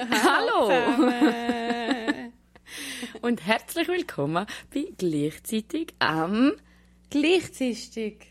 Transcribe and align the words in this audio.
Hallo! 0.00 0.70
Und 3.20 3.46
herzlich 3.46 3.88
willkommen 3.88 4.46
bei 4.72 4.86
Gleichzeitig 4.96 5.94
am... 5.98 6.52
Gleichzeitig? 7.10 8.28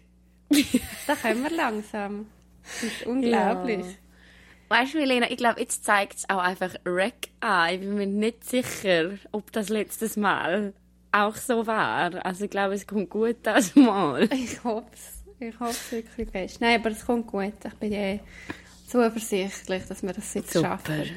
da 1.08 1.16
können 1.16 1.44
wir 1.44 1.52
langsam. 1.52 2.28
Das 2.64 2.84
ist 2.84 3.06
unglaublich. 3.06 3.86
Ja. 3.86 4.78
Weißt 4.78 4.94
du, 4.94 5.00
Milena, 5.00 5.30
ich 5.30 5.38
glaube, 5.38 5.60
jetzt 5.60 5.84
zeigt 5.84 6.18
es 6.20 6.30
auch 6.30 6.40
einfach 6.40 6.74
Rack 6.86 7.30
an. 7.40 7.74
Ich 7.74 7.80
bin 7.82 7.96
mir 7.96 8.08
nicht 8.08 8.46
sicher, 8.46 9.12
ob 9.32 9.52
das 9.52 9.70
letztes 9.70 10.18
Mal 10.18 10.74
auch 11.12 11.36
so 11.36 11.68
war. 11.68 12.26
Also 12.26 12.46
ich 12.46 12.52
glaube, 12.52 12.74
es 12.74 12.88
kommt 12.88 13.10
gut 13.10 13.38
das 13.44 13.76
Mal. 13.76 14.28
Ich 14.34 14.64
hoffe 14.64 14.88
es. 14.94 15.24
Ich 15.40 15.60
hoffe 15.60 15.72
es 15.72 15.92
wirklich 15.92 16.30
fest. 16.30 16.62
Nein, 16.62 16.80
aber 16.80 16.92
es 16.92 17.06
kommt 17.06 17.28
gut. 17.28 17.54
Ich 17.64 17.74
bin 17.76 17.92
ja 17.92 18.20
zuversichtlich, 18.88 19.86
dass 19.88 20.02
wir 20.02 20.14
das 20.14 20.34
jetzt 20.34 20.54
Super. 20.54 20.80
schaffen. 20.80 21.16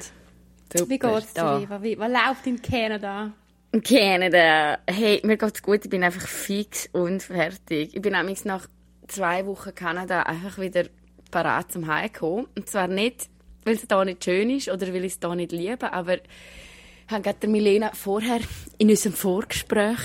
Super. 0.75 0.89
Wie 0.89 0.99
geht's 0.99 1.33
dir, 1.33 1.61
Eva? 1.63 1.83
Wie, 1.83 1.97
was 1.97 2.11
läuft 2.11 2.47
in 2.47 2.61
Kanada? 2.61 3.31
In 3.71 3.83
Kanada? 3.83 4.79
Hey, 4.87 5.21
mir 5.23 5.37
geht's 5.37 5.61
gut. 5.61 5.81
Ich 5.83 5.89
bin 5.89 6.03
einfach 6.03 6.27
fix 6.27 6.89
und 6.91 7.21
fertig. 7.21 7.95
Ich 7.95 8.01
bin 8.01 8.13
nämlich 8.13 8.43
nach 8.45 8.67
zwei 9.07 9.45
Wochen 9.45 9.73
Kanada 9.75 10.23
einfach 10.23 10.57
wieder 10.57 10.85
parat 11.31 11.71
zum 11.71 11.87
Heimkommen. 11.87 12.47
Und 12.55 12.69
zwar 12.69 12.87
nicht, 12.87 13.29
weil 13.65 13.75
es 13.75 13.85
hier 13.87 14.05
nicht 14.05 14.23
schön 14.23 14.49
ist 14.49 14.69
oder 14.69 14.87
weil 14.93 15.05
ich 15.05 15.13
es 15.13 15.19
hier 15.21 15.35
nicht 15.35 15.51
liebe, 15.51 15.91
aber 15.91 16.15
ich 16.15 17.11
habe 17.11 17.21
gerade 17.21 17.47
Milena 17.47 17.91
vorher 17.93 18.39
in 18.77 18.89
unserem 18.89 19.13
Vorgespräch 19.13 19.99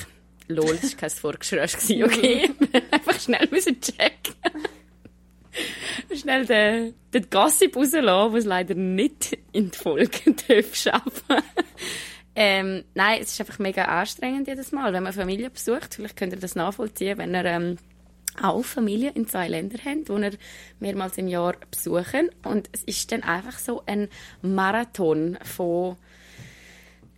Lol, 0.49 0.79
das 0.81 0.93
war 0.93 1.01
kein 1.01 1.11
Vorgespräch, 1.11 1.75
okay? 2.05 2.51
Einfach 2.91 3.21
schnell 3.21 3.47
müssen 3.51 3.81
checken. 3.81 4.35
schnell 6.15 6.47
den, 6.47 6.95
den 7.13 7.31
Gossip 7.31 7.77
rauslassen, 7.77 8.35
was 8.35 8.45
leider 8.45 8.75
nicht 8.75 9.39
in 9.53 9.71
die 9.71 9.79
Folge 9.79 10.11
schaffen 10.73 11.43
ähm, 12.41 12.85
Nein, 12.95 13.21
es 13.21 13.33
ist 13.33 13.41
einfach 13.41 13.59
mega 13.59 13.87
anstrengend 13.87 14.47
jedes 14.47 14.71
Mal, 14.71 14.93
wenn 14.93 15.03
man 15.03 15.13
Familie 15.13 15.51
besucht. 15.51 15.95
Vielleicht 15.95 16.17
könnt 16.17 16.33
ihr 16.33 16.39
das 16.39 16.55
nachvollziehen, 16.55 17.19
wenn 17.19 17.35
ihr 17.35 17.45
ähm, 17.45 17.79
auch 18.41 18.65
Familie 18.65 19.11
in 19.11 19.27
zwei 19.27 19.49
Ländern 19.49 19.81
habt, 19.85 20.09
die 20.09 20.13
ihr 20.13 20.39
mehrmals 20.79 21.19
im 21.19 21.27
Jahr 21.27 21.57
besuchen. 21.71 22.31
Und 22.45 22.69
es 22.73 22.85
ist 22.85 23.11
dann 23.11 23.25
einfach 23.25 23.59
so 23.59 23.83
ein 23.87 24.09
Marathon 24.41 25.37
von 25.43 25.97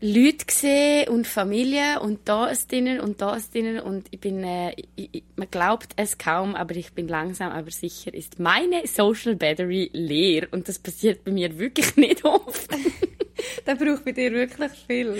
Leute 0.03 0.47
gesehen 0.47 1.09
und 1.11 1.27
Familie 1.27 2.01
und 2.01 2.21
da 2.27 2.47
ist 2.47 2.73
drinnen 2.73 3.01
und 3.01 3.21
da 3.21 3.37
ist 3.37 3.55
drinnen 3.55 3.81
und 3.81 4.09
ich 4.11 4.19
bin, 4.19 4.43
äh, 4.43 4.73
ich, 4.97 5.23
man 5.37 5.51
glaubt 5.51 5.93
es 5.97 6.17
kaum, 6.17 6.55
aber 6.55 6.75
ich 6.75 6.93
bin 6.93 7.07
langsam, 7.07 7.53
aber 7.53 7.71
sicher 7.71 8.15
ist 8.15 8.39
meine 8.39 8.87
Social 8.87 9.37
Battery 9.37 9.91
leer 9.93 10.49
und 10.53 10.69
das 10.69 10.79
passiert 10.79 11.23
bei 11.25 11.33
mir 11.33 11.59
wirklich 11.59 11.97
nicht 11.97 12.25
oft. 12.25 12.71
das 13.67 13.79
braucht 13.79 14.05
bei 14.07 14.13
dir 14.13 14.33
wirklich 14.33 14.73
viel. 14.87 15.19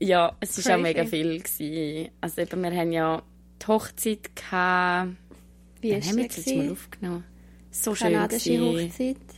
Ja, 0.00 0.36
es 0.40 0.54
Crazy. 0.54 0.60
ist 0.60 0.70
auch 0.70 0.78
mega 0.78 1.04
viel 1.04 1.38
gewesen. 1.40 2.10
Also 2.20 2.42
eben, 2.42 2.62
wir 2.62 2.72
haben 2.72 2.92
ja 2.92 3.22
die 3.62 3.66
Hochzeit 3.68 4.34
gehabt. 4.34 5.12
Wie 5.80 5.92
ist 5.92 6.08
haben 6.08 6.16
wir 6.16 6.24
jetzt 6.24 6.46
mal 6.48 6.72
aufgenommen. 6.72 7.24
So 7.70 7.92
Kanadische 7.92 8.50
schön 8.50 8.60
gewesen. 8.60 8.90
Hochzeit 8.90 9.31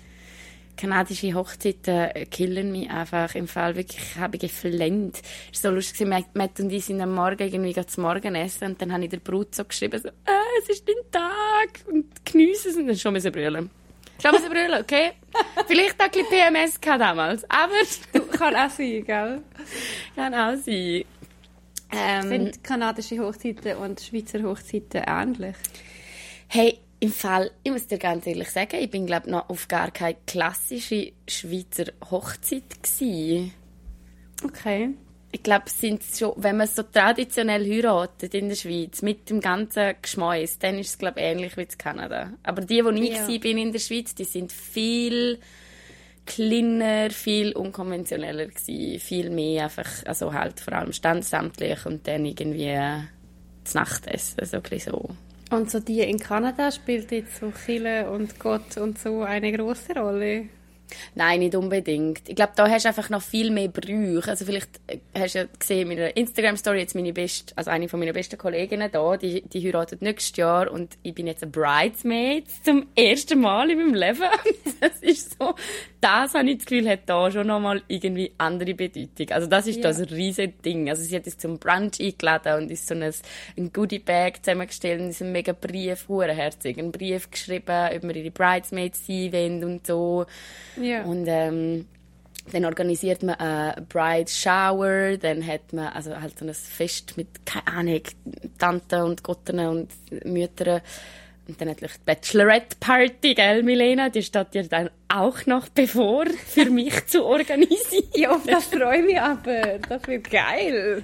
kanadische 0.76 1.34
Hochzeiten 1.34 2.28
killen 2.30 2.72
mich 2.72 2.90
einfach. 2.90 3.34
Im 3.34 3.48
Fall 3.48 3.76
wirklich, 3.76 4.16
habe 4.16 4.36
ich 4.36 4.42
geflennt. 4.42 5.22
Es 5.52 5.62
war 5.62 5.70
so 5.70 5.74
lustig, 5.76 6.08
Matt 6.08 6.60
und 6.60 6.70
ich 6.70 6.84
sind 6.84 7.00
am 7.00 7.14
Morgen 7.14 7.42
irgendwie 7.42 7.86
zum 7.86 8.04
Morgen 8.04 8.34
essen 8.34 8.68
und 8.68 8.82
dann 8.82 8.92
habe 8.92 9.04
ich 9.04 9.10
der 9.10 9.18
Brut 9.18 9.54
so 9.54 9.64
geschrieben, 9.64 10.00
so, 10.00 10.08
ah, 10.08 10.42
es 10.62 10.68
ist 10.68 10.88
dein 10.88 11.10
Tag 11.10 11.92
und 11.92 12.24
genieße 12.24 12.70
es 12.70 12.76
und 12.76 12.86
dann 12.86 12.96
schon 12.96 13.12
müssen 13.12 13.32
brüllen. 13.32 13.70
Schon 14.22 14.32
müssen 14.32 14.50
brüllen, 14.50 14.80
okay? 14.80 15.12
Vielleicht 15.66 16.00
auch 16.00 16.06
ein 16.06 16.10
bisschen 16.10 16.26
PMS 16.28 16.80
gehabt 16.80 17.00
damals, 17.00 17.44
aber... 17.50 18.30
Kann 18.36 18.54
auch 18.54 18.70
sein, 18.70 19.04
gell? 19.04 19.42
Kann 20.14 20.34
auch 20.34 20.56
sein. 20.56 21.04
Ähm, 21.92 22.28
sind 22.28 22.64
kanadische 22.64 23.18
Hochzeiten 23.18 23.76
und 23.76 24.00
Schweizer 24.00 24.42
Hochzeiten 24.42 25.02
ähnlich? 25.06 25.56
Hey, 26.48 26.78
im 27.04 27.12
Fall, 27.12 27.50
ich 27.62 27.70
muss 27.70 27.86
dir 27.86 27.98
ganz 27.98 28.26
ehrlich 28.26 28.48
sagen, 28.50 28.76
ich 28.80 28.90
bin 28.90 29.04
glaube 29.04 29.30
noch 29.30 29.50
auf 29.50 29.68
gar 29.68 29.90
keine 29.90 30.16
klassische 30.26 31.12
Schweizer 31.28 31.92
Hochzeit 32.10 32.82
gewesen. 32.82 33.52
Okay. 34.42 34.90
Ich 35.30 35.42
glaube, 35.42 35.68
sind 35.68 36.02
schon, 36.16 36.32
wenn 36.36 36.56
man 36.56 36.66
so 36.66 36.82
traditionell 36.82 37.68
heiratet 37.68 38.32
in 38.34 38.48
der 38.48 38.56
Schweiz 38.56 39.02
mit 39.02 39.28
dem 39.28 39.40
ganzen 39.40 39.94
Geschmäus, 40.00 40.58
dann 40.58 40.78
ist 40.78 40.90
es 40.90 40.98
glaube 40.98 41.20
ähnlich 41.20 41.56
wie 41.58 41.62
in 41.62 41.76
Kanada. 41.76 42.32
Aber 42.42 42.62
die, 42.62 42.82
wo 42.82 42.90
ich 42.90 43.14
ja. 43.14 43.38
bin 43.38 43.58
in 43.58 43.72
der 43.72 43.80
Schweiz, 43.80 44.14
die 44.14 44.24
sind 44.24 44.50
viel 44.50 45.40
kleiner, 46.24 47.10
viel 47.10 47.52
unkonventioneller 47.52 48.46
gewesen, 48.46 48.98
viel 48.98 49.28
mehr 49.28 49.64
einfach, 49.64 49.90
also 50.06 50.32
halt 50.32 50.58
vor 50.58 50.72
allem 50.72 50.92
standesamtlich 50.92 51.84
und 51.84 52.06
dann 52.08 52.24
irgendwie 52.24 52.78
so 54.46 54.56
ein 54.56 54.62
bisschen 54.62 54.92
so. 54.92 55.10
Und 55.50 55.70
so 55.70 55.80
die 55.80 56.00
in 56.00 56.18
Kanada 56.18 56.70
spielt 56.72 57.12
jetzt 57.12 57.36
so 57.36 57.52
Chile 57.52 58.10
und 58.10 58.38
Gott 58.38 58.76
und 58.76 58.98
so 58.98 59.22
eine 59.22 59.52
große 59.52 59.94
Rolle? 59.94 60.48
Nein, 61.14 61.40
nicht 61.40 61.54
unbedingt. 61.54 62.28
Ich 62.28 62.36
glaube, 62.36 62.52
da 62.56 62.68
hast 62.68 62.84
du 62.84 62.88
einfach 62.88 63.10
noch 63.10 63.22
viel 63.22 63.50
mehr 63.50 63.68
Brüche. 63.68 64.28
Also 64.30 64.44
vielleicht 64.44 64.68
äh, 64.86 64.98
hast 65.14 65.34
du 65.34 65.40
ja 65.40 65.44
gesehen 65.58 65.90
in 65.90 65.96
meiner 65.96 66.16
Instagram-Story 66.16 66.78
jetzt 66.78 66.94
meine 66.94 67.12
beste, 67.12 67.52
also 67.56 67.70
eine 67.70 67.88
von 67.88 68.00
meiner 68.00 68.12
besten 68.12 68.38
Kolleginnen 68.38 68.90
da, 68.90 69.16
die, 69.16 69.42
die 69.42 69.66
heiratet 69.66 70.02
nächstes 70.02 70.36
Jahr 70.36 70.70
und 70.70 70.96
ich 71.02 71.14
bin 71.14 71.26
jetzt 71.26 71.42
ein 71.42 71.50
Bridesmaid 71.50 72.44
zum 72.64 72.86
ersten 72.94 73.40
Mal 73.40 73.70
in 73.70 73.78
meinem 73.78 73.94
Leben. 73.94 74.22
Das 74.80 75.00
ist 75.00 75.38
so, 75.38 75.54
das 76.00 76.34
habe 76.34 76.50
ich 76.50 76.58
das 76.58 76.66
Gefühl, 76.66 76.86
hat 76.86 77.00
da 77.06 77.30
schon 77.30 77.46
nochmal 77.46 77.82
irgendwie 77.88 78.32
andere 78.36 78.74
Bedeutung. 78.74 79.30
Also 79.30 79.46
das 79.46 79.66
ist 79.66 79.76
ja. 79.76 79.82
das 79.84 80.10
riesige 80.10 80.52
Ding. 80.52 80.90
Also 80.90 81.02
sie 81.02 81.16
hat 81.16 81.24
uns 81.24 81.38
zum 81.38 81.58
Brunch 81.58 82.00
eingeladen 82.00 82.62
und 82.62 82.70
ist 82.70 82.86
so 82.86 82.94
ein, 82.94 83.02
ein 83.02 83.72
Goodie-Bag 83.72 84.44
zusammengestellt 84.44 85.00
und 85.00 85.08
ist 85.08 85.22
ein 85.22 85.32
mega 85.32 85.52
Brief, 85.52 86.06
herzig, 86.08 86.78
einen 86.78 86.92
Brief 86.92 87.30
geschrieben, 87.30 87.88
ob 87.96 88.02
wir 88.02 88.16
ihre 88.16 88.30
Bridesmaids 88.30 89.06
sein 89.06 89.32
wollen 89.32 89.64
und 89.64 89.86
so. 89.86 90.26
Ja. 90.76 90.83
Und 91.04 91.26
ähm, 91.26 91.86
dann 92.52 92.64
organisiert 92.64 93.22
man 93.22 93.36
einen 93.36 93.86
Bride 93.86 94.30
Shower, 94.30 95.16
dann 95.16 95.46
hat 95.46 95.72
man 95.72 95.88
also 95.88 96.20
halt 96.20 96.38
so 96.38 96.44
ein 96.44 96.54
Fest 96.54 97.16
mit, 97.16 97.46
keine 97.46 97.66
Ahnung, 97.66 98.02
Tanten 98.58 99.02
und 99.02 99.22
Gotten 99.22 99.58
und 99.60 99.88
Müttern. 100.24 100.82
Und 101.46 101.60
dann 101.60 101.68
natürlich 101.68 101.94
die 101.94 102.04
Bachelorette 102.06 102.76
Party, 102.80 103.34
gell, 103.34 103.62
Milena? 103.62 104.08
Die 104.08 104.22
steht 104.22 104.54
dir 104.54 104.66
dann 104.66 104.88
auch 105.08 105.44
noch 105.44 105.68
bevor, 105.68 106.24
für 106.26 106.64
mich 106.70 107.06
zu 107.06 107.22
organisieren. 107.24 108.08
ja, 108.14 108.40
das 108.46 108.64
freue 108.64 109.00
ich 109.00 109.04
mich 109.04 109.20
aber. 109.20 109.78
Das 109.86 110.06
wird 110.06 110.30
geil. 110.30 111.02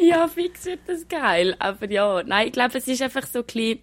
ja, 0.00 0.26
fix 0.26 0.64
wird 0.64 0.80
das 0.88 1.06
geil. 1.08 1.54
Aber 1.60 1.88
ja, 1.88 2.22
nein, 2.24 2.48
ich 2.48 2.52
glaube, 2.52 2.78
es 2.78 2.88
ist 2.88 3.00
einfach 3.00 3.26
so 3.26 3.40
ein 3.40 3.44
bisschen 3.44 3.78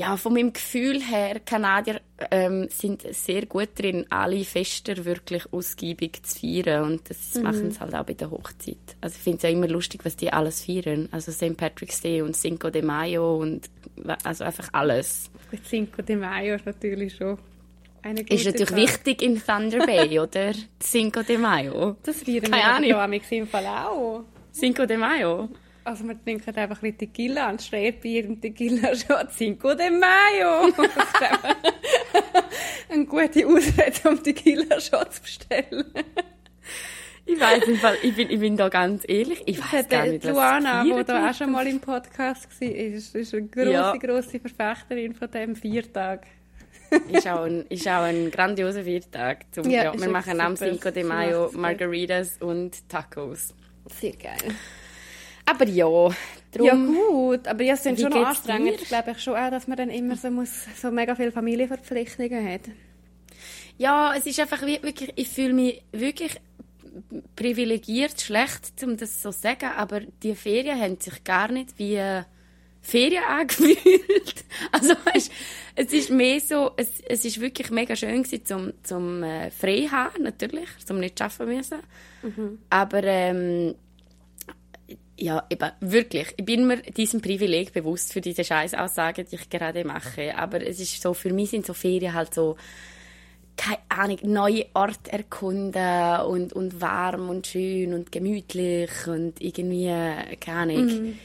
ja, 0.00 0.16
von 0.16 0.32
meinem 0.32 0.54
Gefühl 0.54 1.02
her, 1.02 1.40
Kanadier 1.40 2.00
ähm, 2.30 2.68
sind 2.70 3.02
sehr 3.14 3.44
gut 3.44 3.68
drin, 3.78 4.06
alle 4.08 4.42
Fester 4.44 5.04
wirklich 5.04 5.52
ausgiebig 5.52 6.22
zu 6.22 6.40
feiern. 6.40 6.84
Und 6.84 7.10
das 7.10 7.34
mhm. 7.34 7.42
machen 7.42 7.70
sie 7.70 7.78
halt 7.78 7.94
auch 7.94 8.04
bei 8.04 8.14
der 8.14 8.30
Hochzeit. 8.30 8.78
Also 9.02 9.16
ich 9.16 9.22
finde 9.22 9.36
es 9.36 9.42
ja 9.42 9.50
immer 9.50 9.68
lustig, 9.68 10.00
was 10.04 10.16
die 10.16 10.32
alles 10.32 10.64
feiern. 10.64 11.10
Also 11.12 11.32
St. 11.32 11.54
Patrick's 11.54 12.00
Day 12.00 12.22
und 12.22 12.34
Cinco 12.34 12.70
de 12.70 12.80
Mayo 12.80 13.36
und 13.36 13.68
also 14.24 14.44
einfach 14.44 14.70
alles. 14.72 15.30
Cinco 15.68 16.00
de 16.00 16.16
Mayo 16.16 16.54
ist 16.54 16.64
natürlich 16.64 17.14
schon 17.16 17.36
Ist 18.02 18.46
natürlich 18.46 18.68
Tag. 18.70 18.76
wichtig 18.78 19.20
in 19.20 19.42
Thunder 19.44 19.84
Bay, 19.84 20.18
oder? 20.18 20.52
Cinco 20.82 21.22
de 21.22 21.36
Mayo. 21.36 21.96
Das 22.04 22.22
feiern 22.22 22.82
wir 22.82 22.88
ja 22.88 23.04
im 23.04 23.46
Fall 23.46 23.66
auch. 23.66 24.24
Cinco 24.50 24.86
de 24.86 24.96
Mayo? 24.96 25.50
Also 25.90 26.04
wir 26.04 26.22
trinken 26.22 26.54
einfach 26.54 26.84
ein 26.84 26.96
Tequila, 26.96 27.48
ein 27.48 27.58
Schrägbier 27.58 28.28
und 28.28 28.40
Tequila 28.40 28.94
schon 28.94 29.28
Cinco 29.36 29.74
de 29.74 29.90
Mayo. 29.90 30.72
Eine 32.88 33.06
gute 33.06 33.44
Ausrede, 33.44 34.08
um 34.08 34.22
Tequila 34.22 34.80
schon 34.80 35.10
zu 35.10 35.20
bestellen. 35.20 35.84
ich 37.26 37.40
weiß 37.40 37.64
im 37.64 37.74
Fall, 37.78 37.96
ich 38.04 38.14
bin, 38.14 38.30
ich 38.30 38.38
bin 38.38 38.56
da 38.56 38.68
ganz 38.68 39.02
ehrlich, 39.08 39.42
ich 39.46 39.58
weiß 39.58 39.88
gar 39.88 40.06
nicht, 40.06 40.24
was 40.24 40.30
Luana, 40.30 40.84
die 40.84 41.04
da 41.04 41.28
auch 41.28 41.34
schon 41.34 41.50
mal 41.50 41.66
im 41.66 41.80
Podcast 41.80 42.46
war, 42.60 42.68
ist, 42.68 43.16
ist 43.16 43.34
eine 43.34 43.48
grosse, 43.48 43.70
ja. 43.72 43.96
grosse 43.96 44.38
Verfechterin 44.38 45.12
von 45.12 45.28
diesem 45.28 45.56
Viertag. 45.56 46.24
ist, 47.08 47.26
auch 47.26 47.42
ein, 47.42 47.66
ist 47.68 47.88
auch 47.88 48.02
ein 48.02 48.30
grandioser 48.30 48.84
Viertag. 48.84 49.46
Zum, 49.50 49.68
ja, 49.68 49.86
ja, 49.92 50.00
wir 50.00 50.08
machen 50.08 50.40
am 50.40 50.54
Cinco 50.54 50.92
de 50.92 51.02
Mayo 51.02 51.50
Margaritas 51.52 52.36
und 52.38 52.88
Tacos. 52.88 53.54
Sehr 53.86 54.12
geil. 54.12 54.54
Aber 55.50 55.66
ja, 55.66 55.86
darum, 56.52 56.66
Ja 56.66 56.74
gut, 56.74 57.48
aber 57.48 57.62
ja, 57.62 57.74
es 57.74 57.82
sind 57.82 58.00
schon 58.00 58.12
anstrengend. 58.12 58.80
Ich 58.82 58.88
glaube 58.88 59.18
schon 59.18 59.34
auch, 59.34 59.50
dass 59.50 59.66
man 59.66 59.76
dann 59.76 59.90
immer 59.90 60.16
so, 60.16 60.30
muss, 60.30 60.50
so 60.80 60.90
mega 60.90 61.14
viele 61.14 61.32
Familienverpflichtungen 61.32 62.48
hat. 62.48 62.62
Ja, 63.78 64.14
es 64.16 64.26
ist 64.26 64.38
einfach 64.38 64.62
wirklich, 64.62 65.12
ich 65.16 65.28
fühle 65.28 65.54
mich 65.54 65.82
wirklich 65.92 66.40
privilegiert, 67.36 68.20
schlecht, 68.20 68.82
um 68.82 68.96
das 68.96 69.22
so 69.22 69.30
zu 69.30 69.38
sagen, 69.38 69.70
aber 69.76 70.00
die 70.22 70.34
Ferien 70.34 70.80
haben 70.80 71.00
sich 71.00 71.24
gar 71.24 71.50
nicht 71.50 71.78
wie 71.78 71.98
Ferien 72.82 73.24
angefühlt. 73.28 74.44
Also, 74.72 74.94
weißt, 75.04 75.30
es 75.76 75.92
ist 75.92 76.10
mehr 76.10 76.40
so, 76.40 76.72
es, 76.76 77.00
es 77.08 77.24
ist 77.24 77.40
wirklich 77.40 77.70
mega 77.70 77.96
schön 77.96 78.22
gewesen, 78.22 78.44
zum, 78.44 78.72
zum 78.82 79.22
äh, 79.22 79.50
frei 79.50 79.88
haben, 79.90 80.24
natürlich, 80.24 80.68
zum 80.84 81.00
nicht 81.00 81.20
arbeiten 81.20 81.56
müssen. 81.56 81.78
Mhm. 82.22 82.58
Aber, 82.68 83.02
ähm, 83.04 83.74
ja, 85.20 85.44
eben, 85.50 85.70
wirklich. 85.80 86.32
Ich 86.36 86.44
bin 86.44 86.66
mir 86.66 86.78
diesem 86.78 87.20
Privileg 87.20 87.72
bewusst 87.72 88.12
für 88.12 88.20
diese 88.20 88.42
Scheißaussagen, 88.42 89.26
die 89.30 89.36
ich 89.36 89.50
gerade 89.50 89.84
mache. 89.84 90.36
Aber 90.36 90.66
es 90.66 90.80
ist 90.80 91.00
so, 91.00 91.12
für 91.12 91.32
mich 91.32 91.50
sind 91.50 91.66
so 91.66 91.74
Ferien 91.74 92.14
halt 92.14 92.32
so, 92.32 92.56
keine 93.56 93.78
Ahnung, 93.90 94.18
neue 94.22 94.66
Orte 94.72 95.12
erkunden 95.12 96.20
und, 96.22 96.54
und 96.54 96.80
warm 96.80 97.28
und 97.28 97.46
schön 97.46 97.92
und 97.92 98.10
gemütlich 98.10 98.90
und 99.06 99.40
irgendwie, 99.40 99.92
keine 100.40 100.72
Ahnung. 100.72 100.86
Mhm 100.86 101.18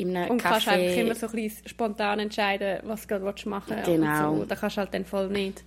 in 0.00 0.16
einem 0.16 0.30
und 0.30 0.42
Café. 0.42 0.48
kannst 0.48 0.68
einfach 0.68 0.96
immer 0.96 1.14
so 1.14 1.26
ein 1.26 1.32
bisschen 1.32 1.68
spontan 1.68 2.20
entscheiden, 2.20 2.78
was 2.84 3.02
du 3.02 3.08
gerade 3.08 3.48
machen 3.48 3.76
willst. 3.76 3.84
Genau. 3.84 4.36
So. 4.36 4.44
Da 4.46 4.56
kannst 4.56 4.76
du 4.76 4.80
halt 4.80 4.94
dann 4.94 5.04
voll 5.04 5.28
nicht. 5.28 5.62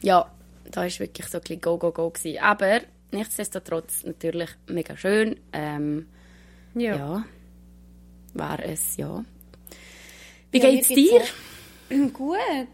Ja, 0.00 0.30
da 0.70 0.80
war 0.80 0.98
wirklich 0.98 1.26
so 1.26 1.36
ein 1.36 1.42
bisschen 1.42 1.60
go, 1.60 1.76
go, 1.76 1.92
go. 1.92 2.08
Gewesen. 2.08 2.38
Aber 2.42 2.80
nichtsdestotrotz 3.12 4.04
natürlich 4.04 4.48
mega 4.66 4.96
schön. 4.96 5.36
Ähm, 5.52 6.06
ja. 6.76 6.96
ja. 6.96 7.24
War 8.34 8.60
es, 8.60 8.96
ja. 8.96 9.24
Wie 10.50 10.58
ja, 10.58 10.70
geht's 10.70 10.88
dir? 10.88 11.22
Gut. 12.12 12.68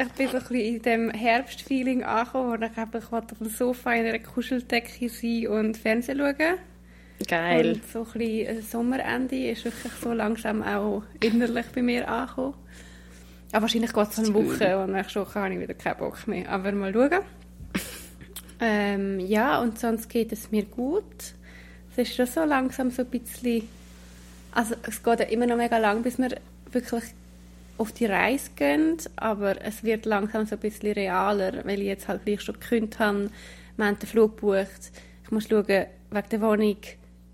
Ich 0.00 0.12
bin 0.12 0.28
so 0.28 0.36
ein 0.36 0.42
bisschen 0.44 0.54
in 0.54 0.82
dem 0.82 1.10
Herbstfeeling 1.10 2.04
angekommen 2.04 2.52
und 2.52 2.62
ich 2.62 2.76
habe 2.76 2.98
ich 2.98 3.12
auf 3.12 3.26
dem 3.26 3.48
Sofa 3.48 3.92
in 3.94 4.06
einer 4.06 4.20
Kuscheldecke 4.20 5.08
sein 5.08 5.48
und 5.48 5.76
Fernsehen 5.76 6.18
schauen. 6.18 6.58
Geil. 7.26 7.74
Und 7.74 7.90
so 7.90 8.06
ein 8.14 8.18
bisschen 8.18 8.62
Sommerende 8.62 9.50
ist 9.50 9.64
wirklich 9.64 9.92
so 10.00 10.12
langsam 10.12 10.62
auch 10.62 11.02
innerlich 11.20 11.66
bei 11.74 11.82
mir 11.82 12.08
angekommen. 12.08 12.54
Aber 13.50 13.62
wahrscheinlich 13.62 13.92
geht 13.92 14.08
es 14.08 14.18
eine 14.18 14.34
Woche 14.34 14.78
und 14.78 14.92
nächste 14.92 15.20
Woche 15.20 15.40
habe 15.40 15.54
ich 15.54 15.60
wieder 15.60 15.74
keinen 15.74 15.98
Bock 15.98 16.28
mehr. 16.28 16.48
Aber 16.48 16.70
mal 16.72 16.92
schauen. 16.92 17.20
ähm, 18.60 19.20
ja, 19.20 19.60
und 19.60 19.78
sonst 19.78 20.08
geht 20.08 20.32
es 20.32 20.50
mir 20.50 20.64
gut. 20.64 21.34
Es 21.98 22.10
ist 22.10 22.16
schon 22.16 22.26
so 22.26 22.44
langsam 22.44 22.92
so 22.92 23.02
ein 23.02 23.08
bisschen... 23.08 23.68
Also 24.52 24.76
es 24.82 25.02
geht 25.02 25.18
ja 25.18 25.26
immer 25.26 25.46
noch 25.46 25.56
mega 25.56 25.78
lang, 25.78 26.02
bis 26.02 26.16
wir 26.16 26.30
wirklich 26.70 27.02
auf 27.76 27.90
die 27.92 28.06
Reise 28.06 28.50
gehen, 28.54 28.98
aber 29.16 29.60
es 29.62 29.82
wird 29.82 30.06
langsam 30.06 30.46
so 30.46 30.54
ein 30.54 30.60
bisschen 30.60 30.92
realer, 30.92 31.64
weil 31.64 31.80
ich 31.80 31.86
jetzt 31.86 32.06
halt 32.06 32.24
gleich 32.24 32.40
schon 32.40 32.58
gekündigt 32.58 33.00
habe. 33.00 33.30
Wir 33.76 33.86
haben 33.86 33.98
den 33.98 34.06
Flug 34.06 34.36
gebucht. 34.36 34.92
Ich 35.24 35.30
muss 35.32 35.48
schauen, 35.48 35.66
wegen 35.66 36.28
der 36.30 36.40
Wohnung 36.40 36.76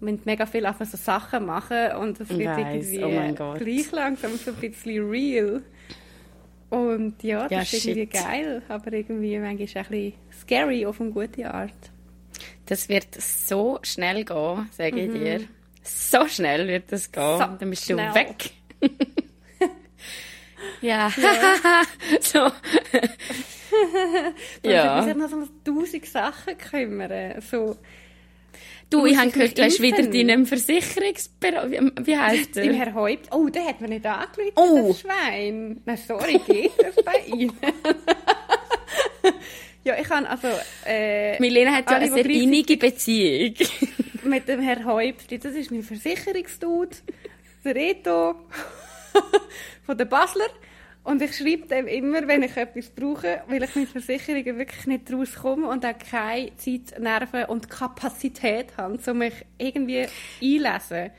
müssen 0.00 0.20
mega 0.24 0.46
viel 0.46 0.64
einfach 0.64 0.86
so 0.86 0.96
Sachen 0.96 1.44
machen 1.44 1.92
und 2.00 2.20
es 2.20 2.28
wird 2.30 2.56
weiss, 2.56 2.90
irgendwie 2.90 3.42
oh 3.42 3.54
gleich 3.54 3.92
langsam 3.92 4.36
so 4.36 4.50
ein 4.50 4.56
bisschen 4.56 5.10
real. 5.10 5.62
Und 6.70 7.22
ja, 7.22 7.48
das 7.48 7.50
ja, 7.50 7.60
ist 7.60 7.86
irgendwie 7.86 8.06
geil, 8.06 8.62
aber 8.68 8.92
irgendwie 8.94 9.38
manchmal 9.38 9.84
auch 9.84 9.90
ein 9.90 9.90
bisschen 9.90 10.12
scary 10.40 10.86
auf 10.86 11.00
eine 11.00 11.10
gute 11.10 11.52
Art. 11.52 11.93
Das 12.66 12.88
wird 12.88 13.14
so 13.20 13.78
schnell 13.82 14.24
gehen, 14.24 14.68
sage 14.72 15.00
ich 15.00 15.08
mhm. 15.08 15.14
dir. 15.14 15.40
So 15.82 16.26
schnell 16.28 16.66
wird 16.66 16.90
das 16.90 17.12
gehen. 17.12 17.38
So 17.38 17.44
Dann 17.58 17.70
bist 17.70 17.88
du 17.88 17.94
schnell. 17.94 18.14
weg. 18.14 18.50
ja. 20.80 21.12
ja. 21.18 21.82
so. 22.20 22.50
ja. 24.62 25.00
Ich 25.06 25.14
muss 25.14 25.16
noch 25.16 25.30
so 25.30 25.36
um 25.36 25.48
tausend 25.64 26.06
Sachen 26.06 26.56
kümmern. 26.56 27.40
So, 27.42 27.76
Du, 28.90 29.06
ich 29.06 29.16
habe 29.16 29.30
gehört, 29.30 29.58
du 29.58 29.64
hast 29.64 29.80
wieder 29.80 30.02
deinen 30.02 30.46
Versicherungsbüro. 30.46 31.70
Wie, 32.04 32.16
heißt 32.16 32.54
der? 32.54 32.64
Im 32.64 32.74
Herr 32.74 32.94
Häupt. 32.94 33.28
Oh, 33.32 33.48
der 33.48 33.64
hat 33.64 33.80
mir 33.80 33.88
nicht 33.88 34.06
angerufen, 34.06 34.52
oh. 34.54 34.88
das 34.88 35.00
Schwein. 35.00 35.80
Na, 35.84 35.96
sorry, 35.96 36.40
geht 36.46 36.72
das 36.78 36.94
bei 37.04 37.24
Ihnen? 37.26 37.58
Ja, 39.84 39.94
ich 40.00 40.08
habe 40.10 40.28
also... 40.28 40.48
Äh, 40.86 41.38
Milena 41.40 41.72
hat 41.72 41.90
ja 41.90 41.98
eine 41.98 42.10
sehr 42.10 42.26
innige 42.26 42.76
Beziehung. 42.76 43.54
mit 44.24 44.48
dem 44.48 44.60
Herr 44.60 44.84
Häupt. 44.84 45.30
Das 45.44 45.54
ist 45.54 45.70
mein 45.70 45.82
Versicherungsdude. 45.82 46.96
Der 47.64 47.74
Reto 47.74 48.34
von 49.86 49.96
der 49.96 50.04
Basler. 50.04 50.48
Und 51.02 51.20
ich 51.20 51.36
schreibe 51.36 51.66
dem 51.66 51.86
immer, 51.86 52.26
wenn 52.26 52.42
ich 52.42 52.56
etwas 52.56 52.88
brauche, 52.88 53.42
weil 53.46 53.62
ich 53.62 53.74
mit 53.74 53.90
Versicherungen 53.90 54.56
wirklich 54.56 54.86
nicht 54.86 55.12
rauskomme 55.12 55.68
und 55.68 55.84
auch 55.84 55.98
keine 55.98 56.56
Zeit, 56.56 56.98
Nerven 56.98 57.44
und 57.44 57.68
Kapazität 57.68 58.74
habe, 58.78 58.98
um 59.06 59.18
mich 59.18 59.34
irgendwie 59.58 60.06
einlesen. 60.42 61.10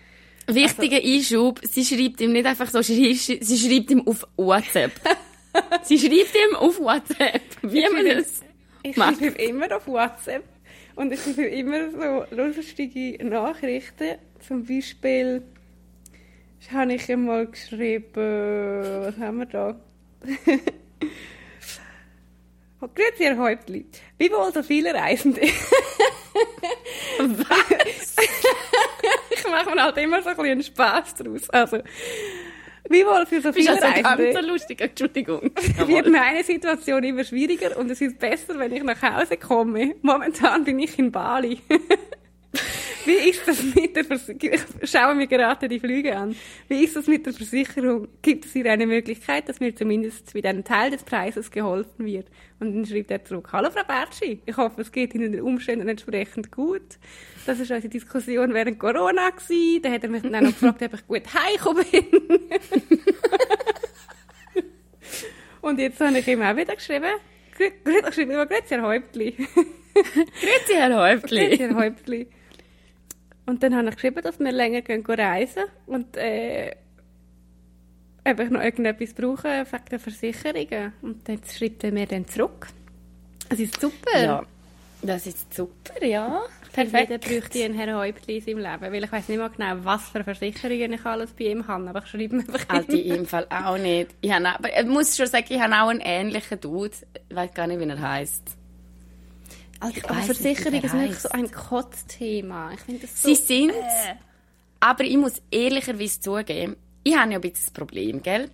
Wichtiger 0.47 0.97
also, 0.97 1.07
Einschub, 1.07 1.59
sie 1.63 1.85
schreibt 1.85 2.21
ihm 2.21 2.31
nicht 2.31 2.45
einfach 2.45 2.69
so, 2.69 2.81
sie 2.81 3.15
schreibt 3.15 3.91
ihm 3.91 4.07
auf 4.07 4.27
WhatsApp. 4.38 4.94
sie 5.83 6.00
schreibt 6.00 6.35
ihm 6.35 6.56
auf 6.56 6.79
WhatsApp, 6.79 7.44
wie 7.62 7.88
man 7.89 8.06
das 8.06 8.41
Ich 8.86 8.96
macht. 8.98 9.18
schreibe 9.18 9.42
ihm 9.42 9.64
immer 9.64 9.76
auf 9.76 9.88
WhatsApp 9.88 10.44
und 10.96 11.12
ich 11.12 11.20
schreibe 11.20 11.48
immer 11.48 11.90
so 11.90 12.26
lustige 12.36 13.18
Nachrichten, 13.26 14.20
zum 14.48 14.64
Beispiel 14.64 15.42
habe 16.72 16.94
ich 16.94 17.12
einmal 17.12 17.48
geschrieben, 17.48 18.06
was 18.14 19.18
haben 19.18 19.40
wir 19.40 19.48
da? 19.48 19.76
oh, 22.82 22.88
grüezi, 22.94 23.24
Herr 23.24 23.38
Häuptli. 23.38 23.88
Wie 24.20 24.32
wohl 24.32 24.54
so 24.54 24.62
viele 24.62 24.94
Reisende? 24.94 25.42
was? 25.42 25.52
ich 29.32 29.44
mache 29.50 29.74
mir 29.74 29.84
halt 29.84 29.98
immer 29.98 30.22
so 30.22 30.30
ein 30.30 30.38
bisschen 30.38 30.62
Spass 30.64 31.16
daraus. 31.16 31.50
Also, 31.50 31.80
wie 32.90 33.06
wohl 33.06 33.26
für 33.26 33.42
so 33.42 33.52
viele 33.52 33.72
also 33.72 33.86
Reisende? 33.86 34.34
ganz 34.34 34.46
so 34.46 34.52
lustig, 34.52 34.82
Entschuldigung. 34.82 35.52
wird 35.86 36.08
meine 36.10 36.44
Situation 36.44 37.04
immer 37.04 37.24
schwieriger 37.24 37.78
und 37.78 37.90
es 37.90 38.02
ist 38.02 38.20
besser, 38.20 38.58
wenn 38.58 38.74
ich 38.74 38.84
nach 38.84 39.02
Hause 39.02 39.38
komme. 39.38 39.96
Momentan 40.02 40.64
bin 40.64 40.80
ich 40.80 40.98
in 41.00 41.12
Bali. 41.12 41.60
Wie 43.06 43.30
ist 43.30 43.48
das 43.48 43.63
mit 43.63 43.96
der 43.96 44.04
Versicherung? 44.04 44.60
Ich 44.81 44.90
schaue 44.90 45.16
mir 45.16 45.28
gerade 45.28 45.69
die 45.69 45.80
Flüge 45.80 46.18
an. 46.18 46.36
Wie 46.68 46.84
ist 46.84 46.96
das 46.96 47.07
mit 47.07 47.25
der 47.25 47.34
Versicherung? 47.34 48.07
Gibt 48.22 48.46
es 48.46 48.54
hier 48.54 48.72
eine 48.72 48.88
Möglichkeit, 48.88 49.48
dass 49.48 49.60
mir 49.60 49.75
zumindest 49.75 50.34
mit 50.34 50.46
einem 50.46 50.63
Teil 50.63 50.92
des 50.92 51.04
Preises 51.04 51.52
geholfen 51.52 52.06
wird? 52.06 52.28
Und 52.60 52.74
dann 52.74 52.86
schreibt 52.86 53.12
er 53.12 53.24
zurück, 53.24 53.50
Hallo 53.52 53.69
Frau 53.69 53.84
Bertschi, 53.84 54.42
ich 54.46 54.57
hoffe, 54.57 54.81
es 54.81 54.92
geht 54.92 55.13
Ihnen 55.13 55.31
den 55.34 55.42
Umständen 55.42 55.88
entsprechend 55.88 56.52
gut. 56.52 56.98
Das 57.46 57.57
war 57.57 57.75
unsere 57.75 57.90
Diskussion 57.90 58.54
während 58.54 58.80
Corona. 58.80 59.30
Gewesen. 59.30 59.81
Da 59.84 59.92
hat 59.92 60.04
er 60.04 60.10
mich 60.10 60.24
dann 60.24 60.36
auch 60.36 60.42
noch 60.42 60.51
gefragt, 60.51 60.81
ob 60.81 60.94
ich 60.94 61.08
gut 61.08 61.24
heimgekommen 61.34 61.86
bin. 61.92 62.06
Und 65.62 65.80
jetzt 65.80 66.00
habe 66.00 66.19
ich 66.19 66.28
ihm 66.28 66.42
auch 66.42 66.56
wieder 66.56 66.75
geschrieben, 66.75 67.12
Grüezi, 67.58 68.28
Herr 68.69 68.81
Häuptli. 68.84 69.31
Grüezi, 69.31 70.74
Herr 70.74 70.96
Häuptli. 70.96 71.48
Grüezi, 71.48 71.58
Herr 71.58 71.75
Häuptli. 71.75 72.27
Und 73.46 73.62
dann 73.62 73.75
habe 73.75 73.90
ich 73.90 73.96
geschrieben, 73.96 74.22
dass 74.24 74.40
wir 74.40 74.52
länger 74.52 74.82
gehen 74.82 75.06
reisen 75.06 75.64
und 75.86 76.18
äh, 76.18 76.72
ob 78.28 78.40
ich 78.40 78.50
noch 78.50 78.62
irgendetwas 78.62 79.14
brauche 79.14 79.66
wegen 79.72 79.86
der 79.92 80.00
Versicherungen. 80.00 80.94
Und 81.02 81.30
dann 81.30 81.40
schreibt 81.46 81.84
er 81.84 81.92
mir 81.92 82.08
dann 82.08 82.28
zurück. 82.28 82.68
Das 83.50 83.60
ist 83.60 83.80
super. 83.80 84.20
Ja, 84.20 84.44
das 85.04 85.28
ist 85.28 85.54
super, 85.54 86.04
ja. 86.04 86.42
Perfekt. 86.74 87.10
Jeder 87.10 87.18
bräuchte 87.20 87.64
einen 87.64 87.74
Herrn 87.75 87.96
Häuptli 87.96 88.38
in 88.38 88.42
seinem 88.42 88.58
Leben, 88.58 88.94
weil 88.94 89.04
ich 89.04 89.12
weiß 89.12 89.30
nicht 89.30 89.38
mehr 89.38 89.50
genau, 89.50 89.86
was 89.86 90.10
für 90.10 90.24
Versicherungen 90.24 90.92
ich 90.94 91.06
alles 91.06 91.32
bei 91.32 91.46
ihm 91.46 91.66
habe, 91.68 91.88
aber 91.88 92.04
ich 92.04 92.10
schreibe 92.10 92.36
mir 92.36 92.42
einfach 92.42 92.66
Also 92.68 92.92
in 92.92 93.16
ihm 93.16 93.25
Fall 93.25 93.48
auch 93.50 93.78
nicht. 93.78 94.10
Ich, 94.20 94.32
habe, 94.32 94.48
aber 94.48 94.78
ich 94.78 94.86
muss 94.86 95.16
schon 95.16 95.28
sagen, 95.28 95.46
ich 95.48 95.60
habe 95.60 95.74
auch 95.74 95.88
einen 95.88 96.02
ähnlichen 96.02 96.60
Dude. 96.60 96.92
Ich 97.30 97.36
weiß 97.36 97.54
gar 97.54 97.68
nicht, 97.68 97.80
wie 97.80 97.88
er 97.88 98.02
heißt. 98.02 98.58
Also, 99.86 100.08
aber 100.08 100.22
Versicherung 100.22 100.82
ist 100.82 100.94
wirklich 100.94 101.20
so 101.20 101.30
ein 101.30 101.51
Kotzthema. 101.51 102.72
Ich 102.74 102.80
finde 102.82 103.01
das 103.01 103.22
so, 103.22 103.30
Sie 103.30 103.36
sind 103.36 103.70
äh. 103.72 104.15
Aber 104.80 105.04
ich 105.04 105.18
muss 105.18 105.42
ehrlicherweise 105.51 106.20
zugeben, 106.20 106.75
ich 107.04 107.15
habe 107.15 107.32
ja 107.32 107.38
ein 107.38 107.42
bisschen 107.42 107.65
das 107.65 107.72
Problem, 107.72 108.22
gell? 108.22 108.50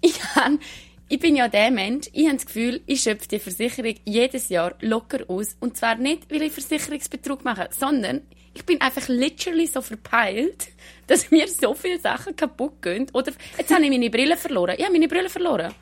Ich, 0.00 0.22
habe, 0.34 0.58
ich 1.08 1.18
bin 1.18 1.36
ja 1.36 1.48
der 1.48 1.70
Mensch, 1.70 2.08
ich 2.12 2.26
habe 2.26 2.36
das 2.36 2.46
Gefühl, 2.46 2.80
ich 2.86 3.02
schöpfe 3.02 3.28
die 3.28 3.38
Versicherung 3.38 3.94
jedes 4.04 4.48
Jahr 4.48 4.74
locker 4.80 5.24
aus. 5.28 5.56
Und 5.58 5.76
zwar 5.76 5.96
nicht, 5.96 6.30
weil 6.30 6.42
ich 6.42 6.52
Versicherungsbetrug 6.52 7.44
mache, 7.44 7.68
sondern 7.70 8.22
ich 8.54 8.64
bin 8.64 8.80
einfach 8.80 9.08
literally 9.08 9.66
so 9.66 9.82
verpeilt, 9.82 10.68
dass 11.06 11.30
mir 11.30 11.48
so 11.48 11.74
viele 11.74 11.98
Sachen 11.98 12.36
kaputt 12.36 12.80
gehen. 12.82 13.06
Oder 13.12 13.32
jetzt 13.56 13.72
habe 13.72 13.84
ich 13.84 13.90
meine 13.90 14.10
Brille 14.10 14.36
verloren. 14.36 14.74
Ich 14.78 14.84
habe 14.84 14.92
meine 14.92 15.08
Brille 15.08 15.28
verloren. 15.28 15.74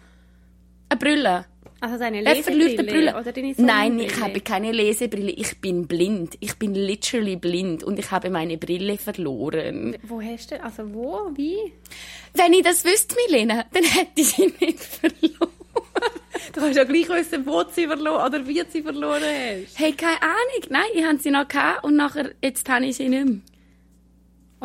Eine 0.88 0.98
Brille. 0.98 1.46
Also 1.80 1.98
deine 1.98 2.22
Lesebrille 2.22 2.82
Brille. 2.82 3.16
oder 3.16 3.32
deine 3.32 3.54
Nein, 3.58 4.00
ich 4.00 4.18
habe 4.20 4.40
keine 4.40 4.72
Lesebrille. 4.72 5.30
Ich 5.30 5.60
bin 5.60 5.86
blind. 5.86 6.36
Ich 6.40 6.56
bin 6.56 6.74
literally 6.74 7.36
blind 7.36 7.84
und 7.84 7.98
ich 7.98 8.10
habe 8.10 8.30
meine 8.30 8.56
Brille 8.56 8.96
verloren. 8.96 9.96
Wo 10.02 10.20
hast 10.22 10.52
du? 10.52 10.62
Also 10.62 10.92
wo? 10.94 11.30
Wie? 11.34 11.58
Wenn 12.32 12.54
ich 12.54 12.62
das 12.62 12.84
wüsste, 12.84 13.14
Milena, 13.26 13.64
dann 13.72 13.84
hätte 13.84 14.20
ich 14.20 14.28
sie 14.28 14.52
nicht 14.58 14.80
verloren. 14.80 15.52
du 16.54 16.60
kannst 16.60 16.76
ja 16.76 16.84
gleich 16.84 17.08
wissen, 17.10 17.44
wo 17.46 17.62
du 17.62 17.70
sie 17.70 17.86
verloren 17.86 18.26
oder 18.26 18.46
wie 18.46 18.54
du 18.54 18.66
sie 18.70 18.82
verloren 18.82 19.22
hast. 19.22 19.78
Hey, 19.78 19.92
keine 19.92 20.22
Ahnung. 20.22 20.62
Nein, 20.70 20.88
ich 20.94 21.04
hatte 21.04 21.18
sie 21.18 21.30
noch 21.30 21.46
gehabt 21.46 21.84
und 21.84 21.96
nachher, 21.96 22.30
jetzt 22.42 22.66
habe 22.70 22.86
ich 22.86 22.96
sie 22.96 23.08
nicht 23.08 23.26
mehr. 23.26 23.40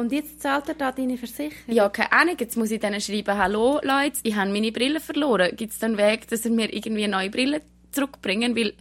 Und 0.01 0.11
jetzt 0.11 0.41
zahlt 0.41 0.67
er 0.67 0.73
da 0.73 0.91
deine 0.91 1.15
Versicherung? 1.17 1.53
Ja, 1.67 1.87
keine 1.89 2.11
Ahnung. 2.11 2.35
Jetzt 2.39 2.57
muss 2.57 2.71
ich 2.71 2.79
denen 2.79 2.99
schreiben, 2.99 3.37
hallo 3.37 3.79
Leute, 3.83 4.19
ich 4.23 4.35
habe 4.35 4.51
meine 4.51 4.71
Brille 4.71 4.99
verloren. 4.99 5.55
Gibt 5.55 5.73
es 5.73 5.79
dann 5.79 5.97
einen 5.97 6.11
Weg, 6.11 6.27
dass 6.27 6.43
er 6.43 6.51
mir 6.51 6.73
irgendwie 6.73 7.03
eine 7.03 7.15
neue 7.17 7.29
Brille 7.29 7.61
zurückbringen? 7.91 8.55
Weil 8.55 8.73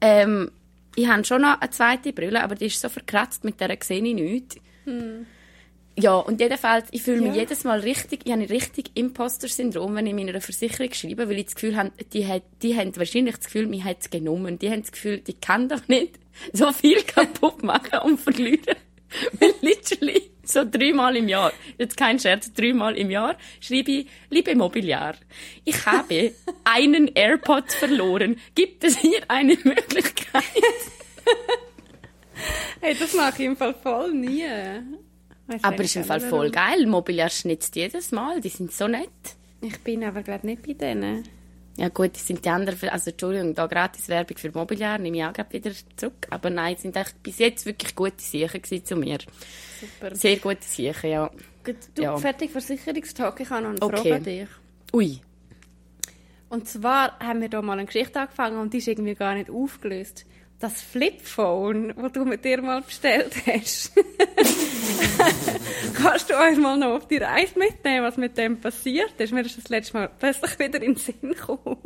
ähm, 0.00 0.50
ich 0.96 1.06
habe 1.06 1.24
schon 1.24 1.42
noch 1.42 1.60
eine 1.60 1.70
zweite 1.70 2.12
Brille, 2.12 2.42
aber 2.42 2.56
die 2.56 2.66
ist 2.66 2.80
so 2.80 2.88
verkratzt, 2.88 3.44
mit 3.44 3.60
der 3.60 3.76
sehe 3.80 4.02
ich 4.02 4.14
nichts. 4.14 4.56
Ja, 5.96 6.14
und 6.16 6.40
jedenfalls, 6.40 6.88
ich 6.92 7.02
fühle 7.02 7.20
mich 7.22 7.34
Ja. 7.34 7.40
jedes 7.42 7.64
Mal 7.64 7.80
richtig, 7.80 8.20
ich 8.24 8.32
habe 8.32 8.42
ein 8.42 8.48
richtig 8.48 8.90
Imposter-Syndrom, 8.94 9.94
wenn 9.96 10.06
ich 10.06 10.14
meiner 10.14 10.40
Versicherung 10.40 10.92
schreibe, 10.92 11.28
weil 11.28 11.38
ich 11.38 11.46
das 11.46 11.54
Gefühl 11.56 11.76
habe, 11.76 11.90
die, 12.12 12.26
hat, 12.26 12.42
die 12.62 12.76
haben 12.76 12.96
wahrscheinlich 12.96 13.36
das 13.36 13.44
Gefühl, 13.46 13.66
mich 13.66 13.84
hat 13.84 13.98
es 14.00 14.10
genommen. 14.10 14.58
Die 14.58 14.70
haben 14.70 14.82
das 14.82 14.92
Gefühl, 14.92 15.18
die 15.18 15.34
kann 15.34 15.68
doch 15.68 15.86
nicht 15.88 16.18
so 16.52 16.72
viel 16.72 17.02
kaputt 17.06 17.62
machen 17.62 17.98
und 18.04 18.18
verlieren. 18.20 18.76
Weil 19.40 19.54
literally 19.60 20.30
so 20.44 20.64
dreimal 20.64 21.16
im 21.16 21.28
Jahr, 21.28 21.52
jetzt 21.78 21.96
kein 21.96 22.18
Scherz, 22.18 22.52
dreimal 22.52 22.96
im 22.96 23.10
Jahr, 23.10 23.36
schreibe 23.60 23.90
ich, 23.90 24.06
liebe 24.30 24.54
Mobiliar, 24.54 25.14
ich 25.64 25.86
habe 25.86 26.32
einen 26.64 27.08
AirPod 27.14 27.70
verloren. 27.72 28.36
Gibt 28.54 28.84
es 28.84 28.98
hier 28.98 29.22
eine 29.28 29.56
Möglichkeit? 29.62 30.44
Hey, 32.80 32.94
das 32.96 33.12
mache 33.14 33.42
ich 33.42 33.46
im 33.48 33.56
Fall 33.56 33.74
voll 33.74 34.14
nie. 34.14 34.44
Weiss 35.48 35.64
Aber 35.64 35.82
ist 35.82 35.96
im 35.96 36.04
Fall 36.04 36.20
voll 36.20 36.50
geil. 36.52 36.86
Mobiliar 36.86 37.30
schnitzt 37.30 37.74
jedes 37.74 38.12
Mal, 38.12 38.40
die 38.40 38.48
sind 38.48 38.72
so 38.72 38.86
nett. 38.86 39.08
Ich 39.60 39.80
bin 39.80 40.04
aber 40.04 40.22
glaube 40.22 40.46
nicht 40.46 40.62
bei 40.62 40.74
denen. 40.74 41.24
Ja 41.78 41.88
gut, 41.90 42.14
das 42.14 42.26
sind 42.26 42.44
die 42.44 42.48
anderen, 42.48 42.88
also 42.88 43.10
Entschuldigung, 43.10 43.54
da 43.54 43.66
gratis 43.68 44.08
Werbung 44.08 44.36
für 44.36 44.50
Mobiliar, 44.50 44.98
nehme 44.98 45.16
ich 45.18 45.24
auch 45.24 45.32
gleich 45.32 45.52
wieder 45.52 45.70
zurück. 45.96 46.26
Aber 46.28 46.50
nein, 46.50 46.74
es 46.74 46.82
sind 46.82 46.96
echt 46.96 47.22
bis 47.22 47.38
jetzt 47.38 47.66
wirklich 47.66 47.94
gute 47.94 48.14
Sachen 48.18 48.60
gewesen 48.60 48.84
zu 48.84 48.96
mir. 48.96 49.18
Super. 49.80 50.12
Sehr 50.16 50.38
gute 50.38 50.58
Sachen, 50.62 51.10
ja. 51.10 51.30
Gut, 51.64 51.76
du, 51.94 52.02
Ja. 52.02 52.16
fertig 52.16 52.50
Versicherungstalk, 52.50 53.38
ich 53.40 53.50
habe 53.50 53.62
noch 53.62 53.70
eine 53.70 53.82
Okay. 53.82 53.96
Frage 53.96 54.14
an 54.16 54.24
dich. 54.24 54.48
Ui. 54.92 55.20
Und 56.48 56.66
zwar 56.68 57.16
haben 57.20 57.40
wir 57.42 57.48
da 57.48 57.62
mal 57.62 57.74
eine 57.74 57.86
Geschichte 57.86 58.18
angefangen 58.18 58.58
und 58.58 58.72
die 58.74 58.78
ist 58.78 58.88
irgendwie 58.88 59.14
gar 59.14 59.34
nicht 59.34 59.48
aufgelöst. 59.48 60.26
Das 60.60 60.82
Flipphone, 60.82 61.94
das 61.96 62.12
du 62.12 62.24
mit 62.24 62.44
dir 62.44 62.60
mal 62.60 62.82
bestellt 62.82 63.32
hast. 63.46 63.92
Kannst 65.94 66.30
du 66.30 66.36
uns 66.36 66.58
mal 66.58 66.76
noch 66.76 66.96
auf 66.96 67.06
die 67.06 67.18
Reise 67.18 67.56
mitnehmen, 67.56 68.04
was 68.04 68.16
mit 68.16 68.36
dem 68.36 68.60
passiert 68.60 69.12
ist? 69.18 69.32
Mir 69.32 69.44
ist 69.44 69.56
das 69.56 69.68
letzte 69.68 69.96
Mal 69.96 70.10
plötzlich 70.18 70.58
wieder 70.58 70.82
in 70.82 70.94
den 70.94 70.96
Sinn 70.96 71.14
gekommen. 71.22 71.78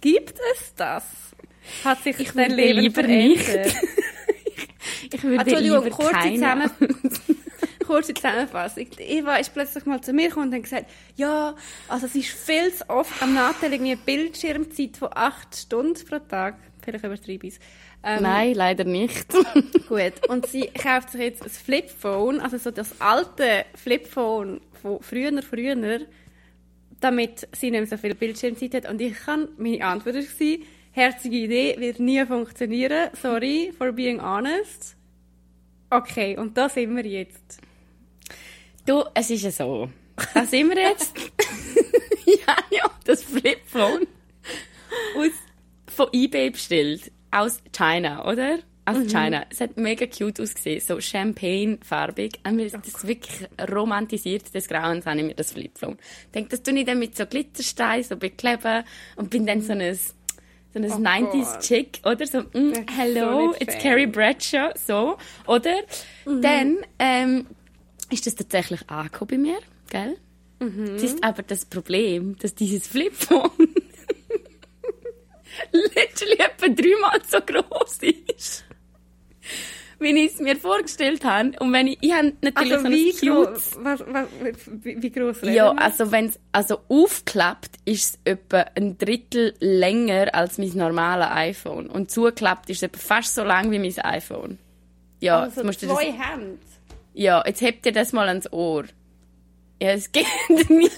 Gibt 0.00 0.38
es 0.54 0.74
das? 0.74 1.04
Hat 1.84 2.02
sich 2.02 2.18
Ich 2.18 2.32
dein 2.32 2.52
Leben 2.52 2.80
lieber 2.80 3.02
verändert? 3.02 3.66
nicht. 3.66 3.76
Ich 5.12 5.22
würde 5.22 5.42
Entschuldigung, 5.42 5.84
lieber 5.84 5.96
kurze, 5.96 6.12
keine. 6.12 6.34
Zusammen 6.34 6.70
kurze 7.86 8.14
Zusammenfassung. 8.14 8.86
Die 8.98 9.02
Eva 9.02 9.36
ist 9.36 9.52
plötzlich 9.52 9.84
mal 9.84 10.00
zu 10.00 10.12
mir 10.12 10.28
gekommen 10.28 10.48
und 10.48 10.54
hat 10.54 10.62
gesagt, 10.62 10.86
ja, 11.16 11.54
also 11.88 12.06
es 12.06 12.14
ist 12.14 12.30
viel 12.30 12.72
zu 12.72 12.88
oft 12.88 13.22
am 13.22 13.34
Nachteil 13.34 13.74
irgendwie 13.74 13.92
eine 13.92 14.00
Bildschirmzeit 14.00 14.96
von 14.96 15.10
acht 15.12 15.54
Stunden 15.54 16.02
pro 16.06 16.18
Tag. 16.18 16.56
Vielleicht 16.84 17.04
übertreibe 17.04 17.46
ich 17.46 17.54
es. 17.54 17.60
Ähm, 18.02 18.22
Nein, 18.22 18.54
leider 18.54 18.84
nicht. 18.84 19.28
Gut. 19.88 20.28
Und 20.28 20.46
sie 20.46 20.66
kauft 20.66 21.10
sich 21.10 21.20
jetzt 21.20 21.42
ein 21.42 21.50
Flipphone, 21.50 22.40
also 22.40 22.58
so 22.58 22.70
das 22.70 23.00
alte 23.00 23.64
Flipphone 23.74 24.60
von 24.80 25.00
früher, 25.02 25.42
früher, 25.42 26.00
damit 27.00 27.48
sie 27.52 27.70
nicht 27.70 27.80
mehr 27.80 27.86
so 27.86 27.96
viel 27.96 28.14
Bildschirmzeit 28.14 28.74
hat. 28.74 28.90
Und 28.90 29.00
ich 29.00 29.14
kann, 29.14 29.48
meine 29.56 29.84
Antwort 29.84 30.16
war, 30.16 30.58
herzige 30.92 31.36
Idee, 31.36 31.76
wird 31.78 31.98
nie 31.98 32.24
funktionieren. 32.24 33.10
Sorry 33.20 33.72
for 33.76 33.92
being 33.92 34.20
honest. 34.22 34.96
Okay, 35.90 36.36
und 36.38 36.56
da 36.56 36.68
sind 36.68 36.96
wir 36.96 37.06
jetzt. 37.06 37.60
Du, 38.86 39.04
es 39.14 39.30
ist 39.30 39.42
ja 39.42 39.50
so. 39.50 39.88
Da 40.34 40.44
sind 40.46 40.70
wir 40.70 40.80
jetzt. 40.80 41.14
ja, 42.26 42.56
ja, 42.70 42.90
das 43.04 43.22
Flipphone 43.22 44.06
aus, 45.16 45.30
von 46.02 46.08
eBay 46.12 46.50
bestellt. 46.50 47.12
Aus 47.30 47.62
China, 47.72 48.28
oder? 48.28 48.58
Aus 48.84 49.06
China. 49.06 49.44
Es 49.48 49.60
hat 49.60 49.76
mega 49.76 50.06
cute 50.06 50.40
ausgesehen. 50.40 50.80
So 50.80 51.00
Champagne-farbig. 51.00 52.40
Und 52.44 52.56
mir 52.56 52.66
ist 52.66 52.76
das 52.76 53.06
wirklich 53.06 53.48
romantisiert 53.70 54.52
des 54.54 54.66
Grauens, 54.68 55.06
habe 55.06 55.18
ich 55.18 55.24
mir 55.24 55.34
das 55.34 55.52
Flipphone. 55.52 55.96
Ich 56.26 56.32
denke, 56.32 56.50
das 56.50 56.62
tue 56.62 56.78
ich 56.78 56.84
dann 56.84 56.98
mit 56.98 57.16
so 57.16 57.24
Glittersteinen 57.24 58.04
so 58.04 58.16
bekleben 58.16 58.82
und 59.16 59.30
bin 59.30 59.46
dann 59.46 59.62
so 59.62 59.72
ein, 59.72 59.94
so 59.94 60.10
ein 60.74 60.90
Oh 60.90 60.96
90s-Chick, 60.96 62.00
oder? 62.04 62.26
So, 62.26 62.40
mm, 62.40 62.74
so 62.74 62.82
hello, 62.96 63.48
nicht 63.48 63.62
it's. 63.62 63.78
Carrie 63.78 64.06
Bradshaw, 64.06 64.72
so, 64.74 65.16
oder? 65.46 65.76
Dann, 66.24 66.78
ähm, 66.98 67.46
ist 68.10 68.26
das 68.26 68.34
tatsächlich 68.34 68.90
angekommen 68.90 69.30
bei 69.30 69.38
mir, 69.38 69.58
gell? 69.90 70.16
Es 70.96 71.02
ist 71.02 71.24
aber 71.24 71.42
das 71.42 71.64
Problem, 71.64 72.36
dass 72.38 72.54
dieses 72.54 72.86
Flipphone 72.86 73.50
literally 75.72 76.38
etwa 76.38 76.68
dreimal 76.68 77.20
so 77.28 77.40
groß 77.40 77.98
ist. 78.36 78.64
Wie 79.98 80.10
ich 80.24 80.32
es 80.32 80.40
mir 80.40 80.56
vorgestellt 80.56 81.24
habe. 81.24 81.52
Und 81.60 81.72
wenn 81.72 81.86
ich, 81.86 81.98
ich 82.00 82.12
habe 82.12 82.32
natürlich 82.40 82.72
Also 82.72 82.86
so 82.86 82.92
wie, 82.92 83.12
cutes... 83.12 83.76
was, 83.78 84.00
was, 84.08 84.26
wie, 84.82 85.00
wie 85.00 85.10
groß 85.10 85.42
Ja, 85.42 85.70
also 85.72 86.10
wenn 86.10 86.26
es 86.26 86.40
also 86.50 86.80
aufklappt, 86.88 87.76
ist 87.84 88.14
es 88.24 88.32
etwa 88.32 88.64
ein 88.74 88.98
Drittel 88.98 89.54
länger 89.60 90.34
als 90.34 90.58
mein 90.58 90.72
normales 90.74 91.28
iPhone. 91.30 91.86
Und 91.88 92.10
zugeklappt 92.10 92.68
ist 92.70 92.78
es 92.78 92.82
etwa 92.82 92.98
fast 92.98 93.34
so 93.36 93.44
lang 93.44 93.70
wie 93.70 93.78
mein 93.78 93.96
iPhone. 93.98 94.58
Ja, 95.20 95.42
also 95.42 95.62
musst 95.62 95.82
du 95.82 95.86
das, 95.86 95.94
zwei 95.94 96.10
Hände. 96.12 96.58
ja, 97.14 97.44
jetzt 97.46 97.60
hebt 97.60 97.84
dir 97.84 97.92
das 97.92 98.12
mal 98.12 98.26
ans 98.26 98.52
Ohr. 98.52 98.84
Ja, 99.80 99.90
es 99.90 100.10
geht 100.10 100.26
nicht. 100.68 100.92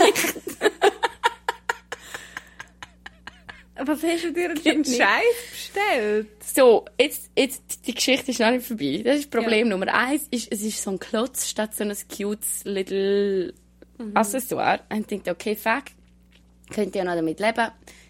Was 3.77 4.03
hast 4.03 4.25
du 4.25 4.33
dir 4.33 4.55
denn 4.55 4.85
für. 4.85 4.91
Scheiß 4.91 5.51
bestellt? 5.51 6.29
So, 6.41 6.85
jetzt, 6.99 7.31
jetzt, 7.37 7.87
die 7.87 7.95
Geschichte 7.95 8.31
ist 8.31 8.41
noch 8.41 8.51
nicht 8.51 8.67
vorbei. 8.67 9.03
Das 9.05 9.19
ist 9.19 9.31
Problem 9.31 9.69
Nummer 9.69 9.93
eins. 9.93 10.29
Ist, 10.31 10.53
es 10.53 10.63
ist 10.63 10.83
so 10.83 10.93
ein 10.93 10.99
Klotz 10.99 11.49
statt 11.49 11.75
so 11.75 11.83
ein 11.83 11.93
cutes 12.09 12.63
little 12.65 13.53
Accessoire. 14.15 14.81
Und 14.91 15.11
ich 15.11 15.23
dachte, 15.23 15.31
okay, 15.33 15.57
fuck, 15.57 15.85
könnte 16.73 16.99
ja 16.99 17.05
noch 17.05 17.15
damit 17.15 17.41
leben. 17.41 17.69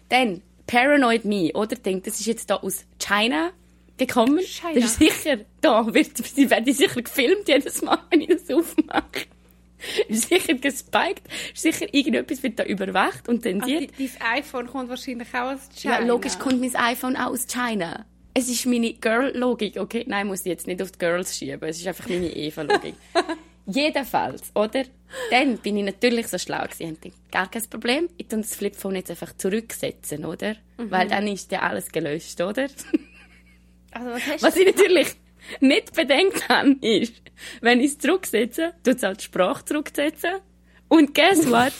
Dann, 0.09 0.41
Paranoid 0.67 1.25
Me, 1.25 1.51
oder? 1.53 1.75
Denkt, 1.75 2.07
das 2.07 2.19
ist 2.19 2.27
jetzt 2.27 2.49
da 2.49 2.57
aus 2.57 2.85
China 2.99 3.51
gekommen. 3.97 4.39
China. 4.41 4.73
Das 4.75 4.83
ist 4.83 4.99
sicher, 4.99 5.37
da 5.61 5.85
wird, 5.93 6.17
sie 6.17 6.49
werden 6.49 6.73
sicher 6.73 7.01
gefilmt 7.01 7.47
jedes 7.47 7.81
Mal, 7.81 7.99
wenn 8.11 8.21
ich 8.21 8.27
das 8.27 8.51
aufmache. 8.51 9.25
Ist 10.07 10.29
sicher 10.29 10.53
gespiked, 10.55 11.23
ist 11.53 11.61
sicher 11.61 11.93
irgendetwas 11.93 12.41
wird 12.43 12.59
da 12.59 12.63
überwacht 12.63 13.27
und 13.29 13.45
Also, 13.45 13.59
tendiert. 13.59 13.91
die- 13.97 14.09
dein 14.19 14.39
iPhone 14.39 14.67
kommt 14.67 14.89
wahrscheinlich 14.89 15.27
auch 15.33 15.53
aus 15.53 15.69
China. 15.75 15.99
Ja, 15.99 16.05
logisch 16.05 16.37
kommt 16.39 16.59
mein 16.61 16.75
iPhone 16.75 17.15
auch 17.15 17.31
aus 17.31 17.45
China. 17.47 18.05
Es 18.33 18.49
ist 18.49 18.65
meine 18.65 18.93
Girl-Logik, 18.93 19.77
okay? 19.77 20.03
Nein, 20.07 20.27
muss 20.27 20.41
ich 20.41 20.47
jetzt 20.47 20.67
nicht 20.67 20.81
auf 20.81 20.91
die 20.91 20.99
Girls 20.99 21.37
schieben. 21.37 21.69
Es 21.69 21.77
ist 21.77 21.87
einfach 21.87 22.09
meine 22.09 22.27
Eva-Logik. 22.35 22.95
Jedenfalls, 23.67 24.51
oder? 24.53 24.83
Dann 25.31 25.57
bin 25.57 25.77
ich 25.77 25.85
natürlich 25.85 26.27
so 26.27 26.37
schlau 26.37 26.63
gewesen 26.63 26.89
und 26.89 26.97
dachte, 27.05 27.15
gar 27.31 27.49
kein 27.49 27.63
Problem. 27.69 28.09
Ich 28.17 28.27
tue 28.27 28.39
das 28.39 28.55
Flipphone 28.55 28.95
jetzt 28.97 29.09
einfach 29.09 29.35
zurücksetzen, 29.37 30.25
oder? 30.25 30.55
Weil 30.77 31.07
dann 31.07 31.27
ist 31.27 31.51
ja 31.51 31.61
alles 31.61 31.91
gelöscht, 31.91 32.39
oder? 32.41 32.67
Also, 33.91 34.09
was 34.09 34.27
hast 34.27 34.43
Was 34.43 34.55
ich 34.57 34.65
natürlich 34.65 35.07
nicht 35.59 35.93
bedenkt 35.93 36.47
habe, 36.49 36.75
ist, 36.81 37.21
wenn 37.61 37.79
ich 37.79 37.91
es 37.91 37.97
zurücksetze, 37.99 38.73
tut 38.83 38.95
es 38.97 39.03
halt 39.03 39.19
die 39.21 39.25
Sprache 39.25 39.65
zurücksetzen. 39.65 40.31
Und 40.87 41.13
guess 41.13 41.49
what? 41.49 41.73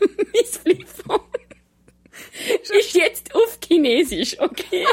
mein 0.00 0.44
Flipphone 0.44 1.20
ist 2.78 2.94
jetzt 2.94 3.34
auf 3.34 3.58
Chinesisch, 3.64 4.38
okay? 4.40 4.84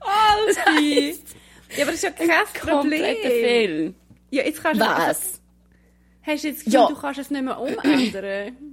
Alti! 0.00 1.16
Ja, 1.76 1.82
aber 1.82 1.92
das 1.92 1.94
ist 1.94 2.02
ja 2.02 2.10
kein 2.10 2.28
Kompletter 2.28 3.14
Problem. 3.20 3.22
Fehl. 3.22 3.94
Ja, 4.30 4.44
jetzt 4.44 4.62
kannst 4.62 4.80
du... 4.80 4.84
Was? 4.84 5.40
Hast 6.22 6.44
du 6.44 6.48
jetzt 6.48 6.58
das 6.58 6.64
Gefühl, 6.64 6.72
Ja. 6.80 6.86
du 6.88 6.94
kannst 6.96 7.20
es 7.20 7.30
nicht 7.30 7.42
mehr 7.42 7.58
umändern? 7.60 8.69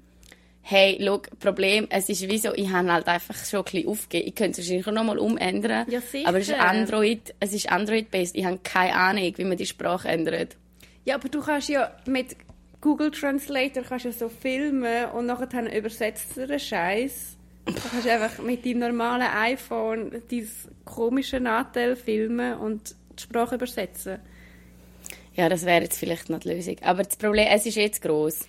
Hey, 0.69 0.97
schau, 1.01 1.21
Problem, 1.39 1.88
es 1.89 2.09
ist 2.09 2.27
wie 2.27 2.38
so, 2.38 2.53
ich 2.53 2.69
habe 2.69 2.91
halt 2.91 3.07
einfach 3.07 3.33
schon 3.45 3.59
ein 3.59 3.63
bisschen 3.63 3.88
aufgegeben. 3.88 4.27
Ich 4.27 4.36
könnte 4.36 4.59
es 4.59 4.67
wahrscheinlich 4.67 4.86
noch 4.86 5.03
mal 5.05 5.17
umändern. 5.17 5.89
Ja, 5.89 6.01
sicher. 6.01 6.27
Aber 6.27 6.39
es 6.39 6.50
ist 6.50 6.59
Android, 6.59 7.33
es 7.39 7.53
ist 7.53 7.71
Android-based. 7.71 8.36
Ich 8.36 8.43
habe 8.43 8.59
keine 8.62 8.93
Ahnung, 8.93 9.31
wie 9.38 9.45
man 9.45 9.55
die 9.55 9.65
Sprache 9.65 10.09
ändert. 10.09 10.57
Ja, 11.05 11.15
aber 11.15 11.29
du 11.29 11.39
kannst 11.39 11.69
ja 11.69 11.89
mit 12.05 12.36
Google 12.81 13.12
Translator 13.12 13.81
kannst 13.83 14.03
ja 14.03 14.12
so 14.12 14.27
filmen 14.27 15.05
und 15.12 15.27
nachher 15.27 15.74
übersetzt 15.74 16.38
er 16.38 16.47
den 16.47 16.59
Scheiß. 16.59 17.38
Du 17.65 17.74
kannst 17.74 18.05
einfach 18.05 18.43
mit 18.43 18.65
deinem 18.65 18.79
normalen 18.79 19.21
iPhone 19.21 20.21
dein 20.29 20.50
komische 20.83 21.39
Nachteil 21.39 21.95
filmen 21.95 22.57
und 22.57 22.93
die 23.17 23.24
Sprache 23.24 23.55
übersetzen. 23.55 24.19
Ja, 25.33 25.47
das 25.47 25.65
wäre 25.65 25.83
jetzt 25.83 25.97
vielleicht 25.97 26.29
noch 26.29 26.39
die 26.39 26.50
Lösung. 26.50 26.75
Aber 26.81 27.03
das 27.03 27.15
Problem, 27.15 27.47
es 27.50 27.65
ist 27.65 27.75
jetzt 27.75 28.01
gross. 28.01 28.45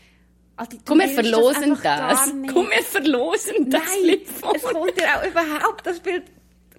Du 0.67 0.77
Komm, 0.85 0.99
wir 1.01 1.09
verlosen 1.09 1.79
das. 1.83 2.33
nicht. 2.35 2.53
Komm, 2.53 2.69
wir 2.71 2.83
verlosen 2.83 3.71
das 3.71 3.83
Nein, 3.83 3.99
Flipphone. 4.03 4.57
es 4.57 4.63
kommt 4.63 4.99
dir 4.99 5.17
auch 5.17 5.27
überhaupt 5.27 5.87
das 5.87 6.01
Bild... 6.01 6.25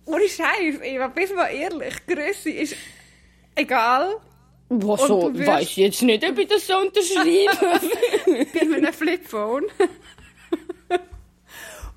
Ohne 0.06 0.28
Scheiß, 0.28 0.82
Eva, 0.82 1.08
bist 1.08 1.36
mal 1.36 1.48
ehrlich. 1.48 1.94
Grösse 2.08 2.50
ist 2.50 2.76
Egal. 3.56 4.16
Was 4.70 5.02
so, 5.08 5.34
wirst- 5.34 5.48
weiß 5.48 5.62
ich 5.64 5.78
jetzt 5.78 6.02
nicht, 6.04 6.24
ob 6.30 6.38
ich 6.38 6.48
das 6.48 6.66
so 6.68 6.78
unterschreibe. 6.78 7.80
bei 8.70 8.76
einem 8.78 8.94
Flipphone. 8.94 9.66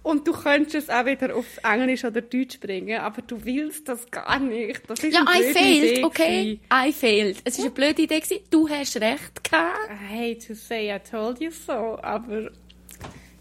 Und 0.03 0.27
du 0.27 0.33
könntest 0.33 0.75
es 0.75 0.91
auch 0.91 1.07
wieder 1.07 1.35
auf 1.37 1.47
Englisch 1.63 2.05
oder 2.05 2.21
Deutsch 2.23 2.59
bringen, 2.59 2.99
aber 3.01 3.23
du 3.23 3.45
willst 3.45 3.89
das 3.89 4.11
gar 4.11 4.39
nicht. 4.41 4.83
Das 4.89 4.99
ist 5.05 5.15
ja, 5.15 5.25
eine 5.27 5.45
I 5.45 5.53
blöde 5.53 5.59
failed, 5.59 5.93
Idee 5.93 6.05
okay? 6.05 6.61
I 6.73 6.93
failed. 6.93 7.39
Es 7.45 7.59
war 7.59 7.65
eine 7.67 7.75
blöde 7.75 8.03
Idee. 8.03 8.19
Gewesen. 8.21 8.41
Du 8.51 8.69
hast 8.69 8.97
recht 9.01 9.45
gehabt. 9.45 9.77
gewesen. 9.89 10.05
I 10.11 10.35
hate 10.35 10.47
to 10.49 10.55
say 10.55 10.95
I 10.95 10.99
told 10.99 11.41
you 11.41 11.51
so, 11.53 11.73
aber 12.03 12.51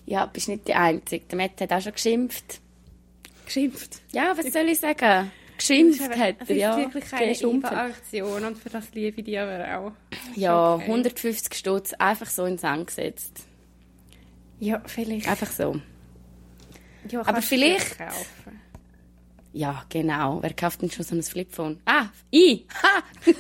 Ja, 0.06 0.26
bist 0.28 0.50
nicht 0.50 0.68
die 0.68 0.76
Einzige. 0.76 1.26
Der 1.26 1.38
Matt 1.38 1.60
hat 1.62 1.72
auch 1.74 1.82
schon 1.82 1.94
geschimpft. 1.94 2.60
geschimpft. 3.46 4.02
Ja, 4.12 4.34
was 4.38 4.52
soll 4.54 4.68
ich 4.70 4.80
sagen? 4.80 5.32
Geschimpft 5.58 6.02
Es 6.02 6.18
hat 6.20 6.42
ist 6.42 6.50
er, 6.50 6.56
ja. 6.56 6.78
wirklich 6.78 7.06
keine 7.10 7.28
Geschimpft. 7.30 7.72
Aktion 7.72 8.46
und 8.46 8.58
für 8.58 8.70
das 8.70 8.92
liebe 8.94 9.20
ich 9.20 9.26
dich 9.26 9.40
aber 9.40 9.78
auch. 9.80 9.92
Ja, 10.36 10.76
Okay. 10.76 10.86
150 10.86 11.54
Stutz 11.56 11.94
einfach 11.94 12.28
so 12.30 12.46
in 12.46 12.54
den 12.54 12.58
Sand 12.60 12.88
gesetzt. 12.88 13.46
Ja, 14.60 14.82
vielleicht. 14.86 15.28
Einfach 15.28 15.52
so. 15.52 15.82
Ja, 17.10 17.22
aber 17.26 17.42
vielleicht- 17.42 17.98
kaufen. 17.98 18.62
Ja, 19.54 19.84
genau. 19.90 20.42
Wer 20.42 20.54
kauft 20.54 20.82
denn 20.82 20.90
schon 20.92 21.04
so 21.04 21.16
ein 21.16 21.24
Flipphone? 21.24 21.80
Ah, 21.86 22.06
ich! 22.30 22.66
Ha! 22.84 23.04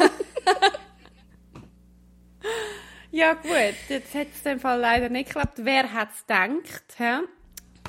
Ja 3.14 3.34
gut, 3.34 3.52
jetzt 3.90 4.14
hat 4.16 4.28
es 4.34 4.38
in 4.46 4.52
dem 4.54 4.60
Fall 4.62 4.80
leider 4.80 5.10
nicht 5.10 5.28
geklappt. 5.28 5.58
Wer 5.58 5.92
hat 5.92 6.10
es 6.16 6.22
gedacht? 6.26 6.84
Da 6.98 7.18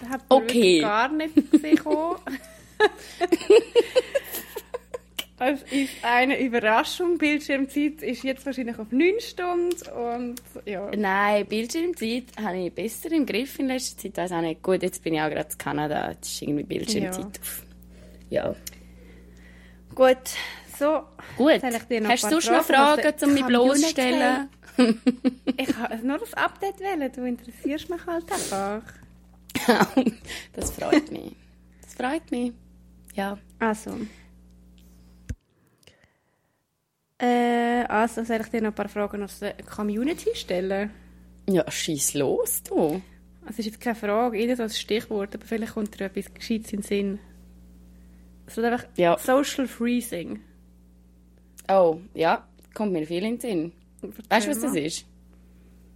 hat 0.08 0.28
man 0.28 0.42
Okay. 0.42 0.80
gar 0.80 1.08
nicht 1.08 1.32
gesehen. 1.52 1.78
Es 5.44 5.62
ist 5.72 5.92
eine 6.02 6.40
Überraschung. 6.40 7.18
Bildschirmzeit 7.18 8.02
ist 8.02 8.22
jetzt 8.22 8.46
wahrscheinlich 8.46 8.78
auf 8.78 8.90
9 8.90 9.20
Stunden 9.20 9.88
und 9.90 10.42
ja. 10.64 10.90
Nein, 10.96 11.46
Bildschirmzeit 11.46 12.24
habe 12.40 12.58
ich 12.58 12.72
besser 12.72 13.10
im 13.12 13.26
Griff 13.26 13.58
in 13.58 13.66
letzter 13.66 13.98
Zeit. 14.02 14.16
Weiß 14.16 14.32
auch 14.32 14.40
nicht. 14.40 14.62
Gut, 14.62 14.82
jetzt 14.82 15.02
bin 15.02 15.14
ich 15.14 15.20
auch 15.20 15.30
gerade 15.30 15.48
in 15.50 15.58
Kanada. 15.58 16.10
Jetzt 16.10 16.32
ist 16.32 16.42
irgendwie 16.42 16.64
Bildschirmzeit 16.64 17.40
auf. 17.40 17.66
Ja. 18.30 18.54
Gut, 19.94 20.16
so. 20.78 21.02
Gut. 21.36 21.62
Hast 21.62 22.24
ein 22.24 22.30
du 22.30 22.40
sonst 22.40 22.50
noch 22.50 22.64
Fragen 22.64 23.14
um 23.22 23.34
mich 23.34 23.44
bloßzustellen? 23.44 24.48
Ich 25.56 25.76
habe 25.76 26.06
nur 26.06 26.18
das 26.18 26.32
Update 26.34 26.80
wählen. 26.80 27.12
Du 27.12 27.24
interessierst 27.24 27.90
mich 27.90 28.06
halt 28.06 28.24
einfach. 28.32 28.82
das 30.54 30.70
freut 30.70 31.10
mich. 31.12 31.36
Das 31.82 31.94
freut 31.94 32.30
mich. 32.30 32.52
Ja. 33.14 33.38
Also. 33.58 33.98
Äh, 37.22 37.84
also 37.88 38.24
soll 38.24 38.40
ich 38.40 38.48
dir 38.48 38.60
noch 38.60 38.70
ein 38.70 38.74
paar 38.74 38.88
Fragen 38.88 39.22
aus 39.22 39.38
der 39.38 39.54
Community 39.64 40.30
stellen? 40.34 40.90
Ja, 41.48 41.70
schieß 41.70 42.14
los, 42.14 42.62
du. 42.64 43.00
Es 43.48 43.58
ist 43.58 43.66
jetzt 43.66 43.80
keine 43.80 43.94
Frage, 43.96 44.38
jeder 44.38 44.56
so 44.56 44.64
ein 44.64 44.70
Stichwort, 44.70 45.34
aber 45.34 45.44
vielleicht 45.44 45.74
kommt 45.74 45.98
dir 45.98 46.06
etwas 46.06 46.32
Gescheites 46.34 46.72
in 46.72 46.80
den 46.80 46.82
Sinn. 46.86 47.18
Es 48.46 48.56
wird 48.56 48.66
einfach 48.72 48.86
Ja. 48.96 49.16
Social 49.18 49.66
Freezing. 49.68 50.40
Oh, 51.68 51.98
ja. 52.14 52.46
Kommt 52.74 52.92
mir 52.92 53.06
viel 53.06 53.24
in 53.24 53.38
den 53.38 53.40
Sinn. 53.40 53.72
Weißt 54.28 54.46
du, 54.46 54.50
was 54.50 54.60
das 54.60 54.74
ist? 54.74 55.04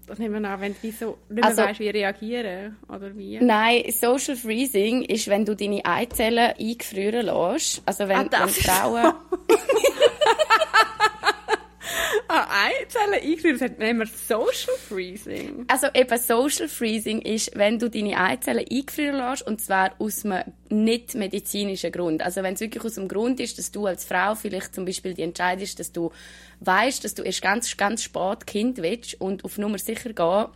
Das 0.07 0.21
nehmen 0.21 0.41
wir 0.41 0.49
an, 0.49 0.61
wenn 0.61 0.77
du 0.81 0.93
so 0.93 1.19
nicht 1.29 1.35
mehr 1.35 1.45
Also- 1.45 1.63
weißt, 1.63 1.81
wie 1.81 1.89
reagieren. 1.89 2.77
Oder 2.89 3.17
wie? 3.17 3.41
Nein, 3.41 3.83
Social 3.91 4.37
Freezing 4.37 5.03
ist, 5.03 5.27
wenn 5.27 5.45
du 5.45 5.57
deine 5.57 5.85
Eizellen 5.85 6.53
eingefrieren 6.57 7.27
lässt. 7.27 7.83
Also 7.85 8.07
wenn, 8.07 8.17
Ah, 8.19 8.25
das 8.31 8.57
wenn 8.57 8.63
Frauen... 8.65 9.15
Ah, 12.29 12.47
Eizellen 12.67 13.15
eingeführt, 13.23 13.61
das 13.61 13.79
nennen 13.79 14.01
wir 14.01 14.07
Social 14.07 14.75
Freezing. 14.89 15.65
Also 15.69 15.87
eben 15.95 16.19
Social 16.19 16.69
Freezing 16.69 17.21
ist, 17.21 17.57
wenn 17.57 17.79
du 17.79 17.89
deine 17.89 18.19
Eizellen 18.19 18.65
eingefrieren 18.69 19.17
lässt, 19.17 19.47
und 19.47 19.61
zwar 19.61 19.93
aus 19.99 20.25
einem 20.25 20.43
nicht 20.69 21.15
medizinischen 21.15 21.93
Grund. 21.93 22.23
Also 22.23 22.43
wenn 22.43 22.55
es 22.55 22.61
wirklich 22.61 22.85
aus 22.85 22.95
dem 22.95 23.09
Grund 23.09 23.39
ist, 23.39 23.59
dass 23.59 23.71
du 23.71 23.87
als 23.87 24.05
Frau 24.05 24.35
vielleicht 24.35 24.75
zum 24.75 24.85
Beispiel 24.85 25.15
die 25.15 25.23
entscheidest, 25.23 25.79
dass 25.79 25.93
du 25.93 26.11
weißt, 26.61 27.05
dass 27.05 27.15
du 27.15 27.23
erst 27.23 27.43
ganz, 27.43 27.77
ganz 27.77 28.03
spät 28.03 28.47
Kind 28.47 28.79
willst 28.79 29.21
und 29.21 29.45
auf 29.45 29.59
Nummer 29.59 29.79
sicher 29.79 30.13
gehen, 30.13 30.47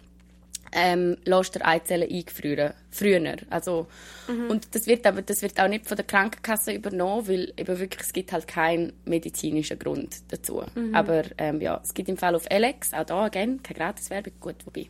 ähm, 0.73 1.17
lässt 1.25 1.55
der 1.55 1.67
Eizellen 1.67 2.11
eingefrieren. 2.11 2.73
Früher. 2.91 3.37
Also, 3.51 3.87
Und 4.29 4.75
das 4.75 4.87
wird 4.87 5.07
aber 5.07 5.23
das 5.23 5.43
wird 5.43 5.61
auch 5.61 5.69
nicht 5.69 5.87
von 5.87 5.97
der 5.97 6.07
Krankenkasse 6.07 6.73
übernommen, 6.73 7.27
weil 7.29 7.53
eben 7.57 7.79
wirklich, 7.79 8.01
es 8.03 8.13
gibt 8.13 8.33
halt 8.33 8.47
keinen 8.49 8.93
medizinischen 9.05 9.79
Grund 9.79 10.17
dazu. 10.29 10.63
Aber 10.93 11.23
ähm, 11.39 11.61
ja, 11.61 11.81
es 11.83 11.95
gibt 11.95 12.09
im 12.09 12.17
Fall 12.17 12.35
auf 12.35 12.51
Alex, 12.51 12.93
auch 12.95 13.05
da, 13.05 13.25
again, 13.25 13.63
keine 13.63 13.79
Gratiswerbung, 13.79 14.33
gut, 14.41 14.57
wobei. 14.65 14.87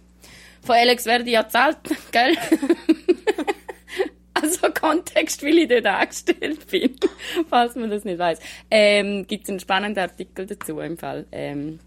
Von 0.62 0.74
Alex 0.76 1.06
werde 1.06 1.24
ich 1.24 1.30
ja 1.32 1.48
zahlt, 1.48 1.78
gell? 2.12 2.36
also 4.34 4.68
Kontext, 4.72 5.42
weil 5.42 5.58
ich 5.58 5.68
dort 5.68 5.86
angestellt 5.86 6.66
bin, 6.70 6.96
falls 7.48 7.74
man 7.74 7.90
das 7.90 8.04
nicht 8.04 8.18
weiß. 8.18 8.38
Ähm, 8.70 9.26
gibt 9.26 9.44
es 9.44 9.50
einen 9.50 9.60
spannenden 9.60 10.02
Artikel 10.02 10.46
dazu 10.46 10.78
im 10.80 10.96
Fall. 10.96 11.26
Ähm, 11.32 11.78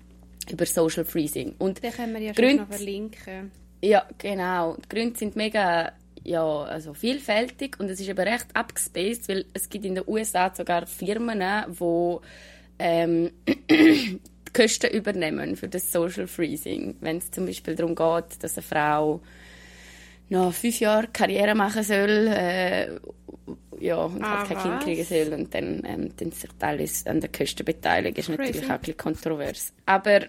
über 0.52 0.66
Social 0.66 1.06
Freezing. 1.06 1.56
Und 1.58 1.82
Den 1.82 1.94
können 1.94 2.14
wir 2.14 2.22
ja 2.22 2.32
Gründe- 2.34 2.50
schon 2.50 2.58
noch 2.58 2.76
verlinken. 2.76 3.52
Ja, 3.84 4.06
genau. 4.18 4.78
Die 4.78 4.90
Gründe 4.90 5.18
sind 5.18 5.36
mega 5.36 5.92
ja, 6.24 6.64
also 6.64 6.94
vielfältig 6.94 7.80
und 7.80 7.90
es 7.90 8.00
ist 8.00 8.10
aber 8.10 8.26
recht 8.26 8.48
abgespaced, 8.54 9.28
weil 9.28 9.46
es 9.54 9.68
gibt 9.70 9.86
in 9.86 9.96
den 9.96 10.04
USA 10.08 10.54
sogar 10.56 10.88
Firmen, 10.88 11.44
die 11.68 12.18
ähm, 12.80 13.32
die 13.70 14.20
Kosten 14.54 14.90
übernehmen 14.92 15.56
für 15.58 15.68
das 15.68 15.92
Social 15.92 16.28
Freezing. 16.28 16.96
Wenn 17.02 17.18
es 17.18 17.30
zum 17.30 17.46
Beispiel 17.46 17.76
darum 17.76 17.94
geht, 17.96 18.42
dass 18.42 18.58
eine 18.58 18.64
Frau 18.64 19.22
noch 20.30 20.54
fünf 20.54 20.80
Jahre 20.80 21.08
Karriere 21.12 21.56
machen 21.56 21.84
soll 21.84 22.28
äh, 22.30 22.88
ja, 23.80 23.98
und 23.98 24.24
Ah, 24.24 24.38
halt 24.38 24.48
kein 24.48 24.58
was? 24.58 24.64
Kind 24.64 24.84
kriegen 24.84 25.04
soll 25.04 25.34
und 25.38 25.54
dann, 25.54 25.84
ähm, 25.86 26.10
dann 26.16 26.32
sich 26.32 26.50
teilweise 26.58 27.10
an 27.10 27.20
den 27.20 27.32
Kosten 27.32 27.66
beteiligen, 27.66 28.18
ist 28.18 28.30
natürlich 28.30 28.54
Crazy. 28.54 28.66
auch 28.66 28.70
ein 28.76 28.80
bisschen 28.80 28.98
kontrovers. 28.98 29.74
Aber 29.86 30.22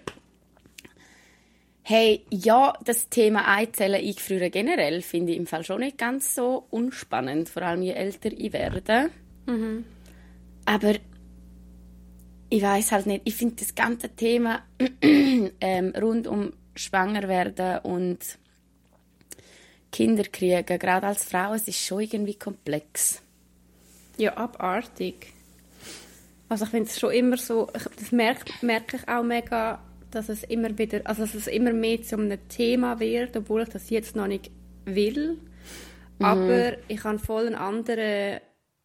Hey, 1.87 2.25
ja, 2.31 2.73
das 2.83 3.09
Thema 3.09 3.47
Eizellen 3.47 4.01
eingefrieren 4.01 4.49
generell 4.49 5.03
finde 5.03 5.33
ich 5.33 5.37
im 5.37 5.45
Fall 5.45 5.63
schon 5.63 5.81
nicht 5.81 5.99
ganz 5.99 6.33
so 6.33 6.65
unspannend, 6.71 7.47
vor 7.47 7.61
allem 7.61 7.83
je 7.83 7.91
älter 7.91 8.31
ich 8.31 8.53
werde. 8.53 9.11
Aber 10.65 10.95
ich 12.49 12.61
weiß 12.63 12.91
halt 12.91 13.05
nicht, 13.05 13.21
ich 13.25 13.35
finde 13.35 13.57
das 13.57 13.75
ganze 13.75 14.09
Thema 14.09 14.63
ähm, 15.03 15.93
rund 16.01 16.25
um 16.25 16.53
schwanger 16.75 17.27
werden 17.27 17.77
und 17.83 18.39
Kinder 19.91 20.23
kriegen, 20.23 20.65
gerade 20.65 21.05
als 21.05 21.23
Frau, 21.23 21.53
es 21.53 21.67
ist 21.67 21.85
schon 21.85 22.01
irgendwie 22.01 22.33
komplex. 22.33 23.21
Ja, 24.17 24.35
abartig. 24.37 25.27
Also 26.49 26.65
ich 26.65 26.71
finde 26.71 26.89
es 26.89 26.99
schon 26.99 27.11
immer 27.11 27.37
so, 27.37 27.69
ich, 27.75 27.83
das 27.83 28.11
merke, 28.11 28.51
merke 28.65 28.97
ich 28.97 29.07
auch 29.07 29.23
mega, 29.23 29.79
dass 30.15 30.29
es 30.29 30.43
immer 30.43 30.77
wieder, 30.77 31.01
also 31.03 31.23
dass 31.23 31.35
es 31.35 31.47
immer 31.47 31.73
mehr 31.73 32.01
zu 32.01 32.17
einem 32.17 32.37
Thema 32.47 32.99
wird, 32.99 33.35
obwohl 33.35 33.63
ich 33.63 33.69
das 33.69 33.89
jetzt 33.89 34.15
noch 34.15 34.27
nicht 34.27 34.49
will. 34.85 35.37
Aber 36.19 36.73
ich 36.87 37.03
habe 37.03 37.19
voll 37.19 37.47
einen 37.47 37.55
anderen, 37.55 38.39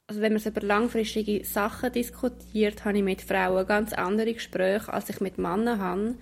also 0.08 0.20
wenn 0.20 0.32
man 0.32 0.40
so 0.40 0.50
über 0.50 0.62
langfristige 0.62 1.44
Sachen 1.44 1.92
diskutiert, 1.92 2.84
habe 2.84 2.98
ich 2.98 3.04
mit 3.04 3.22
Frauen 3.22 3.66
ganz 3.66 3.92
andere 3.92 4.34
Gespräche, 4.34 4.92
als 4.92 5.08
ich 5.10 5.20
mit 5.20 5.38
Männern 5.38 5.78
habe. 5.78 6.14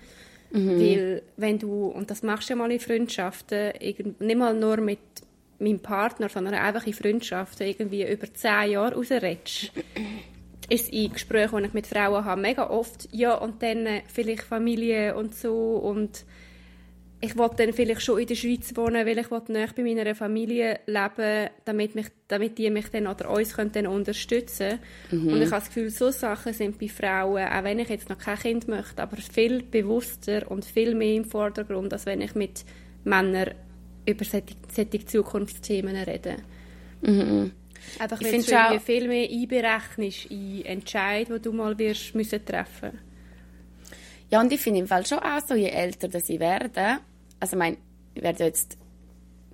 Weil 0.51 1.21
wenn 1.37 1.59
du, 1.59 1.87
und 1.87 2.09
das 2.09 2.23
machst 2.23 2.49
du 2.49 2.53
ja 2.53 2.57
mal 2.57 2.71
in 2.71 2.79
Freundschaften, 2.79 3.73
nicht 4.19 4.37
mal 4.37 4.53
nur 4.53 4.77
mit 4.77 4.99
meinem 5.59 5.79
Partner, 5.79 6.29
sondern 6.29 6.55
einfach 6.55 6.87
in 6.87 6.93
Freundschaften 6.93 7.67
irgendwie 7.67 8.09
über 8.09 8.33
zehn 8.33 8.71
Jahre 8.71 8.95
rausredest, 8.95 9.71
ist 10.69 10.93
in 10.93 11.11
Gesprächen, 11.11 11.57
die 11.57 11.65
ich 11.65 11.73
mit 11.73 11.87
Frauen 11.87 12.25
habe, 12.25 12.41
mega 12.41 12.69
oft, 12.69 13.09
ja, 13.11 13.35
und 13.35 13.61
dann 13.61 13.85
äh, 13.85 14.01
vielleicht 14.07 14.43
Familie 14.43 15.15
und 15.15 15.35
so 15.35 15.77
und 15.77 16.25
ich 17.21 17.37
wollte 17.37 17.65
dann 17.65 17.73
vielleicht 17.73 18.01
schon 18.01 18.19
in 18.19 18.27
der 18.27 18.35
Schweiz 18.35 18.71
wohnen, 18.75 19.05
weil 19.05 19.17
ich 19.17 19.29
wollte 19.29 19.51
näher 19.51 19.67
bei 19.75 19.83
meiner 19.83 20.15
Familie 20.15 20.79
leben, 20.85 21.49
damit, 21.65 21.93
mich, 21.95 22.07
damit 22.29 22.57
die 22.57 22.69
mich 22.69 22.87
dann 22.89 23.07
oder 23.07 23.29
uns 23.29 23.53
können 23.55 23.73
dann 23.73 23.87
unterstützen. 23.87 24.79
Und 25.27 25.41
ich 25.41 25.51
habe 25.51 25.59
das 25.59 25.67
Gefühl, 25.67 25.89
so 25.89 26.11
Sachen 26.11 26.53
sind 26.53 26.79
bei 26.79 26.87
Frauen, 26.87 27.45
auch 27.45 27.63
wenn 27.63 27.79
ich 27.79 27.89
jetzt 27.89 28.09
noch 28.09 28.17
kein 28.17 28.39
Kind 28.39 28.69
möchte, 28.69 29.01
aber 29.01 29.17
viel 29.17 29.63
bewusster 29.63 30.49
und 30.49 30.63
viel 30.63 30.95
mehr 30.95 31.15
im 31.15 31.25
Vordergrund, 31.25 31.91
als 31.91 32.05
wenn 32.05 32.21
ich 32.21 32.35
mit 32.35 32.63
Männern 33.03 33.51
über 34.05 34.23
solche, 34.23 34.55
solche 34.73 35.05
Zukunftsthemen 35.05 35.95
rede. 35.97 36.37
Einfach 37.99 38.21
Ich 38.21 38.27
finde 38.27 38.45
du 38.45 38.75
auch- 38.75 38.81
viel 38.81 39.07
mehr 39.07 39.29
einberechnest 39.29 40.25
in 40.25 40.65
Entscheid, 40.65 41.27
die 41.29 41.39
du 41.39 41.51
mal 41.53 41.77
wirst 41.77 42.13
müssen 42.15 42.43
treffen 42.45 42.99
Ja, 44.29 44.39
und 44.41 44.51
ich 44.51 44.59
finde 44.61 44.79
im 44.81 44.87
Fall 44.87 45.05
schon 45.05 45.19
auch 45.19 45.39
so, 45.47 45.55
je 45.55 45.69
älter 45.69 46.07
dass 46.07 46.29
ich 46.29 46.39
werde, 46.39 46.99
also 47.39 47.55
ich 47.55 47.59
meine, 47.59 47.77
ich 48.13 48.21
werde 48.21 48.43
jetzt, 48.45 48.77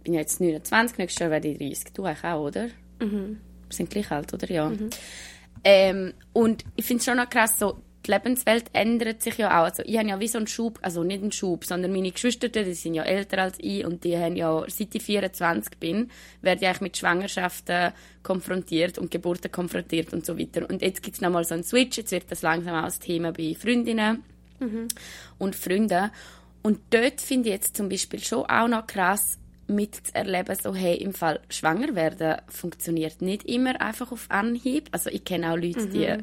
bin 0.03 0.13
ja 0.13 0.19
jetzt 0.21 0.39
29, 0.41 0.97
nächstes 0.97 1.19
Jahr 1.19 1.31
werde 1.31 1.47
ich 1.47 1.57
30, 1.57 1.93
du 1.93 2.05
auch, 2.05 2.41
oder? 2.47 2.67
Mhm. 2.99 3.39
Wir 3.67 3.75
sind 3.75 3.89
gleich 3.89 4.11
alt, 4.11 4.33
oder? 4.33 4.49
Ja. 4.51 4.71
Ähm, 5.63 6.13
und 6.33 6.63
ich 6.75 6.85
finde 6.85 6.99
es 6.99 7.05
schon 7.05 7.17
noch 7.17 7.29
krass, 7.29 7.57
so, 7.57 7.77
die 8.05 8.11
Lebenswelt 8.11 8.65
ändert 8.73 9.21
sich 9.21 9.37
ja 9.37 9.59
auch. 9.59 9.65
Also 9.65 9.83
ich 9.85 9.97
habe 9.97 10.07
ja 10.07 10.19
wie 10.19 10.27
so 10.27 10.37
einen 10.37 10.47
Schub, 10.47 10.79
also 10.81 11.03
nicht 11.03 11.21
einen 11.21 11.31
Schub, 11.31 11.65
sondern 11.65 11.91
meine 11.91 12.11
Geschwister, 12.11 12.49
die 12.49 12.73
sind 12.73 12.95
ja 12.95 13.03
älter 13.03 13.39
als 13.39 13.57
ich 13.59 13.85
und 13.85 14.03
die 14.03 14.17
haben 14.17 14.35
ja, 14.35 14.63
seit 14.67 14.93
ich 14.93 15.03
24 15.03 15.77
bin, 15.77 16.11
werde 16.41 16.61
ich 16.61 16.67
eigentlich 16.67 16.81
mit 16.81 16.97
Schwangerschaften 16.97 17.93
konfrontiert 18.23 18.97
und 18.97 19.11
Geburten 19.11 19.51
konfrontiert 19.51 20.13
und 20.13 20.25
so 20.25 20.37
weiter. 20.37 20.69
Und 20.69 20.81
jetzt 20.81 21.03
gibt 21.03 21.15
es 21.15 21.21
nochmal 21.21 21.43
so 21.43 21.53
einen 21.53 21.63
Switch, 21.63 21.97
jetzt 21.97 22.11
wird 22.11 22.29
das 22.29 22.41
langsam 22.41 22.75
auch 22.75 22.85
das 22.85 22.99
Thema 22.99 23.31
bei 23.31 23.55
Freundinnen 23.59 24.23
mhm. 24.59 24.87
und 25.37 25.55
Freunden. 25.55 26.11
Und 26.61 26.79
dort 26.89 27.21
finde 27.21 27.49
ich 27.49 27.55
jetzt 27.55 27.77
zum 27.77 27.89
Beispiel 27.89 28.23
schon 28.23 28.45
auch 28.45 28.67
noch 28.67 28.87
krass, 28.87 29.37
mitzuerleben, 29.67 30.55
so, 30.61 30.75
hey, 30.75 30.95
im 30.97 31.13
Fall 31.13 31.39
schwanger 31.49 31.95
werden 31.95 32.37
funktioniert 32.47 33.21
nicht 33.21 33.45
immer 33.45 33.81
einfach 33.81 34.11
auf 34.11 34.27
Anhieb. 34.29 34.89
Also 34.91 35.09
ich 35.09 35.23
kenne 35.23 35.51
auch 35.51 35.57
Leute, 35.57 35.81
mhm. 35.81 35.91
die 35.91 36.17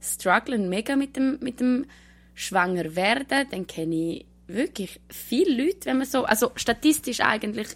strugglen 0.00 0.68
mega 0.68 0.96
mit 0.96 1.16
dem, 1.16 1.38
mit 1.40 1.60
dem 1.60 1.86
schwanger 2.34 2.96
werden. 2.96 3.46
Dann 3.50 3.66
kenne 3.66 3.94
ich 3.94 4.26
wirklich 4.46 5.00
viele 5.08 5.64
Leute, 5.64 5.86
wenn 5.86 5.98
man 5.98 6.06
so, 6.06 6.24
also 6.24 6.52
statistisch 6.54 7.20
eigentlich 7.20 7.68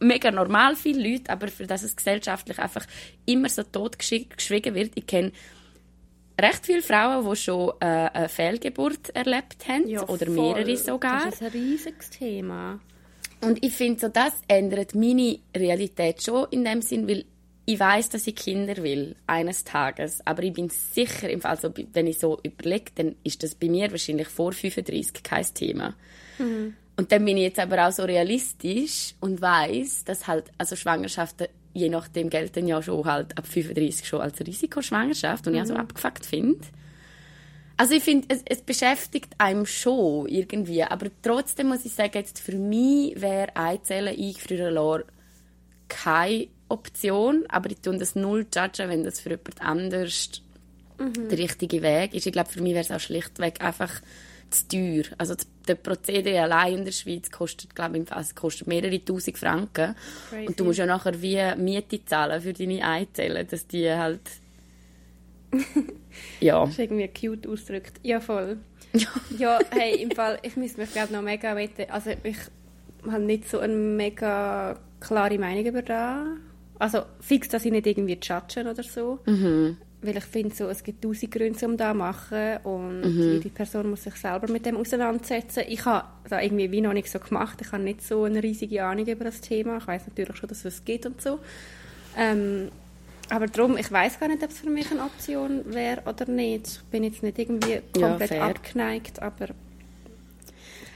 mega 0.00 0.30
normal 0.30 0.76
viele 0.76 1.10
Leute, 1.10 1.30
aber 1.30 1.48
für 1.48 1.66
das 1.66 1.82
es 1.82 1.96
gesellschaftlich 1.96 2.58
einfach 2.58 2.86
immer 3.26 3.48
so 3.48 3.62
totgeschwiegen 3.62 4.74
wird. 4.74 4.92
Ich 4.94 5.06
kenne 5.06 5.32
recht 6.40 6.66
viele 6.66 6.82
Frauen, 6.82 7.28
die 7.28 7.36
schon 7.36 7.72
äh, 7.80 7.84
eine 7.84 8.28
Fehlgeburt 8.28 9.10
erlebt 9.10 9.68
haben 9.68 9.88
ja, 9.88 10.06
oder 10.08 10.28
mehrere 10.28 10.76
sogar. 10.76 11.24
Das 11.26 11.34
ist 11.34 11.42
ein 11.42 11.48
riesiges 11.48 12.10
Thema. 12.10 12.80
Und 13.40 13.64
ich 13.64 13.72
finde, 13.72 14.00
so, 14.00 14.08
das 14.08 14.34
ändert 14.46 14.94
meine 14.94 15.38
Realität 15.56 16.22
schon 16.22 16.46
in 16.50 16.64
dem 16.64 16.80
Sinn, 16.80 17.08
weil 17.08 17.24
ich 17.72 17.80
weiß, 17.80 18.10
dass 18.10 18.26
ich 18.26 18.34
Kinder 18.34 18.76
will, 18.82 19.16
eines 19.26 19.64
Tages. 19.64 20.26
Aber 20.26 20.42
ich 20.42 20.52
bin 20.52 20.68
sicher, 20.68 21.28
also, 21.44 21.72
wenn 21.92 22.06
ich 22.06 22.18
so 22.18 22.38
überlege, 22.42 22.92
dann 22.94 23.16
ist 23.24 23.42
das 23.42 23.54
bei 23.54 23.68
mir 23.68 23.90
wahrscheinlich 23.90 24.28
vor 24.28 24.52
35 24.52 25.22
kein 25.22 25.46
Thema. 25.54 25.94
Mhm. 26.38 26.74
Und 26.96 27.10
dann 27.10 27.24
bin 27.24 27.38
ich 27.38 27.44
jetzt 27.44 27.58
aber 27.58 27.88
auch 27.88 27.92
so 27.92 28.04
realistisch 28.04 29.14
und 29.20 29.40
weiß, 29.40 30.04
dass 30.04 30.26
halt, 30.26 30.50
also 30.58 30.76
Schwangerschaften 30.76 31.48
je 31.74 31.88
nachdem 31.88 32.28
gelten 32.28 32.66
ja 32.66 32.82
schon 32.82 33.06
halt 33.06 33.38
ab 33.38 33.46
35 33.46 34.06
schon 34.06 34.20
als 34.20 34.38
Risikoschwangerschaft 34.40 35.46
und 35.46 35.54
mhm. 35.54 35.62
ich 35.62 35.68
so 35.68 35.74
abgefuckt 35.74 36.26
finde. 36.26 36.60
Also 37.78 37.94
ich 37.94 38.02
finde, 38.02 38.26
es, 38.28 38.42
es, 38.44 38.60
beschäftigt 38.60 39.32
einem 39.38 39.64
schon 39.64 40.28
irgendwie, 40.28 40.82
aber 40.82 41.06
trotzdem 41.22 41.68
muss 41.68 41.86
ich 41.86 41.94
sagen, 41.94 42.12
jetzt 42.12 42.40
für 42.40 42.56
mich 42.56 43.18
wäre 43.18 43.56
Eizellen 43.56 44.14
einfrieren 44.14 44.74
lassen 44.74 45.04
keine 45.92 46.48
Option, 46.72 47.44
aber 47.48 47.70
ich 47.70 47.80
tue 47.80 47.96
das 47.96 48.14
null 48.14 48.46
judgen, 48.54 48.88
wenn 48.88 49.04
das 49.04 49.20
für 49.20 49.30
jemand 49.30 49.60
anders 49.60 50.42
mhm. 50.98 51.28
der 51.28 51.38
richtige 51.38 51.82
Weg 51.82 52.14
ist. 52.14 52.26
Ich 52.26 52.32
glaube, 52.32 52.50
für 52.50 52.62
mich 52.62 52.72
wäre 52.72 52.84
es 52.84 52.90
auch 52.90 53.00
schlichtweg 53.00 53.62
einfach 53.62 54.00
zu 54.50 54.68
teuer. 54.68 55.04
Also 55.18 55.34
der 55.66 55.74
Prozedere 55.76 56.42
allein 56.42 56.78
in 56.78 56.84
der 56.84 56.92
Schweiz 56.92 57.30
kostet, 57.30 57.74
glaube 57.74 57.98
ich, 57.98 58.12
also 58.12 58.34
kostet 58.34 58.66
mehrere 58.66 59.04
tausend 59.04 59.38
Franken. 59.38 59.94
Crazy. 60.28 60.46
Und 60.46 60.60
du 60.60 60.64
musst 60.64 60.78
ja 60.78 60.86
nachher 60.86 61.20
wie 61.20 61.40
Miete 61.56 62.04
zahlen 62.04 62.40
für 62.40 62.52
deine 62.52 62.84
Eizellen, 62.84 63.46
dass 63.46 63.66
die 63.66 63.90
halt 63.90 64.20
ja. 66.40 66.60
Das 66.60 66.70
ist 66.70 66.78
irgendwie 66.78 67.08
cute 67.08 67.46
ausgedrückt. 67.46 68.00
Ja, 68.02 68.20
voll. 68.20 68.58
ja, 69.38 69.58
hey, 69.70 70.02
im 70.02 70.10
Fall, 70.10 70.38
ich 70.42 70.56
müsste 70.56 70.80
mich 70.80 70.92
glaube 70.92 71.12
noch 71.12 71.22
mega 71.22 71.54
wetten. 71.56 71.90
Also 71.90 72.10
ich 72.22 72.36
habe 73.06 73.22
nicht 73.22 73.48
so 73.48 73.58
eine 73.58 73.74
mega 73.74 74.78
klare 75.00 75.38
Meinung 75.38 75.66
über 75.66 75.82
das. 75.82 76.26
Also 76.82 77.04
fix, 77.20 77.48
dass 77.48 77.64
ich 77.64 77.70
nicht 77.70 77.86
irgendwie 77.86 78.18
judgen 78.20 78.66
oder 78.66 78.82
so. 78.82 79.20
Mhm. 79.24 79.76
Weil 80.00 80.16
ich 80.16 80.24
finde, 80.24 80.52
so, 80.52 80.66
es 80.66 80.82
gibt 80.82 81.00
tausend 81.00 81.30
Gründe, 81.30 81.64
um 81.64 81.76
das 81.76 81.92
zu 81.92 81.96
machen 81.96 82.56
und 82.64 83.02
mhm. 83.02 83.34
jede 83.34 83.50
Person 83.50 83.90
muss 83.90 84.02
sich 84.02 84.16
selber 84.16 84.50
mit 84.50 84.66
dem 84.66 84.76
auseinandersetzen. 84.76 85.62
Ich 85.68 85.84
habe 85.84 86.08
da 86.28 86.40
irgendwie 86.40 86.72
wie 86.72 86.80
noch 86.80 86.92
nicht 86.92 87.08
so 87.08 87.20
gemacht. 87.20 87.60
Ich 87.60 87.70
habe 87.70 87.84
nicht 87.84 88.02
so 88.02 88.24
eine 88.24 88.42
riesige 88.42 88.82
Ahnung 88.84 89.06
über 89.06 89.22
das 89.22 89.40
Thema. 89.40 89.76
Ich 89.76 89.86
weiß 89.86 90.08
natürlich 90.08 90.36
schon, 90.36 90.48
dass 90.48 90.64
es 90.64 90.84
gibt 90.84 91.06
und 91.06 91.22
so. 91.22 91.38
Ähm, 92.18 92.72
aber 93.30 93.46
darum, 93.46 93.78
ich 93.78 93.92
weiß 93.92 94.18
gar 94.18 94.26
nicht, 94.26 94.42
ob 94.42 94.50
es 94.50 94.58
für 94.58 94.70
mich 94.70 94.90
eine 94.90 95.04
Option 95.04 95.72
wäre 95.72 96.02
oder 96.04 96.26
nicht. 96.28 96.66
Ich 96.66 96.82
bin 96.90 97.04
jetzt 97.04 97.22
nicht 97.22 97.38
irgendwie 97.38 97.80
komplett 97.92 98.32
ja, 98.32 98.48
abgeneigt, 98.48 99.22
aber... 99.22 99.50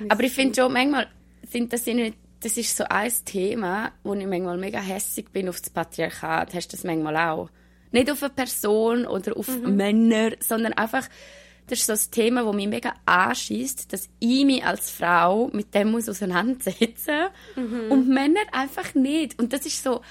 Aber 0.09 0.23
ich 0.25 0.33
finde 0.33 0.61
schon, 0.61 0.73
manchmal 0.73 1.07
sind 1.49 1.73
das 1.73 1.87
nicht 1.87 2.17
das 2.41 2.57
ist 2.57 2.77
so 2.77 2.85
ein 2.89 3.13
Thema, 3.25 3.93
wo 4.03 4.15
ich 4.15 4.27
manchmal 4.27 4.59
mega 4.59 4.81
hässig 4.81 5.31
bin 5.33 5.49
auf 5.49 5.61
das 5.61 5.71
Patriarchat. 5.71 6.55
Hast 6.55 6.73
du 6.73 6.77
das 6.77 6.85
manchmal 6.85 7.17
auch? 7.17 7.51
Nicht 7.93 8.11
auf 8.11 8.23
eine 8.23 8.33
Person 8.33 9.07
oder 9.07 9.37
auf 9.37 9.49
mhm. 9.49 9.77
Männer, 9.77 10.33
sondern 10.41 10.75
einfach, 10.75 11.09
das 11.69 11.81
ist 11.81 11.87
so 11.87 11.93
ein 11.93 12.11
Thema, 12.11 12.45
das 12.45 12.55
mich 12.55 12.69
mega 12.69 12.95
anschießt, 13.07 13.93
dass 13.93 14.09
ich 14.19 14.45
mich 14.45 14.65
als 14.65 14.91
Frau 14.91 15.49
mit 15.53 15.75
dem 15.75 15.91
muss 15.91 16.09
auseinandersetzen 16.09 17.29
mhm. 17.57 17.91
und 17.91 18.09
Männer 18.09 18.41
einfach 18.53 18.95
nicht. 18.95 19.39
Und 19.39 19.53
das 19.53 19.65
ist 19.65 19.83
so, 19.83 20.03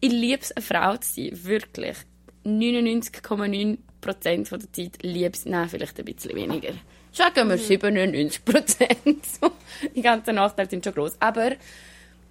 ich 0.00 0.12
liebe 0.12 0.42
es, 0.42 0.52
eine 0.52 0.64
Frau 0.64 0.96
zu 0.96 1.14
sein, 1.14 1.44
wirklich. 1.44 1.96
99,9 2.44 3.78
Prozent 4.00 4.50
der 4.50 4.72
Zeit 4.72 5.02
liebe 5.02 5.32
es, 5.32 5.46
nein, 5.46 5.68
vielleicht 5.68 5.98
ein 5.98 6.04
bisschen 6.04 6.34
weniger. 6.34 6.72
Sagen 7.12 7.48
wir 7.48 7.56
mhm. 7.56 7.60
97 7.60 8.44
Prozent. 8.44 9.24
Die 9.94 10.02
ganzen 10.02 10.36
Nachteile 10.36 10.68
sind 10.68 10.84
schon 10.84 10.94
groß. 10.94 11.16
Aber 11.20 11.52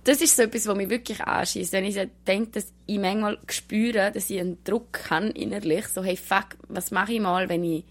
das 0.03 0.21
ist 0.21 0.35
so 0.35 0.43
etwas, 0.43 0.67
was 0.67 0.75
mich 0.75 0.89
wirklich 0.89 1.21
anschießt. 1.21 1.73
Wenn 1.73 1.85
ich 1.85 1.99
denke, 2.25 2.51
dass 2.51 2.73
ich 2.87 2.99
manchmal 2.99 3.37
spüre, 3.47 4.11
dass 4.11 4.29
ich 4.29 4.39
einen 4.39 4.63
Druck 4.63 5.09
habe 5.09 5.27
innerlich, 5.27 5.87
so, 5.87 6.03
hey, 6.03 6.17
fuck, 6.17 6.57
was 6.67 6.91
mache 6.91 7.13
ich 7.13 7.19
mal, 7.19 7.47
wenn 7.49 7.63
ich 7.63 7.83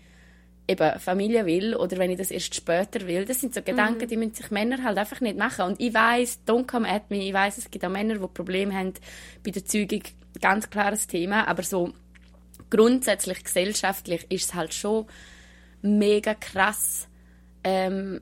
eben 0.70 0.98
Familie 0.98 1.46
will 1.46 1.74
oder 1.74 1.96
wenn 1.98 2.11
ich 2.11 2.18
das 2.18 2.31
erst 2.31 2.55
später 2.55 3.07
will. 3.07 3.24
Das 3.24 3.40
sind 3.40 3.55
so 3.55 3.62
Gedanken, 3.62 4.05
mhm. 4.05 4.09
die 4.09 4.16
müssen 4.16 4.35
sich 4.35 4.50
Männer 4.50 4.83
halt 4.83 4.98
einfach 4.98 5.20
nicht 5.20 5.37
machen. 5.37 5.66
Und 5.66 5.81
ich 5.81 5.92
weiß, 5.92 6.40
don't 6.46 6.66
come 6.66 6.88
at 6.88 7.11
me, 7.11 7.24
ich 7.24 7.33
weiß, 7.33 7.59
es 7.59 7.70
gibt 7.70 7.85
auch 7.85 7.90
Männer, 7.90 8.14
die 8.14 8.26
Probleme 8.26 8.74
haben 8.74 8.94
bei 9.44 9.50
der 9.50 9.64
Zeugung, 9.64 10.03
ganz 10.40 10.70
klares 10.70 11.07
Thema, 11.07 11.48
aber 11.48 11.64
so 11.64 11.92
grundsätzlich 12.70 13.42
gesellschaftlich 13.42 14.26
ist 14.31 14.44
es 14.44 14.55
halt 14.55 14.72
schon 14.72 15.07
mega 15.83 16.35
krass 16.35 17.09
ähm, 17.64 18.21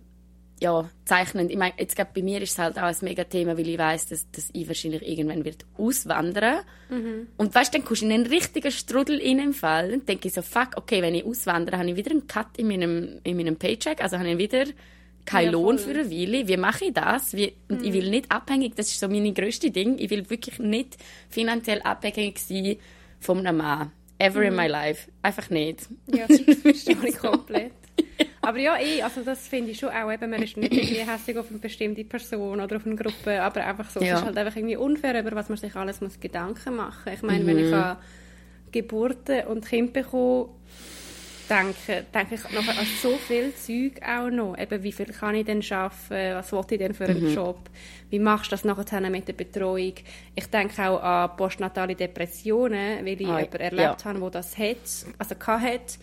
ja, 0.60 0.88
zeichnend. 1.04 1.50
Ich 1.50 1.56
meine, 1.56 1.74
jetzt 1.78 1.94
gerade 1.94 2.10
bei 2.14 2.22
mir 2.22 2.42
ist 2.42 2.52
es 2.52 2.58
halt 2.58 2.78
auch 2.78 2.82
ein 2.82 2.96
mega 3.02 3.24
Thema, 3.24 3.56
weil 3.56 3.68
ich 3.68 3.78
weiß, 3.78 4.08
dass, 4.08 4.30
dass 4.30 4.50
ich 4.52 4.66
wahrscheinlich 4.66 5.06
irgendwann 5.06 5.44
wird 5.44 5.64
auswandern. 5.76 6.64
Mhm. 6.88 7.28
Und 7.36 7.54
weißt, 7.54 7.74
dann 7.74 7.84
kommst 7.84 8.02
du 8.02 8.06
in 8.06 8.12
einen 8.12 8.26
richtigen 8.26 8.70
Strudel 8.70 9.18
in 9.18 9.38
den 9.38 9.52
Fall. 9.52 9.90
Dann 9.90 10.06
denke 10.06 10.28
ich 10.28 10.34
so, 10.34 10.42
fuck, 10.42 10.70
okay, 10.76 11.02
wenn 11.02 11.14
ich 11.14 11.24
auswandere, 11.24 11.78
habe 11.78 11.90
ich 11.90 11.96
wieder 11.96 12.10
einen 12.10 12.26
Cut 12.26 12.56
in 12.56 12.68
meinem, 12.68 13.20
in 13.22 13.36
meinem 13.36 13.56
Paycheck, 13.56 14.02
also 14.02 14.18
habe 14.18 14.30
ich 14.30 14.38
wieder 14.38 14.64
keinen 15.24 15.46
ja, 15.46 15.50
Lohn 15.52 15.78
für 15.78 15.90
eine 15.90 16.10
Weile. 16.10 16.48
Wie 16.48 16.56
mache 16.56 16.86
ich 16.86 16.94
das? 16.94 17.34
Wie, 17.34 17.52
und 17.68 17.82
ich 17.82 17.90
mhm. 17.90 17.94
will 17.94 18.10
nicht 18.10 18.30
abhängig, 18.30 18.74
das 18.74 18.88
ist 18.88 19.00
so 19.00 19.08
meine 19.08 19.32
grösste 19.32 19.70
Ding, 19.70 19.98
ich 19.98 20.10
will 20.10 20.28
wirklich 20.28 20.58
nicht 20.58 20.96
finanziell 21.28 21.82
abhängig 21.82 22.38
sein 22.38 22.76
von 23.20 23.38
einem 23.38 23.58
Mann. 23.58 23.92
Ever 24.18 24.40
mhm. 24.40 24.46
in 24.46 24.56
my 24.56 24.66
life. 24.66 25.10
Einfach 25.22 25.50
nicht. 25.50 25.88
Ja, 26.06 26.26
das 26.26 26.40
verstehe 26.62 26.96
ich 27.06 27.18
komplett. 27.18 27.72
Aber 28.40 28.58
ja, 28.58 28.76
ich, 28.80 29.02
also 29.04 29.22
das 29.22 29.46
finde 29.46 29.72
ich 29.72 29.78
schon 29.78 29.90
auch, 29.90 30.10
eben, 30.10 30.30
man 30.30 30.42
ist 30.42 30.56
nicht 30.56 30.72
irgendwie 30.72 31.04
hässlich 31.04 31.36
auf 31.36 31.50
eine 31.50 31.58
bestimmte 31.58 32.04
Person 32.04 32.60
oder 32.60 32.76
auf 32.76 32.86
eine 32.86 32.96
Gruppe, 32.96 33.42
aber 33.42 33.66
einfach 33.66 33.90
so, 33.90 34.00
ja. 34.00 34.14
es 34.14 34.20
ist 34.20 34.26
halt 34.26 34.38
einfach 34.38 34.56
irgendwie 34.56 34.76
unfair, 34.76 35.20
über 35.20 35.34
was 35.36 35.48
man 35.48 35.58
sich 35.58 35.74
alles 35.76 36.00
muss 36.00 36.18
Gedanken 36.18 36.76
machen 36.76 37.02
muss. 37.04 37.14
Ich 37.14 37.22
meine, 37.22 37.44
mhm. 37.44 37.46
wenn 37.46 37.58
ich 37.58 37.66
mhm. 37.66 37.74
an 37.74 37.96
Geburten 38.72 39.46
und 39.48 39.66
Kind 39.66 39.92
bekomme, 39.92 40.48
denke, 41.48 42.06
denke 42.14 42.34
ich 42.34 42.42
noch 42.52 42.68
an 42.68 42.86
so 43.00 43.16
viel 43.16 43.54
Zeug 43.54 44.02
auch 44.06 44.30
noch. 44.30 44.58
Eben, 44.58 44.82
wie 44.82 44.92
viel 44.92 45.06
kann 45.06 45.34
ich 45.34 45.46
denn 45.46 45.62
arbeiten? 45.70 46.36
Was 46.36 46.52
will 46.52 46.64
ich 46.70 46.78
denn 46.78 46.94
für 46.94 47.04
einen 47.06 47.28
mhm. 47.28 47.34
Job? 47.34 47.58
Wie 48.10 48.18
machst 48.18 48.46
du 48.46 48.50
das 48.50 48.64
nachher 48.64 49.00
mit 49.10 49.28
der 49.28 49.32
Betreuung? 49.32 49.94
Ich 50.34 50.46
denke 50.46 50.88
auch 50.88 51.02
an 51.02 51.36
postnatale 51.36 51.94
Depressionen, 51.94 53.04
weil 53.04 53.20
ich 53.20 53.26
ah, 53.26 53.38
jemanden 53.38 53.60
erlebt 53.60 54.02
ja. 54.02 54.04
habe, 54.04 54.20
der 54.20 54.30
das 54.30 54.56
hat, 54.58 54.76
also 55.18 55.34
hat, 55.46 55.98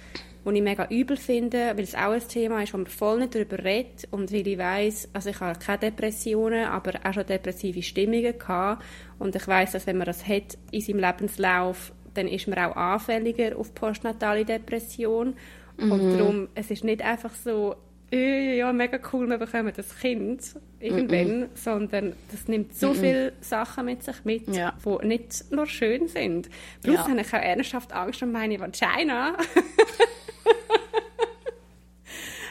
was 0.45 0.53
ich 0.53 0.61
mega 0.61 0.87
übel 0.89 1.17
finde, 1.17 1.73
weil 1.75 1.83
es 1.83 1.95
auch 1.95 2.11
ein 2.11 2.27
Thema 2.27 2.61
ist, 2.61 2.73
wo 2.73 2.77
man 2.77 2.87
voll 2.87 3.19
nicht 3.19 3.33
darüber 3.33 3.63
redet 3.63 4.07
und 4.11 4.31
weil 4.31 4.47
ich 4.47 4.57
weiss, 4.57 5.09
also 5.11 5.31
ich 5.31 5.39
habe 5.39 5.57
keine 5.57 5.79
Depressionen, 5.79 6.65
aber 6.65 6.93
auch 7.03 7.13
schon 7.13 7.25
depressive 7.25 7.81
Stimmungen 7.81 8.37
gehabt 8.37 8.83
und 9.17 9.35
ich 9.35 9.47
weiss, 9.47 9.71
dass 9.71 9.87
wenn 9.87 9.97
man 9.97 10.05
das 10.05 10.27
hat 10.27 10.57
in 10.69 10.81
seinem 10.81 10.99
Lebenslauf, 10.99 11.91
dann 12.17 12.27
ist 12.27 12.47
man 12.47 12.57
auch 12.59 12.75
anfälliger 12.75 13.57
auf 13.57 13.73
postnatale 13.73 14.45
Depression 14.45 15.35
mhm. 15.77 15.91
und 15.91 16.17
darum, 16.17 16.47
es 16.55 16.71
ist 16.71 16.83
nicht 16.83 17.01
einfach 17.01 17.33
so, 17.33 17.75
äh, 18.11 18.57
ja, 18.57 18.71
mega 18.73 18.99
cool, 19.11 19.27
wir 19.27 19.37
bekommen 19.37 19.73
das 19.75 19.97
Kind 19.99 20.55
irgendwann, 20.79 21.39
mm 21.41 21.49
sondern 21.55 22.13
das 22.31 22.47
nimmt 22.47 22.75
so 22.75 22.91
mm 22.91 22.95
viele 22.95 23.33
Sachen 23.41 23.85
mit 23.85 24.03
sich 24.03 24.23
mit, 24.23 24.47
ja. 24.47 24.73
die 24.83 25.07
nicht 25.07 25.51
nur 25.51 25.65
schön 25.65 26.07
sind. 26.07 26.49
Plus 26.81 26.95
ja. 26.95 27.07
habe 27.07 27.21
ich 27.21 27.27
auch 27.27 27.39
ernsthaft 27.39 27.93
Angst 27.93 28.21
um 28.23 28.31
meine 28.31 28.59
Vagina. 28.59 29.35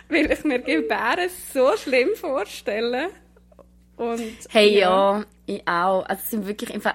Weil 0.08 0.30
ich 0.30 0.44
mir 0.44 0.58
Gebären 0.60 1.30
so 1.52 1.76
schlimm 1.76 2.10
vorstelle. 2.14 3.08
Und, 3.96 4.20
hey, 4.50 4.78
ja. 4.78 5.18
ja, 5.18 5.24
ich 5.46 5.62
auch. 5.66 6.04
Also 6.04 6.22
es 6.22 6.30
sind 6.30 6.46
wirklich 6.46 6.74
einfach 6.74 6.94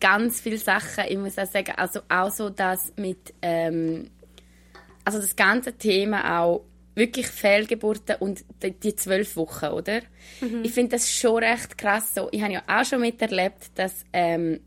ganz 0.00 0.40
viele 0.40 0.58
Sachen. 0.58 1.04
Ich 1.08 1.18
muss 1.18 1.38
auch 1.38 1.46
sagen, 1.46 1.72
also 1.76 2.00
auch 2.08 2.30
so 2.30 2.50
das 2.50 2.92
mit, 2.96 3.34
ähm, 3.42 4.10
also 5.04 5.20
das 5.20 5.36
ganze 5.36 5.72
Thema 5.72 6.40
auch 6.40 6.64
wirklich 6.94 7.26
Fehlgeburten 7.26 8.16
und 8.20 8.44
die, 8.62 8.72
die 8.72 8.96
zwölf 8.96 9.36
Wochen, 9.36 9.66
oder? 9.66 10.00
Ich 10.62 10.72
finde 10.72 10.96
das 10.96 11.12
schon 11.12 11.44
recht 11.44 11.76
krass 11.76 12.14
so. 12.14 12.28
Ich 12.32 12.42
habe 12.42 12.54
ja 12.54 12.62
auch 12.66 12.84
schon 12.84 13.02
miterlebt, 13.02 13.70
dass 13.74 14.04
ähm, 14.12 14.60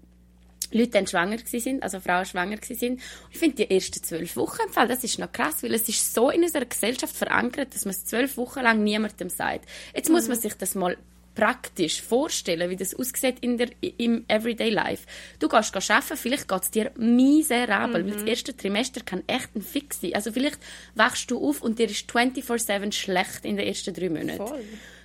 Leute 0.71 0.91
dann 0.91 1.07
schwanger 1.07 1.37
sind, 1.43 1.81
also 1.81 1.99
Frauen 1.99 2.25
schwanger 2.25 2.57
sind. 2.61 3.01
Ich 3.31 3.39
finde 3.39 3.55
die 3.55 3.71
ersten 3.71 4.03
zwölf 4.03 4.35
Wochen 4.35 4.61
im 4.67 4.73
Fall, 4.73 4.87
das 4.87 5.03
ist 5.03 5.17
noch 5.17 5.31
krass, 5.31 5.63
weil 5.63 5.73
es 5.73 5.89
ist 5.89 6.13
so 6.13 6.29
in 6.29 6.43
unserer 6.43 6.65
Gesellschaft 6.65 7.15
verankert, 7.15 7.73
dass 7.73 7.85
man 7.85 7.93
es 7.93 8.05
zwölf 8.05 8.37
Wochen 8.37 8.61
lang 8.61 8.83
niemandem 8.83 9.29
sagt. 9.29 9.67
Jetzt 9.95 10.09
muss 10.09 10.27
man 10.27 10.39
sich 10.39 10.53
das 10.53 10.75
mal 10.75 10.97
praktisch 11.35 12.01
vorstellen, 12.01 12.69
wie 12.69 12.75
das 12.75 12.93
aussieht 12.93 13.37
in 13.41 13.57
der, 13.57 13.69
im 13.97 14.25
Everyday 14.27 14.69
Life. 14.69 15.05
Du 15.39 15.47
gehst 15.47 15.75
arbeiten, 15.75 16.17
vielleicht 16.17 16.47
geht 16.47 16.61
es 16.61 16.71
dir 16.71 16.91
miserabel, 16.97 18.05
weil 18.05 18.13
das 18.13 18.23
erste 18.23 18.55
Trimester 18.55 19.01
kann 19.01 19.23
echt 19.27 19.55
ein 19.55 19.61
Fix 19.61 20.01
sein. 20.01 20.15
Also 20.15 20.31
vielleicht 20.31 20.59
wachst 20.95 21.31
du 21.31 21.37
auf 21.47 21.61
und 21.61 21.79
dir 21.79 21.89
ist 21.89 22.09
24-7 22.11 22.91
schlecht 22.91 23.45
in 23.45 23.57
den 23.57 23.67
ersten 23.67 23.93
drei 23.93 24.09
Monaten. 24.09 24.37
Voll. 24.37 24.63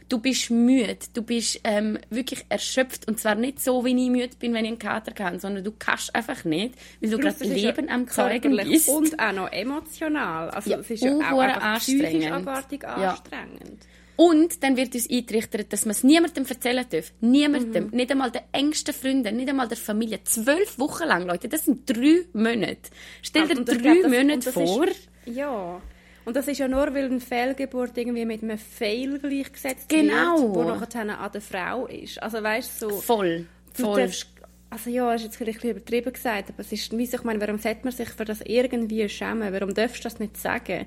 Du 0.08 0.18
bist 0.18 0.50
müde, 0.50 0.98
du 1.14 1.22
bist 1.22 1.60
ähm, 1.64 1.98
wirklich 2.10 2.44
erschöpft 2.50 3.08
und 3.08 3.18
zwar 3.18 3.36
nicht 3.36 3.58
so, 3.58 3.84
wie 3.86 3.90
ich 3.90 4.10
müde 4.10 4.36
bin, 4.38 4.52
wenn 4.52 4.66
ich 4.66 4.72
einen 4.72 4.78
Kater 4.78 5.12
kann, 5.12 5.38
sondern 5.38 5.64
du 5.64 5.72
kannst 5.72 6.14
einfach 6.14 6.44
nicht, 6.44 6.74
weil 7.00 7.10
du 7.10 7.18
gerade 7.18 7.42
Leben 7.44 7.88
am 7.88 8.06
Zeugen 8.06 8.54
bist. 8.54 8.88
Und 8.90 9.18
auch 9.18 9.32
noch 9.32 9.50
emotional. 9.50 10.50
Also 10.50 10.70
Ja, 10.70 10.78
es 10.78 10.90
ist 10.90 11.02
ja 11.02 11.14
auch 11.14 11.40
anstrengend. 11.40 12.32
abartig 12.32 12.82
Ja. 12.82 13.16
Und 14.16 14.62
dann 14.62 14.76
wird 14.76 14.94
uns 14.94 15.10
eintrichtert, 15.10 15.72
dass 15.72 15.84
man 15.86 15.90
es 15.90 16.04
niemandem 16.04 16.44
erzählen 16.48 16.84
darf. 16.88 17.12
Niemandem. 17.20 17.86
Mhm. 17.86 17.90
Nicht 17.90 18.10
einmal 18.12 18.30
den 18.30 18.42
engsten 18.52 18.94
Freunden, 18.94 19.36
nicht 19.36 19.48
einmal 19.48 19.66
der 19.66 19.76
Familie. 19.76 20.20
Zwölf 20.22 20.78
Wochen 20.78 21.04
lang, 21.08 21.26
Leute. 21.26 21.48
Das 21.48 21.64
sind 21.64 21.88
drei 21.88 22.24
Monate. 22.32 22.78
Stell 23.22 23.48
dir 23.48 23.58
Und 23.58 23.68
ich 23.68 23.76
drei 23.78 23.82
glaub, 23.94 24.02
das- 24.02 24.12
Monate 24.12 24.52
vor. 24.52 24.86
Ist, 24.86 25.08
ja. 25.26 25.80
Und 26.24 26.36
das 26.36 26.48
ist 26.48 26.58
ja 26.58 26.68
nur, 26.68 26.94
weil 26.94 27.04
eine 27.06 27.20
Fehlgeburt 27.20 27.98
irgendwie 27.98 28.24
mit 28.24 28.42
einem 28.42 28.56
Fail 28.56 29.18
gleichgesetzt 29.18 29.88
Genau. 29.88 30.40
wird, 30.40 30.54
wo 30.54 30.62
nachher 30.62 31.18
an 31.20 31.32
der 31.32 31.40
Frau 31.40 31.86
ist. 31.86 32.22
Also 32.22 32.42
weißt 32.42 32.82
du, 32.82 32.90
so... 32.90 32.96
Voll. 32.96 33.46
Du 33.76 33.82
Voll. 33.82 34.00
darfst, 34.00 34.28
also 34.70 34.88
ja, 34.90 35.12
ist 35.14 35.24
jetzt 35.24 35.36
vielleicht 35.36 35.58
ein 35.58 35.62
bisschen 35.62 35.76
übertrieben 35.76 36.12
gesagt, 36.12 36.50
aber 36.50 36.60
es 36.60 36.70
ist, 36.72 36.92
ich 36.92 37.22
meine, 37.24 37.40
warum 37.40 37.58
sollte 37.58 37.80
man 37.84 37.92
sich 37.92 38.08
für 38.08 38.24
das 38.24 38.40
irgendwie 38.42 39.06
schämen? 39.08 39.52
Warum 39.52 39.74
darfst 39.74 39.98
du 39.98 40.02
das 40.04 40.18
nicht 40.20 40.36
sagen? 40.38 40.86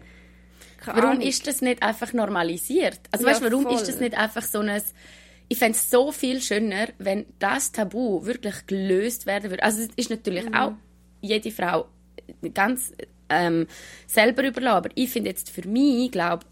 Keine 0.77 0.97
Warum 0.97 1.11
Ahnung. 1.11 1.21
ist 1.27 1.47
das 1.47 1.61
nicht 1.61 1.83
einfach 1.83 2.13
normalisiert? 2.13 2.99
Also 3.11 3.25
Ja, 3.25 3.31
weißt, 3.33 3.41
warum 3.43 3.63
voll. 3.63 3.75
ist 3.75 3.87
das 3.87 3.99
nicht 3.99 4.17
einfach 4.17 4.43
so 4.43 4.59
ein 4.59 4.81
ich 5.49 5.57
fände 5.59 5.77
es 5.77 5.89
so 5.89 6.11
viel 6.11 6.41
schöner, 6.41 6.89
wenn 6.97 7.25
das 7.39 7.71
Tabu 7.71 8.25
wirklich 8.25 8.65
gelöst 8.67 9.25
werden 9.25 9.49
würde. 9.49 9.63
Also 9.63 9.81
es 9.81 9.89
ist 9.95 10.09
natürlich 10.09 10.45
Mhm. 10.45 10.53
auch 10.55 10.73
jede 11.21 11.51
Frau 11.51 11.87
ganz 12.53 12.91
ähm, 13.29 13.65
selber 14.07 14.43
überlassen. 14.43 14.75
Aber 14.77 14.89
ich 14.95 15.09
finde 15.09 15.29
jetzt 15.29 15.49
für 15.49 15.65
mich, 15.67 16.11
glaube 16.11 16.45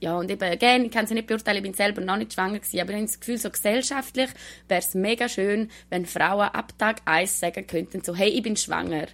ja, 0.00 0.16
und 0.16 0.30
eben, 0.32 0.42
again, 0.42 0.84
ich 0.84 0.90
kann 0.90 1.04
es 1.04 1.10
ja 1.10 1.14
nicht 1.14 1.28
beurteilen, 1.28 1.58
ich 1.58 1.62
bin 1.62 1.74
selber 1.74 2.00
noch 2.00 2.16
nicht 2.16 2.32
schwanger 2.32 2.58
gewesen, 2.58 2.80
aber 2.80 2.90
ich 2.90 2.96
habe 2.96 3.06
das 3.06 3.20
Gefühl, 3.20 3.38
so 3.38 3.50
gesellschaftlich 3.50 4.30
wäre 4.66 4.80
es 4.80 4.94
mega 4.94 5.28
schön, 5.28 5.70
wenn 5.90 6.06
Frauen 6.06 6.48
ab 6.48 6.76
Tag 6.76 7.02
eins 7.04 7.38
sagen 7.38 7.66
könnten, 7.68 8.02
so, 8.02 8.16
hey, 8.16 8.28
ich 8.30 8.42
bin 8.42 8.56
schwanger. 8.56 9.06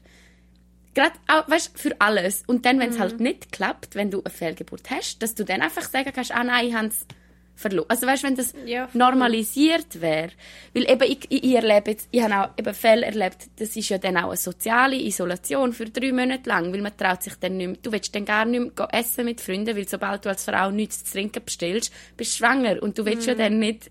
Gerade 0.98 1.14
weißt, 1.50 1.78
für 1.78 1.94
alles. 2.00 2.42
Und 2.46 2.66
dann, 2.66 2.80
wenn 2.80 2.90
es 2.90 2.96
Mhm. 2.96 3.00
halt 3.02 3.20
nicht 3.20 3.52
klappt, 3.52 3.94
wenn 3.94 4.10
du 4.10 4.20
eine 4.24 4.30
Fehlgeburt 4.34 4.90
hast, 4.90 5.22
dass 5.22 5.34
du 5.34 5.44
dann 5.44 5.62
einfach 5.62 5.82
sagen 5.82 6.10
kannst, 6.12 6.32
ah 6.32 6.42
nein, 6.42 6.66
ich 6.68 6.74
habe 6.74 6.88
es 6.88 7.06
verloren. 7.54 7.86
Also 7.88 8.06
weißt, 8.06 8.22
wenn 8.24 8.34
das 8.36 8.52
Ja, 8.66 8.88
normalisiert 8.94 10.00
wäre. 10.00 10.30
Weil 10.74 10.90
eben, 10.90 11.02
ich, 11.02 11.20
ich, 11.28 11.44
ich 11.44 11.54
erlebe 11.54 11.90
jetzt, 11.92 12.08
ich 12.10 12.22
habe 12.22 12.34
auch 12.50 12.58
eben 12.58 12.74
Fälle 12.74 13.06
erlebt, 13.06 13.48
das 13.56 13.76
ist 13.76 13.88
ja 13.88 13.98
dann 13.98 14.16
auch 14.16 14.28
eine 14.28 14.36
soziale 14.36 14.96
Isolation 14.96 15.72
für 15.72 15.86
drei 15.86 16.12
Monate 16.12 16.48
lang, 16.48 16.72
weil 16.72 16.82
man 16.82 16.96
traut 16.96 17.22
sich 17.22 17.34
dann 17.36 17.56
nicht 17.56 17.66
mehr, 17.68 17.76
du 17.82 17.92
willst 17.92 18.14
dann 18.14 18.24
gar 18.24 18.44
nicht 18.44 18.76
mehr 18.78 18.88
essen 18.92 19.24
mit 19.24 19.40
Freunden, 19.40 19.76
weil 19.76 19.88
sobald 19.88 20.24
du 20.24 20.28
als 20.28 20.44
Frau 20.44 20.70
nichts 20.70 21.04
zu 21.04 21.12
trinken 21.12 21.44
bestellst, 21.44 21.92
bist 22.16 22.32
du 22.34 22.36
schwanger 22.38 22.82
und 22.82 22.96
du 22.98 23.04
willst 23.04 23.22
Mhm. 23.22 23.28
ja 23.28 23.34
dann 23.34 23.58
nicht, 23.58 23.90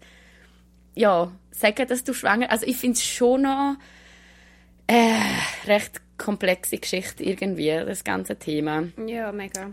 ja, 0.96 1.32
sagen, 1.52 1.88
dass 1.88 2.04
du 2.04 2.14
schwanger, 2.14 2.50
also 2.52 2.66
ich 2.66 2.78
finde 2.78 2.96
es 2.98 3.06
schon 3.06 3.42
noch, 3.44 3.76
äh, 4.88 5.14
recht 5.70 6.02
komplexe 6.18 6.78
Geschichte 6.78 7.24
irgendwie, 7.24 7.70
das 7.86 8.04
ganze 8.04 8.36
Thema. 8.36 8.84
Ja, 9.06 9.32
mega. 9.32 9.70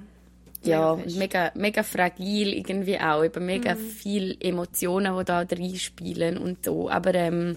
Ja, 0.63 0.95
Mega 0.97 1.03
fest. 1.05 1.19
mega, 1.19 1.53
mega 1.55 1.83
fragil 1.83 2.55
irgendwie 2.55 2.99
auch, 2.99 3.23
eben 3.23 3.41
Mhm. 3.41 3.47
mega 3.47 3.75
viel 3.77 4.37
Emotionen, 4.41 5.17
die 5.19 5.25
da 5.25 5.39
reinspielen 5.41 6.39
und 6.39 6.65
so, 6.65 6.89
aber 6.89 7.15
ähm, 7.15 7.57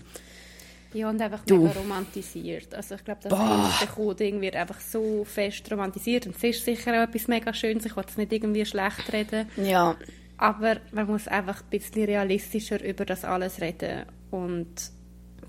Ja, 0.93 1.10
und 1.10 1.21
einfach 1.21 1.43
Du. 1.45 1.58
mega 1.67 1.80
romantisiert. 1.80 2.73
Also 2.73 2.95
ich 2.95 3.04
glaube, 3.06 3.19
das 3.23 3.32
erste 3.32 3.88
Coding 3.88 4.41
wird 4.41 4.56
einfach 4.56 4.80
so 4.80 5.23
fest 5.26 5.69
romantisiert 5.71 6.26
und 6.28 6.36
es 6.38 6.43
ist 6.43 6.65
sicher 6.65 6.91
auch 6.91 7.08
etwas 7.08 7.28
mega 7.28 7.54
Schönes. 7.54 7.86
Ich 7.86 7.95
will 7.95 8.04
es 8.08 8.17
nicht 8.17 8.32
irgendwie 8.34 8.65
schlecht 8.65 9.12
reden. 9.13 9.47
ja, 9.58 9.95
Aber 10.38 10.78
man 10.91 11.08
muss 11.08 11.28
einfach 11.28 11.62
ein 11.62 11.69
bisschen 11.69 12.06
realistischer 12.06 12.84
über 12.84 13.06
das 13.06 13.26
alles 13.26 13.60
reden. 13.62 14.06
Und 14.32 14.67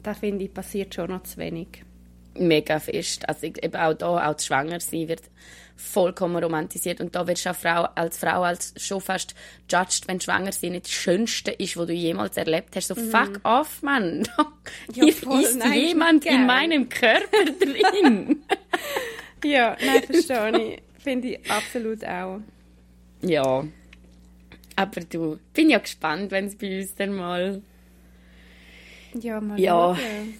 da 0.03 0.15
finde 0.15 0.45
ich, 0.45 0.55
passiert 0.55 0.95
schon 0.95 1.11
noch 1.11 1.23
zu 1.25 1.37
wenig. 1.39 1.85
Mega 2.41 2.79
fest. 2.81 3.29
Also 3.29 3.47
ich- 3.47 3.63
eben 3.63 3.77
auch 3.77 3.95
da, 3.95 4.29
auch 4.29 4.35
das 4.35 4.47
Schwangersein 4.47 5.09
wird 5.09 5.23
vollkommen 5.77 6.43
romantisiert 6.43 7.01
und 7.01 7.15
da 7.15 7.27
wirst 7.29 7.47
du 7.47 7.51
auch 7.51 7.55
Frau, 7.57 7.89
als 7.95 8.19
Frau 8.19 8.43
als 8.43 8.75
schon 8.79 9.01
fast 9.01 9.35
judged, 9.71 10.09
wenn 10.09 10.21
Schwangersein 10.21 10.73
nicht 10.73 10.87
das 10.87 10.93
Schönste 10.93 11.53
ist, 11.53 11.77
was 11.77 11.87
du 11.87 11.93
jemals 11.93 12.37
erlebt 12.37 12.75
hast. 12.75 12.89
So, 12.89 12.97
fuck 12.97 13.39
off, 13.45 13.81
Mann. 13.83 14.27
Ja, 14.95 15.07
voll. 15.13 15.41
ist 15.43 15.57
Nein, 15.57 15.73
jemand 15.75 16.27
in 16.27 16.47
meinem 16.47 16.89
Körper 16.89 17.45
drin. 17.61 18.43
Ja, 19.45 19.77
nein, 19.85 20.03
verstehe 20.03 20.59
ich. 20.75 20.83
Finde 21.03 21.29
ich 21.29 21.51
absolut 21.51 22.05
auch. 22.05 22.41
ja. 23.23 23.65
Aber 24.77 25.01
du, 25.01 25.39
bin 25.55 25.71
ja 25.71 25.79
gespannt, 25.79 26.31
wenn 26.31 26.47
es 26.47 26.57
bei 26.57 26.81
uns 26.81 26.95
dann 26.95 27.13
mal 27.13 27.61
Ja, 29.15 29.41
mal 29.41 29.59
Ja. 29.59 29.97
schauen. 29.97 30.35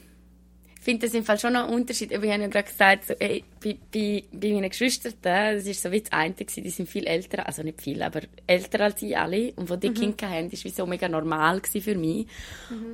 Ich 0.89 0.93
finde 0.93 1.07
das 1.07 1.15
im 1.15 1.23
Fall 1.23 1.39
schon 1.39 1.53
noch 1.53 1.69
ein 1.69 1.75
Unterschied. 1.75 2.09
Wir 2.09 2.33
haben 2.33 2.41
ja 2.41 2.47
gerade 2.47 2.67
gesagt, 2.67 3.05
so, 3.09 3.13
ey, 3.19 3.45
bei, 3.63 3.77
bei, 3.93 4.25
bei 4.33 4.53
meinen 4.55 4.71
Geschwistern, 4.71 5.13
das 5.21 5.67
ist 5.67 5.83
so 5.83 5.93
wie 5.93 6.01
das 6.01 6.11
eine 6.13 6.33
gewesen, 6.33 6.65
die 6.65 6.71
sind 6.71 6.89
viel 6.89 7.07
älter, 7.07 7.47
also 7.47 7.63
nicht 7.63 7.83
viel, 7.83 8.03
aber 8.03 8.23
älter 8.47 8.85
als 8.85 9.03
ich 9.03 9.15
alle. 9.15 9.53
Und 9.57 9.69
wo 9.69 9.77
die 9.77 9.91
Kinder 9.93 10.31
haben, 10.31 10.49
ist 10.49 10.65
wie 10.65 10.71
so 10.71 10.87
mega 10.87 11.07
normal 11.07 11.61
für 11.61 11.95
mich. 11.95 12.27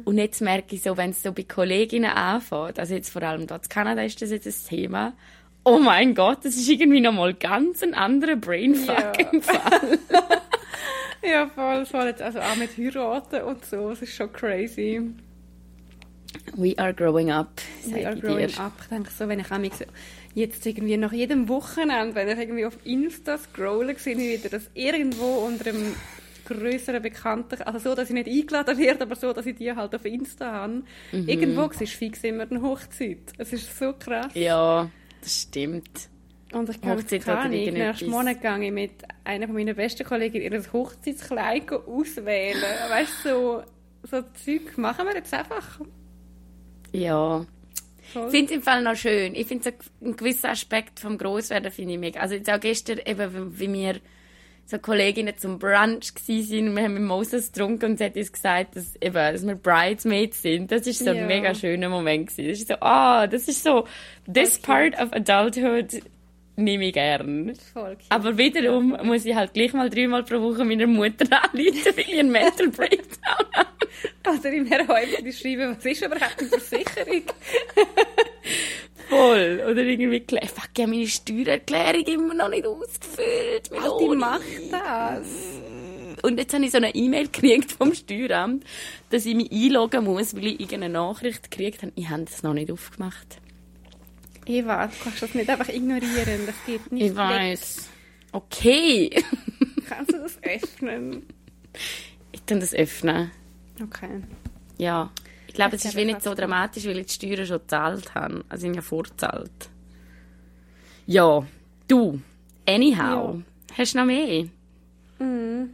Und 0.04 0.18
jetzt 0.18 0.42
merke 0.42 0.74
ich 0.74 0.83
so, 0.83 0.96
wenn 0.96 1.11
es 1.11 1.22
so 1.22 1.30
bei 1.30 1.44
Kolleginnen 1.44 2.11
anfängt, 2.11 2.80
also 2.80 2.94
jetzt 2.94 3.11
vor 3.11 3.22
allem 3.22 3.46
dort 3.46 3.66
in 3.66 3.68
Kanada 3.68 4.02
ist 4.02 4.20
das 4.20 4.33
jetzt 4.33 4.48
ein 4.48 4.76
Thema, 4.76 5.12
oh 5.62 5.78
mein 5.78 6.16
Gott, 6.16 6.38
das 6.42 6.57
ist 6.57 6.68
irgendwie 6.68 7.00
nochmal 7.00 7.33
ganz 7.35 7.80
ein 7.85 7.94
anderer 7.94 8.35
Brainfuck 8.35 9.20
Ja. 9.20 9.30
im 9.30 9.40
Fall. 9.40 9.98
Ja, 11.22 11.46
voll, 11.46 11.87
voll. 11.87 12.07
Jetzt 12.07 12.20
Also 12.20 12.40
auch 12.40 12.57
mit 12.57 12.76
heiraten 12.76 13.42
und 13.44 13.64
so, 13.64 13.90
das 13.90 14.02
ist 14.02 14.14
schon 14.16 14.33
crazy. 14.33 15.00
We 16.57 16.75
are 16.79 16.92
growing 16.92 17.31
up, 17.31 17.61
We 17.87 18.07
are 18.07 18.14
ich 18.14 18.20
growing 18.20 18.49
dir. 18.49 18.61
up. 18.61 18.73
Ich 18.81 18.88
denke 18.88 19.11
so, 19.11 19.29
wenn 19.29 19.40
ich 19.40 19.51
auch 19.51 19.87
jetzt 20.35 20.66
irgendwie 20.66 20.97
nach 20.97 21.12
jedem 21.12 21.49
Wochenende, 21.49 22.14
wenn 22.14 22.29
ich 22.29 22.38
irgendwie 22.38 22.66
auf 22.66 22.77
Insta 22.85 23.38
scrolle, 23.38 23.97
sehe 23.99 24.14
ich 24.14 24.42
wieder, 24.42 24.51
dass 24.51 24.70
irgendwo 24.75 25.47
unter 25.47 25.70
einem 25.70 25.94
größeren 26.44 27.01
Bekannten, 27.03 27.62
also 27.62 27.90
so, 27.90 27.94
dass 27.94 28.09
ich 28.11 28.14
nicht 28.14 28.29
eingeladen 28.29 28.79
werde, 28.79 29.03
aber 29.03 29.16
so, 29.16 29.33
dass 29.33 29.47
ich 29.47 29.57
die 29.57 29.73
halt 29.73 29.94
auf 29.94 30.05
Insta 30.05 30.51
habe. 30.51 30.83
Mhm. 31.12 31.29
Irgendwo 31.29 31.64
ist 31.66 31.92
fix 31.94 32.23
immer 32.25 32.44
eine 32.51 32.61
Hochzeit. 32.61 33.33
Es 33.38 33.53
ist 33.53 33.79
so 33.79 33.92
krass. 33.94 34.33
Ja, 34.35 34.90
das 35.23 35.42
stimmt. 35.42 36.09
Und 36.53 36.68
ich 36.68 36.81
kann 36.81 36.99
Hochzeit 36.99 37.29
Ahnung, 37.29 37.53
irgendetwas. 37.53 38.01
nächsten 38.01 38.11
Monat 38.11 38.40
gehe 38.40 38.64
ich 38.66 38.73
mit 38.73 38.90
einer 39.25 39.47
von 39.47 39.57
meinen 39.57 39.75
besten 39.75 40.05
Kolleginnen 40.05 40.53
ihr 40.53 40.73
Hochzeitskleid 40.73 41.73
auswählen. 41.73 42.62
Weißt 42.90 43.25
du, 43.25 43.29
so, 43.29 43.62
so 44.05 44.23
Zeug 44.44 44.77
machen 44.79 45.07
wir 45.07 45.16
jetzt 45.16 45.35
einfach. 45.35 45.81
Ja. 46.94 47.44
Voll. 48.12 48.26
Ich 48.26 48.30
finde 48.30 48.44
es 48.52 48.57
im 48.59 48.62
Fall 48.62 48.83
noch 48.83 48.96
schön. 48.96 49.35
Ich 49.35 49.46
finde 49.46 49.64
so 49.64 49.70
einen 50.04 50.16
gewissen 50.16 50.46
Aspekt 50.46 51.00
vom 51.00 51.18
Grosswerden 51.18 51.72
finde 51.72 51.94
ich 51.94 51.98
mega. 51.98 52.20
Also 52.20 52.35
jetzt 52.37 52.48
auch 52.50 52.61
gestern 52.61 53.00
eben, 53.04 53.59
wie 53.59 53.72
wir 53.72 53.96
so 54.66 54.78
Kolleginnen 54.78 55.37
zum 55.37 55.59
Brunch 55.59 56.14
gsi 56.14 56.42
sind 56.42 56.68
und 56.68 56.76
wir 56.76 56.85
haben 56.85 56.94
mit 56.94 57.02
Moses 57.02 57.52
getrunken 57.52 57.85
und 57.92 57.98
sie 57.98 58.04
hat 58.04 58.16
uns 58.16 58.33
gesagt, 58.33 58.76
dass, 58.76 58.94
eben, 58.96 59.14
dass 59.14 59.46
wir 59.46 59.57
Bridesmaids 59.57 60.40
sind. 60.40 60.70
Das 60.72 60.87
ist 60.87 61.00
so 61.00 61.07
Ja. 61.11 61.12
ein 61.20 61.26
mega 61.26 61.54
schöner 61.54 61.88
Moment 61.90 62.28
gewesen. 62.28 62.48
Das 62.48 62.59
ist 62.61 62.68
so, 62.68 62.74
ah, 62.80 63.26
das 63.26 63.48
ist 63.48 63.62
so, 63.62 63.87
this 64.33 64.57
Voll 64.59 64.90
part 64.90 65.02
of 65.02 65.12
adulthood 65.12 66.00
nehme 66.57 66.87
ich 66.87 66.93
gern. 66.93 67.55
Voll. 67.73 67.97
Aber 68.09 68.37
wiederum 68.38 68.97
muss 69.03 69.25
ich 69.25 69.35
halt 69.35 69.55
gleich 69.55 69.73
mal 69.73 69.90
dreimal 69.90 70.23
pro 70.23 70.40
Woche 70.40 70.64
meiner 70.64 70.87
Mutter 70.87 71.27
anrufen, 71.31 71.93
weil 71.97 72.05
ich 72.07 72.19
einen 72.19 72.31
Mental 72.31 72.69
Breakdown 72.69 73.47
habe. 73.55 74.38
Oder 74.38 74.53
in 74.53 74.64
mir 74.64 74.87
häufig 74.88 75.38
schreiben, 75.38 75.77
was 75.77 75.85
ist 75.85 76.03
überhaupt 76.03 76.38
eine 76.38 76.49
Versicherung? 76.49 77.23
Voll. 79.09 79.62
Oder 79.71 79.83
irgendwie, 79.83 80.21
fuck, 80.47 80.69
ich 80.75 80.83
habe 80.83 80.90
meine 80.90 81.07
Steuererklärung 81.07 82.05
immer 82.07 82.35
noch 82.35 82.49
nicht 82.49 82.67
ausgefüllt. 82.67 83.71
Die 83.71 83.79
Meloni. 83.79 84.17
macht 84.17 84.73
das. 84.73 85.61
Und 86.23 86.38
jetzt 86.38 86.55
habe 86.55 86.64
ich 86.64 86.71
so 86.71 86.79
eine 86.79 86.95
E-Mail 86.95 87.29
gekriegt 87.29 87.73
vom 87.73 87.93
Steueramt, 87.95 88.64
dass 89.11 89.27
ich 89.27 89.35
mich 89.35 89.53
einloggen 89.53 90.05
muss, 90.05 90.35
weil 90.35 90.47
ich 90.47 90.61
irgendeine 90.61 90.95
Nachricht 90.95 91.51
gekriegt 91.51 91.83
habe. 91.83 91.93
Ich 91.97 92.09
habe 92.09 92.25
das 92.25 92.43
noch 92.43 92.55
nicht 92.55 92.71
aufgemacht. 92.71 93.38
Eva, 94.46 94.87
du 94.87 94.92
kannst 95.02 95.22
das 95.22 95.35
nicht 95.35 95.48
einfach 95.48 95.68
ignorieren. 95.68 96.46
Das 96.46 96.54
geht 96.66 96.92
nicht. 96.92 97.07
Ich 97.07 97.16
weiß. 97.16 97.88
Okay. 98.33 99.11
Kannst 99.88 100.12
du 100.12 100.18
das 100.18 100.38
öffnen? 100.42 101.26
Ich 102.33 102.44
kann 102.46 102.61
das 102.61 102.74
öffnen. 102.74 103.30
Okay. 103.83 104.22
Ja. 104.78 105.11
Ich 105.46 105.54
glaube, 105.54 105.76
es 105.76 105.85
ist 105.85 105.94
nicht 105.94 106.22
so 106.22 106.35
dramatisch, 106.35 106.85
weil 106.87 106.98
ich 106.98 107.18
die 107.18 107.33
Steuern 107.33 107.46
schon 107.46 107.59
gezahlt 107.59 108.14
habe. 108.14 108.44
Also 108.48 108.64
ich 108.64 108.70
habe 108.70 108.76
ja 108.76 108.83
vorzahlt. 108.83 109.68
Ja, 111.07 111.46
du. 111.87 112.20
Anyhow. 112.66 113.42
Hast 113.76 113.94
du 113.94 113.98
noch 113.98 114.07
mehr? 114.07 114.46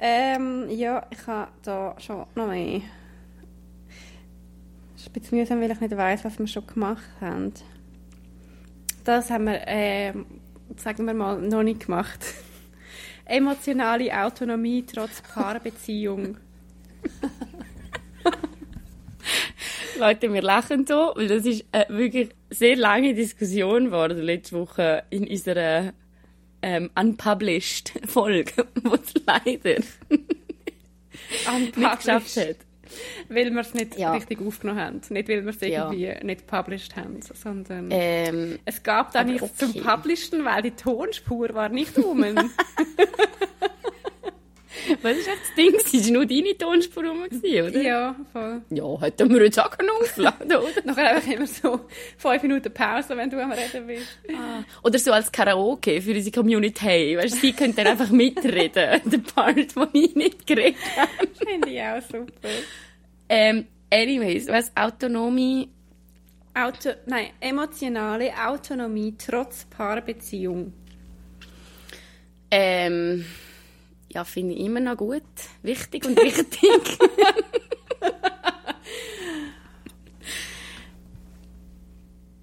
Ähm, 0.00 0.70
ja, 0.70 1.04
ich 1.10 1.26
habe 1.26 1.50
da 1.62 1.96
schon 1.98 2.24
noch 2.36 2.46
mehr. 2.46 2.82
Es 4.98 5.02
ist 5.02 5.10
ein 5.10 5.20
bisschen 5.20 5.38
mühsam, 5.38 5.60
weil 5.60 5.70
ich 5.70 5.80
nicht 5.80 5.96
weiss, 5.96 6.24
was 6.24 6.40
wir 6.40 6.48
schon 6.48 6.66
gemacht 6.66 7.08
haben. 7.20 7.54
Das 9.04 9.30
haben 9.30 9.44
wir, 9.44 9.60
ähm, 9.68 10.26
sagen 10.76 11.06
wir 11.06 11.14
mal, 11.14 11.40
noch 11.40 11.62
nicht 11.62 11.86
gemacht. 11.86 12.18
Emotionale 13.24 14.12
Autonomie 14.12 14.84
trotz 14.84 15.22
Paarbeziehung. 15.22 16.36
Leute, 20.00 20.32
wir 20.32 20.42
lachen 20.42 20.84
so, 20.84 21.12
weil 21.14 21.28
das 21.28 21.46
ist 21.46 21.64
eine 21.70 21.96
wirklich 21.96 22.30
sehr 22.50 22.74
lange 22.74 23.14
Diskussion 23.14 23.84
geworden 23.84 24.18
letzte 24.18 24.58
Woche 24.58 25.04
in 25.10 25.28
unserer 25.28 25.92
ähm, 26.60 26.90
unpublished 26.98 27.92
Folge, 28.04 28.66
wo 28.82 28.96
es 28.96 29.14
leider 29.24 29.80
nicht 31.76 31.76
geschafft 31.76 32.36
hat. 32.36 32.67
Weil 33.30 33.50
wir 33.50 33.60
es 33.60 33.74
nicht 33.74 33.98
Ja. 33.98 34.12
richtig 34.12 34.40
aufgenommen 34.40 34.80
haben. 34.80 35.00
Nicht, 35.10 35.28
weil 35.28 35.44
wir 35.44 35.50
es 35.50 35.60
Ja. 35.60 35.90
irgendwie 35.92 36.24
nicht 36.26 36.46
published 36.46 36.96
haben, 36.96 37.20
sondern... 37.22 37.88
Ähm, 37.90 38.58
Es 38.64 38.82
gab 38.82 39.12
da 39.12 39.24
nichts 39.24 39.56
zum 39.56 39.70
okay. 39.70 39.80
Publishen, 39.82 40.44
weil 40.44 40.62
die 40.62 40.70
Tonspur 40.70 41.52
war 41.54 41.68
nicht 41.68 41.96
rum. 41.98 42.24
was 45.02 45.16
ist 45.16 45.26
jetzt 45.26 45.40
das 45.48 45.54
Ding? 45.56 45.74
Es 45.74 45.92
war 46.06 46.12
nur 46.12 46.26
deine 46.26 46.56
Tonspur 46.56 47.04
rum, 47.04 47.24
gewesen, 47.24 47.68
oder? 47.68 47.82
ja, 47.82 48.16
voll. 48.32 48.62
Ja, 48.70 49.00
hätten 49.00 49.30
wir 49.30 49.42
jetzt 49.44 49.58
auch 49.60 49.70
können 49.76 49.90
aufladen 50.00 50.46
oder? 50.56 50.68
Nachher 50.84 51.16
einfach 51.16 51.30
immer 51.30 51.46
so 51.46 51.80
fünf 52.16 52.42
Minuten 52.42 52.72
Pause, 52.72 53.16
wenn 53.16 53.28
du 53.30 53.42
am 53.42 53.52
Reden 53.52 53.86
bist. 53.86 54.06
Oder 54.82 54.98
so 54.98 55.12
als 55.12 55.30
Karaoke 55.32 56.00
für 56.00 56.12
unsere 56.12 56.34
Community. 56.34 57.16
Weißt 57.18 57.34
du, 57.36 57.40
sie 57.40 57.52
können 57.52 57.74
dann 57.76 57.86
einfach 57.88 58.10
mitreden. 58.10 59.00
Der 59.10 59.18
Part, 59.18 59.56
den 59.56 59.66
ich 59.92 60.14
nicht 60.14 60.46
geredet 60.46 60.76
habe. 60.96 61.08
Finde 61.46 61.68
ich 61.70 61.82
auch 61.82 62.00
super. 62.02 62.48
Ähm, 63.28 63.66
anyways, 63.90 64.48
was 64.48 64.70
Autonomie. 64.76 65.70
Auto, 66.54 66.90
nein, 67.06 67.28
emotionale 67.40 68.32
Autonomie 68.46 69.14
trotz 69.16 69.64
Paarbeziehung. 69.66 70.72
Ähm, 72.50 73.24
ja, 74.08 74.24
finde 74.24 74.54
ich 74.54 74.60
immer 74.60 74.80
noch 74.80 74.96
gut. 74.96 75.22
Wichtig 75.62 76.04
und 76.06 76.16
wichtig. 76.16 76.58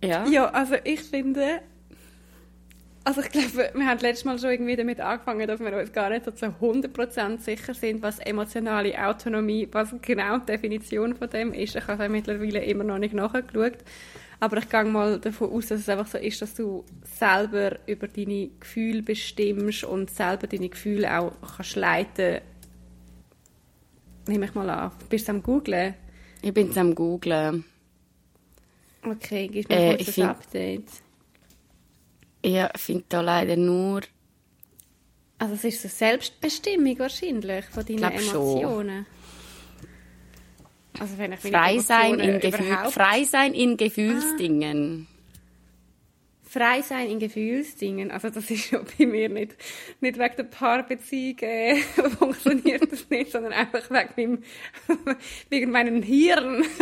ja. 0.04 0.26
Ja, 0.28 0.50
also 0.52 0.76
ich 0.84 1.02
finde... 1.02 1.62
Also 3.08 3.22
ich 3.22 3.30
glaube, 3.30 3.70
wir 3.76 3.86
haben 3.86 4.00
letztes 4.00 4.26
Mal 4.26 4.40
schon 4.40 4.50
irgendwie 4.50 4.76
damit 4.76 5.00
angefangen, 5.00 5.48
dass 5.48 5.60
wir 5.60 5.78
uns 5.78 5.94
gar 5.94 6.10
nicht 6.10 6.26
so 6.26 6.32
zu 6.32 6.48
100% 6.48 7.40
sicher 7.40 7.76
sind, 7.76 8.02
was 8.02 8.18
emotionale 8.18 8.98
Autonomie, 9.08 9.68
was 9.72 9.94
genau 10.02 10.40
die 10.40 10.48
Definition 10.48 11.16
von 11.16 11.30
dem 11.30 11.54
ist. 11.54 11.76
Ich 11.76 11.88
habe 11.88 12.10
mittlerweile 12.10 12.64
immer 12.66 12.84
noch 12.84 12.98
nicht 12.98 13.14
nachgeschaut. 13.14 13.78
Aber 14.40 14.58
ich 14.58 14.70
gehe 14.70 14.84
mal 14.86 15.20
davon 15.20 15.52
aus, 15.52 15.68
dass 15.68 15.82
es 15.82 15.90
einfach 15.90 16.08
so 16.08 16.18
ist, 16.18 16.42
dass 16.42 16.56
du 16.56 16.84
selber 17.04 17.78
über 17.86 18.08
deine 18.08 18.50
Gefühle 18.60 19.04
bestimmst 19.04 19.84
und 19.84 20.10
selber 20.10 20.48
deine 20.48 20.70
Gefühle 20.70 21.20
auch 21.20 21.32
kannst 21.58 21.76
leiten. 21.76 22.42
Nehme 24.28 24.46
ich 24.46 24.56
mal 24.56 24.70
an. 24.70 24.92
Bist 25.10 25.28
du 25.28 25.32
am 25.32 25.44
Googlen? 25.44 25.94
Ich 26.42 26.54
bin 26.54 26.76
am 26.78 26.96
googlen. 26.96 27.66
Okay, 29.04 29.48
gib 29.48 29.70
mir 29.70 29.76
Äh, 29.76 29.98
kurz 29.98 30.18
ein 30.18 30.24
Update. 30.26 31.05
Ja, 32.46 32.70
ich 32.76 32.82
finde 32.82 33.06
da 33.10 33.22
leider 33.22 33.56
nur... 33.56 34.02
Also 35.40 35.56
es 35.56 35.64
ist 35.66 35.82
so 35.82 35.88
Selbstbestimmung 35.88 36.98
wahrscheinlich 37.00 37.66
von 37.66 37.84
deinen 37.86 37.98
Glaub 37.98 38.20
schon. 38.22 38.58
Emotionen. 38.58 39.06
Also 41.00 41.18
wenn 41.18 41.34
ich 41.34 41.40
Frei 41.40 41.80
sein, 41.80 42.20
Emotionen 42.20 42.36
in 42.36 42.40
Gefühl, 42.40 42.92
frei 42.92 43.24
sein 43.24 43.54
in 43.54 43.78
Gefühlsdingen. 43.78 45.08
frei 46.44 46.82
sein 46.84 47.10
in 47.10 47.20
Gefühlsdingen. 47.20 48.12
Also 48.12 48.30
das 48.30 48.50
ist 48.50 48.72
ja 48.72 48.80
bei 48.80 49.06
mir 49.08 49.28
nicht, 49.28 49.56
nicht 50.00 50.20
wegen 50.20 50.36
der 50.38 50.44
Paarbeziehung 50.44 51.40
äh, 51.40 51.76
funktioniert 52.20 52.90
das 52.90 53.10
nicht, 53.10 53.32
sondern 53.32 53.54
einfach 53.54 53.90
wegen, 53.90 54.44
meinem, 54.88 55.18
wegen 55.50 55.72
meinem 55.72 56.04
Hirn. 56.04 56.64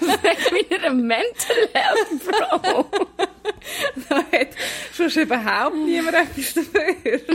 Wegen 0.00 0.70
meiner 0.70 0.94
Mental 0.94 1.68
Health, 1.72 2.24
Bro. 2.24 2.86
da 4.08 4.16
hat 4.16 4.48
schon 4.94 5.22
überhaupt 5.22 5.76
niemand 5.76 6.16
etwas 6.16 6.54
dafür. 6.54 7.20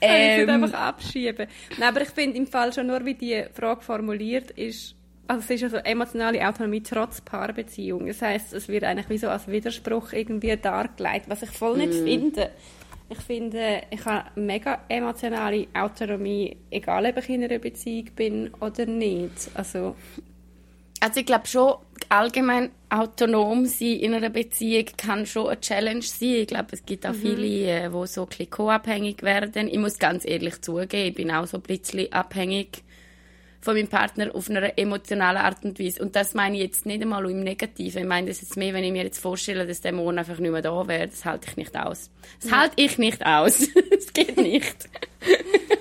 Kann 0.00 0.10
ich 0.10 0.48
Ähm, 0.48 0.50
einfach 0.50 0.78
abschieben. 0.78 1.46
Nein, 1.78 1.88
aber 1.88 2.02
ich 2.02 2.10
finde 2.10 2.36
im 2.36 2.46
Fall 2.46 2.72
schon 2.72 2.86
nur, 2.86 3.04
wie 3.04 3.14
die 3.14 3.44
Frage 3.52 3.80
formuliert 3.82 4.50
ist, 4.52 4.94
also 5.26 5.42
es 5.42 5.50
ist 5.50 5.62
also 5.64 5.76
emotionale 5.78 6.46
Autonomie 6.48 6.82
trotz 6.82 7.20
Paarbeziehung. 7.20 8.06
Das 8.06 8.22
heißt, 8.22 8.54
es 8.54 8.68
wird 8.68 8.84
eigentlich 8.84 9.10
wie 9.10 9.18
so 9.18 9.28
als 9.28 9.46
Widerspruch 9.48 10.12
irgendwie 10.12 10.56
dargelegt, 10.56 11.28
was 11.28 11.42
ich 11.42 11.50
voll 11.50 11.76
nicht 11.76 11.94
finde. 11.94 12.50
Ich 13.10 13.18
finde, 13.20 13.82
ich 13.90 14.04
habe 14.04 14.40
mega 14.40 14.80
emotionale 14.88 15.66
Autonomie, 15.74 16.56
egal 16.70 17.06
ob 17.06 17.16
ich 17.18 17.28
in 17.28 17.44
einer 17.44 17.58
Beziehung 17.58 18.06
bin 18.14 18.50
oder 18.60 18.86
nicht. 18.86 19.50
Also, 19.54 19.96
Also 21.00 21.20
ich 21.20 21.26
glaube 21.26 21.46
schon, 21.46 21.74
allgemein 22.10 22.70
autonom 22.90 23.66
sein 23.66 23.98
in 24.00 24.14
einer 24.14 24.30
Beziehung 24.30 24.86
kann 24.96 25.26
schon 25.26 25.48
eine 25.48 25.60
Challenge 25.60 26.02
sein. 26.02 26.28
Ich 26.28 26.46
glaube, 26.46 26.68
es 26.72 26.84
gibt 26.84 27.06
auch 27.06 27.14
viele, 27.14 27.46
äh, 27.46 27.90
die 27.90 28.06
so 28.06 28.28
ein 28.38 28.50
co-abhängig 28.50 29.22
werden. 29.22 29.68
Ich 29.68 29.78
muss 29.78 29.98
ganz 29.98 30.24
ehrlich 30.24 30.60
zugeben, 30.62 31.08
ich 31.08 31.14
bin 31.14 31.30
auch 31.30 31.46
so 31.46 31.58
ein 31.58 31.62
bisschen 31.62 32.12
abhängig 32.12 32.82
von 33.60 33.74
meinem 33.74 33.88
Partner 33.88 34.34
auf 34.34 34.48
einer 34.48 34.78
emotionalen 34.78 35.38
Art 35.38 35.64
und 35.64 35.78
Weise. 35.78 36.02
Und 36.02 36.16
das 36.16 36.34
meine 36.34 36.56
ich 36.56 36.62
jetzt 36.62 36.86
nicht 36.86 37.02
einmal 37.02 37.28
im 37.30 37.40
Negativen. 37.40 38.02
Ich 38.02 38.08
meine 38.08 38.28
das 38.28 38.40
jetzt 38.40 38.56
mehr, 38.56 38.72
wenn 38.72 38.84
ich 38.84 38.92
mir 38.92 39.04
jetzt 39.04 39.18
vorstelle, 39.18 39.66
dass 39.66 39.80
der 39.80 39.92
Morgen 39.92 40.18
einfach 40.18 40.38
nicht 40.38 40.50
mehr 40.50 40.62
da 40.62 40.86
wäre. 40.86 41.08
Das 41.08 41.24
halte 41.24 41.48
ich 41.50 41.56
nicht 41.56 41.76
aus. 41.76 42.10
Das 42.40 42.52
halte 42.52 42.74
ich 42.76 42.98
nicht 42.98 43.24
aus. 43.24 43.68
Das 43.90 44.12
geht 44.12 44.36
nicht. 44.36 44.88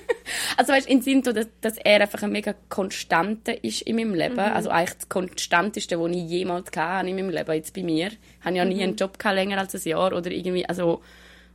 Also 0.58 0.74
weißt, 0.74 0.90
in 0.90 1.02
Sinn, 1.04 1.22
dass, 1.22 1.48
dass 1.62 1.78
er 1.78 2.02
einfach 2.02 2.24
ein 2.24 2.32
mega 2.32 2.56
Konstante 2.68 3.52
ist 3.52 3.84
in 3.84 3.96
meinem 3.96 4.16
Leben. 4.16 4.40
Also 4.40 4.70
eigentlich 4.70 4.98
das 4.98 5.10
Konstanteste, 5.10 6.00
was 6.00 6.12
ich 6.12 6.24
jemals 6.24 6.72
hatte 6.76 7.08
in 7.08 7.16
meinem 7.16 7.30
Leben, 7.30 7.54
jetzt 7.54 7.74
bei 7.76 7.84
mir. 7.84 8.08
Ich 8.08 8.46
habe 8.46 8.56
ja 8.56 8.66
nie 8.66 8.82
einen 8.82 8.96
Job 8.96 9.20
gehabt, 9.20 9.36
länger 9.36 9.60
als 9.60 9.76
ein 9.76 9.88
Jahr 9.88 10.14
oder 10.14 10.32
irgendwie, 10.32 10.68
also 10.68 11.02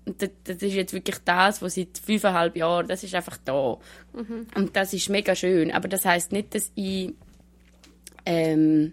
und 0.05 0.21
das, 0.21 0.31
das 0.45 0.57
ist 0.57 0.75
jetzt 0.75 0.93
wirklich 0.93 1.19
das, 1.25 1.63
was 1.63 1.75
seit 1.75 1.99
fünfeinhalb 1.99 2.57
Jahren, 2.57 2.89
das 2.89 3.05
ist 3.05 3.15
einfach 3.15 3.39
da. 3.45 3.79
Und 4.57 4.77
das 4.77 4.93
ist 4.93 5.09
mega 5.09 5.35
schön. 5.35 5.71
Aber 5.71 5.89
das 5.89 6.05
heißt 6.05 6.33
nicht, 6.33 6.55
dass 6.55 6.73
ich 6.75 7.15
ähm, 8.27 8.93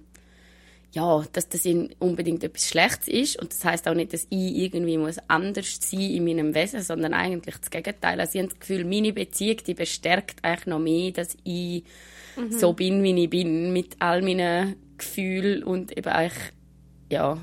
ja, 0.92 1.24
dass 1.34 1.48
das 1.50 1.66
in- 1.66 1.94
unbedingt 2.00 2.44
etwas 2.44 2.68
Schlechtes 2.68 3.08
ist. 3.08 3.40
Und 3.40 3.52
das 3.54 3.64
heißt 3.64 3.88
auch 3.88 3.94
nicht, 3.94 4.12
dass 4.14 4.26
ich 4.30 4.56
irgendwie 4.58 4.98
muss 4.98 5.18
anders 5.28 5.78
sein 5.82 6.00
in 6.02 6.24
meinem 6.26 6.56
Wesen, 6.56 6.82
sondern 6.82 7.14
eigentlich 7.14 7.58
das 7.58 7.70
Gegenteil. 7.70 8.20
Also 8.20 8.36
ich 8.40 8.44
habe 8.44 8.50
das 8.54 8.60
Gefühl, 8.60 8.86
meine 8.86 9.14
Beziehung, 9.14 9.58
die 9.68 9.76
bestärkt 9.76 10.44
eigentlich 10.44 10.66
noch 10.68 10.80
mehr, 10.80 11.12
dass 11.12 11.38
ich 11.44 11.84
so 12.52 12.74
bin, 12.74 13.04
wie 13.04 13.24
ich 13.24 13.30
bin, 13.30 13.72
mit 13.74 13.98
all 14.00 14.22
meinen 14.22 14.76
Gefühlen 14.98 15.64
und 15.64 15.96
eben 15.98 16.08
eigentlich, 16.10 16.54
ja, 17.12 17.38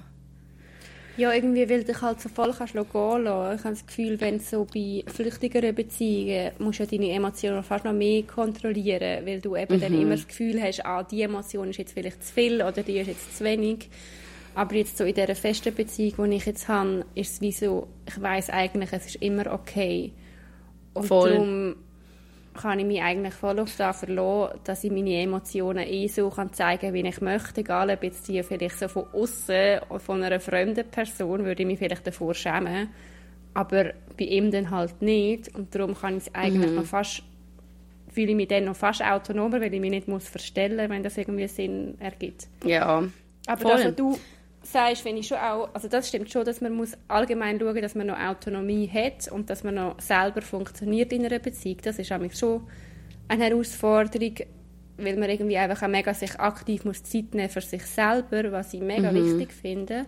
Ja, 1.16 1.32
irgendwie, 1.32 1.68
weil 1.70 1.84
dich 1.84 2.02
halt 2.02 2.20
so 2.20 2.28
voll 2.28 2.52
kannst 2.56 2.74
gehen 2.74 2.84
lassen. 2.84 3.58
Ich 3.58 3.64
habe 3.64 3.74
das 3.74 3.86
Gefühl, 3.86 4.20
wenn 4.20 4.38
so 4.38 4.66
bei 4.66 5.02
flüchtigeren 5.06 5.74
Beziehungen 5.74 6.52
musst 6.58 6.78
du 6.78 6.84
ja 6.84 6.90
deine 6.90 7.10
Emotionen 7.10 7.62
fast 7.62 7.84
noch 7.84 7.92
mehr 7.92 8.22
kontrollieren, 8.24 9.24
weil 9.24 9.40
du 9.40 9.56
eben 9.56 9.80
dann 9.80 9.94
immer 9.94 10.16
das 10.16 10.28
Gefühl 10.28 10.60
hast, 10.62 10.84
ah, 10.84 11.02
die 11.02 11.22
Emotion 11.22 11.70
ist 11.70 11.78
jetzt 11.78 11.94
vielleicht 11.94 12.22
zu 12.22 12.34
viel 12.34 12.60
oder 12.60 12.82
die 12.82 12.98
ist 12.98 13.06
jetzt 13.06 13.38
zu 13.38 13.44
wenig. 13.44 13.88
Aber 14.54 14.74
jetzt 14.74 14.96
so 14.96 15.04
in 15.04 15.14
dieser 15.14 15.34
festen 15.34 15.74
Beziehung, 15.74 16.30
die 16.30 16.36
ich 16.36 16.46
jetzt 16.46 16.68
habe, 16.68 17.04
ist 17.14 17.34
es 17.34 17.40
wie 17.40 17.52
so, 17.52 17.88
ich 18.06 18.20
weiß 18.20 18.50
eigentlich, 18.50 18.92
es 18.92 19.06
ist 19.06 19.16
immer 19.16 19.52
okay. 19.52 20.12
Und 20.94 21.06
Voll. 21.06 21.30
darum 21.30 21.76
kann 22.56 22.78
ich 22.78 22.86
mich 22.86 23.02
eigentlich 23.02 23.34
voll 23.34 23.58
auf 23.60 23.74
das 23.76 24.00
verlassen, 24.00 24.58
dass 24.64 24.84
ich 24.84 24.90
meine 24.90 25.22
Emotionen 25.22 25.86
eh 25.86 26.08
so 26.08 26.30
kann 26.30 26.52
zeigen 26.52 26.92
wie 26.92 27.06
ich 27.06 27.20
möchte. 27.20 27.60
Egal, 27.60 27.90
ob 27.90 28.02
jetzt 28.02 28.26
die 28.28 28.42
vielleicht 28.42 28.78
so 28.78 28.88
von 28.88 29.06
außen 29.12 29.80
oder 29.88 30.00
von 30.00 30.22
einer 30.22 30.40
fremden 30.40 30.88
Person, 30.88 31.44
würde 31.44 31.62
ich 31.62 31.66
mich 31.66 31.78
vielleicht 31.78 32.06
davor 32.06 32.34
schämen. 32.34 32.88
Aber 33.54 33.92
bei 34.18 34.24
ihm 34.24 34.50
dann 34.50 34.70
halt 34.70 35.00
nicht. 35.00 35.54
Und 35.54 35.74
darum 35.74 35.94
kann 35.94 36.16
ich 36.16 36.26
es 36.26 36.34
eigentlich 36.34 36.72
noch 36.72 36.84
fast, 36.84 37.22
fühle 38.12 38.30
ich 38.30 38.36
mich 38.36 38.48
dann 38.48 38.64
noch 38.64 38.76
fast 38.76 39.02
autonomer, 39.02 39.60
weil 39.60 39.72
ich 39.72 39.80
mich 39.80 39.90
nicht 39.90 40.08
muss 40.08 40.28
verstellen, 40.28 40.90
wenn 40.90 41.02
das 41.02 41.16
irgendwie 41.16 41.48
Sinn 41.48 41.96
ergibt. 42.00 42.48
ja. 42.64 43.04
Aber 43.48 43.60
Voll. 43.60 43.70
das, 43.70 43.84
was 43.84 43.94
du 43.94 44.18
sagst, 44.66 45.02
finde 45.02 45.20
ich 45.20 45.28
schon 45.28 45.38
auch, 45.38 45.68
also 45.74 45.88
das 45.88 46.08
stimmt 46.08 46.30
schon, 46.30 46.44
dass 46.44 46.60
man 46.60 46.72
muss 46.72 46.92
allgemein 47.08 47.58
schauen, 47.58 47.80
dass 47.80 47.94
man 47.94 48.08
noch 48.08 48.18
Autonomie 48.18 48.88
hat 48.88 49.30
und 49.30 49.48
dass 49.50 49.64
man 49.64 49.74
noch 49.76 50.00
selber 50.00 50.42
funktioniert 50.42 51.12
in 51.12 51.24
einer 51.24 51.38
Beziehung. 51.38 51.78
Das 51.82 51.98
ist 51.98 52.10
nämlich 52.10 52.36
schon 52.36 52.66
eine 53.28 53.44
Herausforderung, 53.44 54.34
weil 54.98 55.16
man 55.16 55.28
irgendwie 55.30 55.56
einfach 55.56 55.82
auch 55.82 55.88
mega 55.88 56.14
sich 56.14 56.38
aktiv 56.38 56.84
muss 56.84 57.02
Zeit 57.02 57.34
nehmen 57.34 57.48
für 57.50 57.60
sich 57.60 57.84
selber, 57.84 58.52
was 58.52 58.72
ich 58.74 58.80
mega 58.80 59.10
Mhm. 59.12 59.16
wichtig 59.38 59.52
finde. 59.52 60.06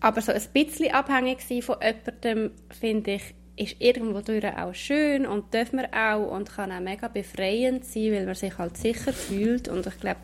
Aber 0.00 0.20
so 0.20 0.32
ein 0.32 0.42
bisschen 0.52 0.92
abhängig 0.92 1.40
sein 1.40 1.62
von 1.62 1.76
jemandem, 1.82 2.50
finde 2.70 3.12
ich, 3.14 3.34
ist 3.56 3.76
irgendwo 3.80 4.20
durch 4.20 4.44
auch 4.44 4.74
schön 4.74 5.26
und 5.26 5.52
darf 5.52 5.72
man 5.72 5.86
auch 5.92 6.30
und 6.30 6.48
kann 6.50 6.70
auch 6.70 6.80
mega 6.80 7.08
befreiend 7.08 7.84
sein, 7.84 8.12
weil 8.12 8.26
man 8.26 8.36
sich 8.36 8.56
halt 8.56 8.76
sicher 8.76 9.12
fühlt 9.12 9.66
und 9.68 9.84
ich 9.86 9.98
glaube, 9.98 10.20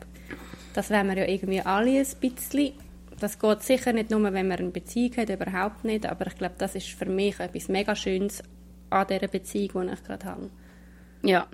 das 0.75 0.91
wollen 0.91 1.09
wir 1.09 1.18
ja 1.18 1.27
irgendwie 1.27 1.61
alle 1.61 2.01
ein 2.01 2.07
bisschen. 2.20 2.72
Das 3.18 3.39
geht 3.39 3.62
sicher 3.62 3.93
nicht 3.93 4.11
nur, 4.11 4.22
wenn 4.25 4.49
man 4.49 4.59
eine 4.59 4.70
Beziehung 4.70 5.16
hat, 5.16 5.31
überhaupt 5.31 5.85
nicht, 5.85 6.05
aber 6.05 6.27
ich 6.27 6.37
glaube, 6.37 6.57
das 6.59 6.75
ist 6.75 6.89
für 6.89 7.07
mich 7.07 7.39
etwas 7.41 7.68
mega 7.68 7.95
Schönes 7.95 8.43
an 8.91 9.07
dieser 9.07 9.29
Beziehung, 9.29 9.87
die 9.87 9.95
ich 9.95 10.05
gerade 10.05 10.27
habe. 10.27 10.51
Ja, 11.22 11.47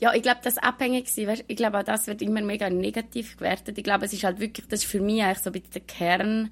ja 0.00 0.12
ich 0.14 0.22
glaube, 0.22 0.40
das 0.42 0.58
abhängig 0.58 1.08
sein, 1.08 1.28
weißt, 1.28 1.44
ich 1.46 1.56
glaube, 1.56 1.78
auch 1.78 1.84
das 1.84 2.06
wird 2.06 2.22
immer 2.22 2.40
mega 2.40 2.68
negativ 2.70 3.36
gewertet. 3.36 3.78
Ich 3.78 3.84
glaube, 3.84 4.06
es 4.06 4.12
ist 4.12 4.24
halt 4.24 4.40
wirklich, 4.40 4.66
das 4.68 4.80
ist 4.82 4.90
für 4.90 5.00
mich 5.00 5.22
eigentlich 5.22 5.38
so 5.38 5.50
ein 5.50 5.52
bisschen 5.52 5.72
der 5.74 5.82
Kern 5.82 6.50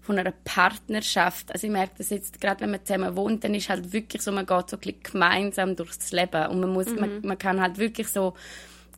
von 0.00 0.18
einer 0.18 0.32
Partnerschaft. 0.44 1.52
Also 1.52 1.66
ich 1.66 1.72
merke 1.72 1.94
das 1.98 2.10
jetzt, 2.10 2.40
gerade 2.40 2.60
wenn 2.60 2.70
man 2.70 2.84
zusammen 2.84 3.16
wohnt, 3.16 3.42
dann 3.42 3.54
ist 3.54 3.68
halt 3.68 3.92
wirklich 3.92 4.22
so, 4.22 4.30
man 4.30 4.46
geht 4.46 4.70
so 4.70 4.76
ein 4.76 4.80
bisschen 4.80 5.02
gemeinsam 5.02 5.74
durchs 5.74 6.12
Leben 6.12 6.46
und 6.46 6.60
man 6.60 6.72
muss, 6.72 6.94
man, 6.94 7.20
man 7.22 7.36
kann 7.36 7.60
halt 7.60 7.78
wirklich 7.78 8.08
so 8.08 8.34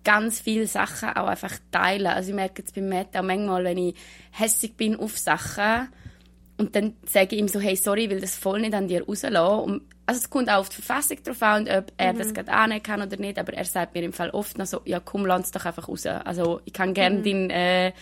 ganz 0.04 0.40
viele 0.40 0.66
Sachen 0.66 1.10
auch 1.10 1.26
einfach 1.26 1.54
teilen. 1.70 2.06
Also 2.06 2.30
ich 2.30 2.34
merke 2.34 2.62
jetzt 2.62 2.74
bei 2.74 2.80
Matt 2.80 3.16
auch 3.16 3.22
manchmal, 3.22 3.64
wenn 3.64 3.78
ich 3.78 3.94
hässig 4.32 4.76
bin 4.76 4.96
auf 4.96 5.18
Sachen, 5.18 5.88
und 6.58 6.74
dann 6.74 6.94
sage 7.06 7.36
ich 7.36 7.40
ihm 7.40 7.46
so, 7.46 7.60
hey, 7.60 7.76
sorry, 7.76 8.04
ich 8.04 8.10
will 8.10 8.20
das 8.20 8.34
voll 8.34 8.60
nicht 8.60 8.74
an 8.74 8.88
dir 8.88 9.04
rauslassen. 9.04 9.36
Und, 9.36 9.82
also 10.06 10.18
es 10.18 10.28
kommt 10.28 10.50
auch 10.50 10.58
auf 10.58 10.68
die 10.68 10.82
Verfassung 10.82 11.22
drauf 11.22 11.40
an, 11.40 11.62
und 11.62 11.70
ob 11.70 11.92
er 11.96 12.14
das 12.14 12.34
gerade 12.34 12.50
annehmen 12.50 12.82
kann 12.82 13.00
oder 13.00 13.16
nicht, 13.16 13.38
aber 13.38 13.52
er 13.52 13.64
sagt 13.64 13.94
mir 13.94 14.02
im 14.02 14.12
Fall 14.12 14.30
oft 14.30 14.58
noch 14.58 14.66
so, 14.66 14.80
ja 14.84 14.98
komm, 14.98 15.24
lass 15.24 15.46
es 15.46 15.50
doch 15.52 15.64
einfach 15.64 15.88
raus. 15.88 16.04
Also 16.06 16.60
ich 16.64 16.72
kann 16.72 16.94
gerne 16.94 17.22
dein, 17.22 17.50
äh, 17.50 17.92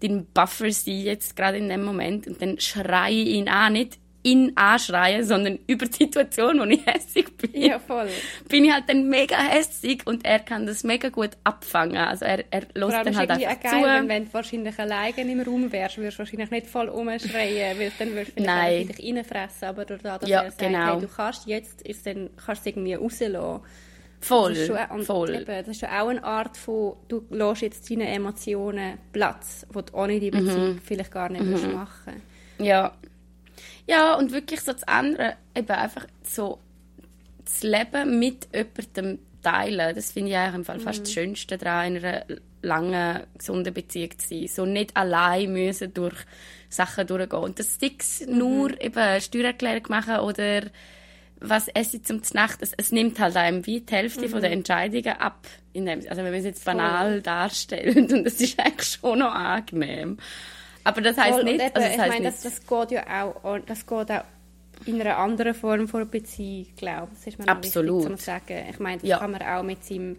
dein 0.00 0.26
Buffer 0.26 0.70
sein 0.70 0.98
jetzt 0.98 1.36
gerade 1.36 1.56
in 1.56 1.70
dem 1.70 1.84
Moment 1.84 2.26
und 2.26 2.42
dann 2.42 2.60
schreie 2.60 3.14
ich 3.14 3.28
ihn 3.28 3.48
an, 3.48 3.72
nicht 3.72 3.98
ihn 4.24 4.52
anschreien, 4.54 5.24
sondern 5.24 5.58
über 5.66 5.86
die 5.86 6.04
Situation, 6.04 6.60
wo 6.60 6.64
ich 6.64 6.86
hässig 6.86 7.36
bin 7.38 7.50
Ja, 7.60 7.78
voll. 7.80 8.08
bin 8.48 8.64
ich 8.64 8.72
halt 8.72 8.84
dann 8.88 9.08
mega 9.08 9.36
hässig 9.36 10.06
und 10.06 10.24
er 10.24 10.38
kann 10.38 10.64
das 10.66 10.84
mega 10.84 11.08
gut 11.08 11.30
abfangen. 11.42 11.96
Also 11.96 12.24
er, 12.24 12.44
er 12.52 12.62
lässt 12.74 12.92
dann 13.04 13.16
halt 13.16 13.30
einfach 13.30 13.60
geil, 13.60 13.82
wenn, 13.84 14.02
zu. 14.02 14.08
wenn 14.08 14.24
du 14.26 14.34
wahrscheinlich 14.34 14.78
alleine 14.78 15.32
im 15.32 15.40
Raum 15.40 15.72
wärst, 15.72 15.98
würdest 15.98 16.18
du 16.18 16.18
wahrscheinlich 16.20 16.50
nicht 16.52 16.66
voll 16.68 16.88
rumschreien, 16.88 17.78
weil 17.78 17.90
dann 17.98 18.10
würdest 18.12 18.38
du 18.38 18.42
vielleicht 18.44 18.80
in 18.80 18.96
dich 18.96 19.16
reinfressen, 19.16 19.68
aber 19.68 19.84
durch 19.84 20.02
das, 20.02 20.20
dass 20.20 20.28
Ja, 20.30 20.42
er 20.42 20.50
sagt, 20.50 20.60
genau. 20.60 20.92
hey, 20.94 21.00
du 21.00 21.08
kannst 21.08 21.46
jetzt, 21.46 21.82
ist 21.82 22.06
dann, 22.06 22.30
kannst 22.36 22.64
du 22.64 22.70
es 22.70 22.76
irgendwie 22.76 22.94
rauslassen. 22.94 23.60
Voll, 24.20 24.54
Das 24.54 24.66
schon, 24.68 25.02
voll. 25.02 25.34
Eben, 25.34 25.46
das 25.46 25.66
ist 25.68 25.80
schon 25.80 25.88
auch 25.88 26.06
eine 26.06 26.22
Art 26.22 26.56
von, 26.56 26.92
du 27.08 27.24
lässt 27.30 27.62
jetzt 27.62 27.90
deinen 27.90 28.02
Emotionen 28.02 28.98
Platz, 29.12 29.66
wo 29.72 29.80
du 29.80 29.92
ohne 29.94 30.20
die 30.20 30.30
Mhm. 30.30 30.44
Beziehung 30.44 30.80
vielleicht 30.84 31.10
gar 31.10 31.28
nicht 31.28 31.44
würdest 31.44 31.66
machen 31.72 32.22
Ja. 32.58 32.92
Ja, 33.86 34.14
und 34.14 34.32
wirklich 34.32 34.60
so 34.60 34.72
das 34.72 34.84
andere, 34.84 35.34
eben 35.56 35.68
einfach 35.70 36.06
so 36.22 36.58
das 37.44 37.62
Leben 37.62 38.18
mit 38.18 38.48
jemandem 38.54 39.18
teilen, 39.42 39.94
das 39.94 40.12
finde 40.12 40.30
ich 40.30 40.36
eigentlich 40.36 40.54
im 40.54 40.64
Fall 40.64 40.78
fast 40.78 41.00
Mhm. 41.00 41.04
das 41.04 41.12
Schönste 41.12 41.58
daran, 41.58 41.96
in 41.96 42.04
einer 42.04 42.24
langen, 42.62 43.24
gesunden 43.36 43.74
Beziehung 43.74 44.16
zu 44.18 44.28
sein. 44.28 44.46
So 44.46 44.64
nicht 44.64 44.96
allein 44.96 45.52
müssen 45.52 45.92
durch 45.92 46.14
Sachen 46.68 47.06
durchgehen. 47.08 47.40
Und 47.40 47.58
das 47.58 47.74
Sticks 47.74 48.24
Mhm. 48.24 48.38
nur 48.38 48.80
eben 48.80 49.20
Steuererklärung 49.20 49.82
machen 49.88 50.20
oder 50.20 50.62
was 51.44 51.66
esse 51.66 51.96
ich 51.96 52.04
zum 52.04 52.22
Nacht, 52.34 52.58
es, 52.62 52.72
es 52.76 52.92
nimmt 52.92 53.18
halt 53.18 53.36
einem 53.36 53.66
wie 53.66 53.80
die 53.80 53.92
Hälfte 53.92 54.28
von 54.28 54.38
Mhm. 54.38 54.42
der 54.42 54.52
Entscheidungen 54.52 55.16
ab. 55.18 55.48
In 55.72 55.86
dem, 55.86 55.98
also 56.08 56.18
wenn 56.22 56.30
man 56.30 56.34
es 56.34 56.44
jetzt 56.44 56.64
banal 56.64 57.20
darstellt 57.20 57.96
und 58.12 58.24
das 58.24 58.34
ist 58.40 58.60
eigentlich 58.60 58.88
schon 59.00 59.18
noch 59.18 59.34
angenehm. 59.34 60.18
Aber 60.84 61.00
das 61.00 61.16
heißt 61.16 61.34
Voll, 61.34 61.44
nicht, 61.44 61.60
eben, 61.60 61.74
also 61.74 61.80
das 61.86 61.94
ich 61.94 61.98
heißt 62.00 62.12
meine, 62.12 62.24
das, 62.24 62.42
das 62.42 62.66
geht 62.66 62.90
ja 62.90 63.24
auch, 63.24 63.58
das 63.66 63.86
geht 63.86 64.10
auch 64.10 64.24
in 64.86 65.00
einer 65.00 65.16
anderen 65.16 65.54
Form 65.54 65.86
von 65.86 66.08
Beziehung, 66.10 66.66
glaube 66.76 67.08
ich. 67.12 67.18
Das 67.18 67.26
ist 67.28 67.38
mir 67.38 67.46
noch 67.46 67.54
Absolut. 67.54 68.02
wichtig 68.04 68.18
zu 68.18 68.24
sagen. 68.24 68.64
Ich 68.70 68.78
meine, 68.80 68.98
das 69.00 69.08
Ja. 69.08 69.18
kann 69.18 69.30
man 69.30 69.42
auch 69.42 69.62
mit 69.62 69.84
seinem 69.84 70.16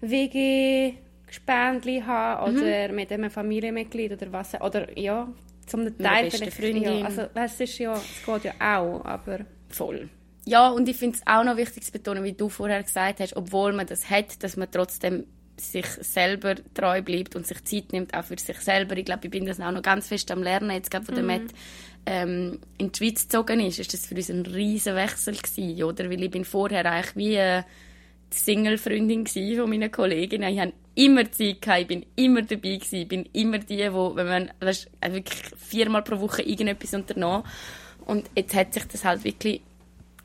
WG-Gespendli 0.00 2.02
haben 2.06 2.54
Mhm. 2.54 2.60
oder 2.62 2.92
mit 2.92 3.12
einem 3.12 3.30
Familienmitglied 3.30 4.12
oder 4.12 4.32
was, 4.32 4.58
oder 4.60 4.98
ja, 4.98 5.28
zum 5.66 5.84
Teil 5.98 6.24
besten 6.24 6.50
vielleicht. 6.50 6.56
Freundin. 6.56 6.98
Ja, 7.00 7.04
also 7.04 7.22
das 7.34 7.60
ist 7.60 7.78
ja, 7.78 7.92
es 7.94 8.24
geht 8.24 8.44
ja 8.44 8.52
auch, 8.78 9.04
aber 9.04 9.40
Voll. 9.68 10.08
Ja, 10.46 10.68
und 10.70 10.88
ich 10.88 10.96
finde 10.96 11.16
es 11.16 11.26
auch 11.26 11.44
noch 11.44 11.56
wichtig 11.56 11.84
zu 11.84 11.92
betonen, 11.92 12.24
wie 12.24 12.32
du 12.32 12.48
vorher 12.48 12.82
gesagt 12.82 13.20
hast, 13.20 13.36
obwohl 13.36 13.72
man 13.72 13.86
das 13.86 14.08
hat, 14.10 14.42
dass 14.42 14.56
man 14.56 14.68
trotzdem 14.70 15.24
sich 15.60 15.86
selber 15.86 16.54
treu 16.74 17.02
bleibt 17.02 17.36
und 17.36 17.46
sich 17.46 17.62
Zeit 17.64 17.92
nimmt, 17.92 18.14
auch 18.14 18.24
für 18.24 18.38
sich 18.38 18.58
selber. 18.58 18.96
Ich 18.96 19.04
glaube, 19.04 19.22
ich 19.24 19.30
bin 19.30 19.46
das 19.46 19.60
auch 19.60 19.70
noch 19.70 19.82
ganz 19.82 20.08
fest 20.08 20.30
am 20.30 20.42
Lernen. 20.42 20.70
Jetzt 20.70 20.90
gerade, 20.90 21.08
wo 21.08 21.12
der 21.12 21.22
Matt 21.22 21.42
ähm, 22.06 22.58
in 22.78 22.92
die 22.92 22.98
Schweiz 22.98 23.22
gezogen 23.22 23.60
ist, 23.60 23.78
ist 23.78 23.92
das 23.92 24.06
für 24.06 24.14
uns 24.14 24.30
ein 24.30 24.46
riesen 24.46 24.96
Wechsel 24.96 25.36
gewesen, 25.36 25.82
oder? 25.84 26.10
Weil 26.10 26.22
ich 26.22 26.30
bin 26.30 26.44
vorher 26.44 26.84
eigentlich 26.86 27.16
wie 27.16 27.34
äh, 27.36 27.62
die 28.32 28.38
Single-Freundin 28.38 29.26
von 29.26 29.68
meinen 29.68 29.90
Kolleginnen. 29.90 30.52
Ich 30.52 30.60
hatte 30.60 30.72
immer 30.94 31.30
Zeit, 31.30 31.62
gehabt, 31.62 31.80
ich 31.80 31.86
bin 31.86 32.06
immer 32.16 32.42
dabei 32.42 32.76
gewesen, 32.76 32.96
ich 32.96 33.08
bin 33.08 33.28
immer 33.32 33.58
die, 33.58 33.92
wo, 33.92 34.14
wenn 34.16 34.26
man, 34.26 34.50
weißt, 34.60 34.90
äh, 35.00 35.12
wirklich 35.12 35.40
viermal 35.56 36.02
pro 36.02 36.20
Woche 36.20 36.42
irgendetwas 36.42 36.94
unternommen. 36.94 37.44
Und 38.06 38.30
jetzt 38.34 38.54
hat 38.54 38.74
sich 38.74 38.84
das 38.84 39.04
halt 39.04 39.24
wirklich 39.24 39.62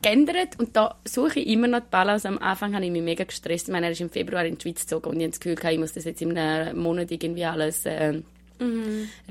geändert 0.02 0.58
und 0.58 0.76
da 0.76 0.96
suche 1.04 1.40
ich 1.40 1.48
immer 1.48 1.68
noch 1.68 1.80
die 1.80 1.90
Balance. 1.90 2.28
Am 2.28 2.38
Anfang 2.38 2.74
habe 2.74 2.84
ich 2.84 2.90
mich 2.90 3.02
mega 3.02 3.24
gestresst. 3.24 3.68
Ich 3.68 3.72
meine, 3.72 3.86
er 3.86 3.92
ist 3.92 4.00
im 4.00 4.10
Februar 4.10 4.44
in 4.44 4.56
die 4.58 4.62
Schweiz 4.62 4.80
gezogen 4.82 5.10
und 5.10 5.16
ich 5.16 5.22
habe 5.22 5.30
das 5.30 5.40
Gefühl, 5.40 5.72
ich 5.72 5.78
muss 5.78 5.92
das 5.94 6.04
jetzt 6.04 6.22
in 6.22 6.36
einem 6.36 6.78
Monat 6.78 7.10
irgendwie 7.10 7.44
alles 7.44 7.86
äh, 7.86 8.20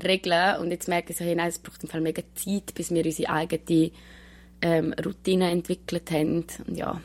regeln. 0.02 0.56
Und 0.60 0.70
jetzt 0.70 0.88
merke 0.88 1.12
ich 1.12 1.18
so, 1.18 1.24
hey, 1.24 1.34
nein, 1.34 1.48
es 1.48 1.58
braucht 1.58 1.82
im 1.82 1.88
Fall 1.88 2.00
mega 2.00 2.22
Zeit, 2.34 2.74
bis 2.74 2.90
wir 2.90 3.04
unsere 3.04 3.30
eigene 3.32 3.90
ähm, 4.62 4.94
Routine 5.04 5.50
entwickelt 5.50 6.10
haben. 6.10 6.44
Und 6.66 6.76
ja. 6.76 7.00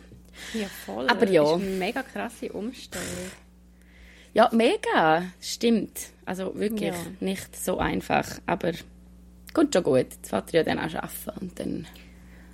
ja, 0.54 0.68
voll. 0.86 1.08
Aber 1.08 1.28
ja. 1.30 1.44
Das 1.44 1.52
ist 1.52 1.68
eine 1.68 1.76
mega 1.78 2.04
krasse 2.04 2.52
Umstellung. 2.52 3.08
ja, 4.34 4.50
mega, 4.54 5.24
stimmt. 5.42 6.00
Also 6.26 6.54
wirklich 6.56 6.92
Ja. 6.92 6.96
nicht 7.20 7.56
so 7.56 7.78
einfach, 7.80 8.28
aber 8.46 8.72
kommt 9.54 9.74
schon 9.74 9.84
gut. 9.84 9.98
Jetzt 9.98 10.30
fährt 10.30 10.54
er 10.54 10.60
ja 10.62 10.64
dann 10.64 10.80
auch 10.80 10.96
arbeiten 10.96 11.40
und 11.42 11.60
dann... 11.60 11.88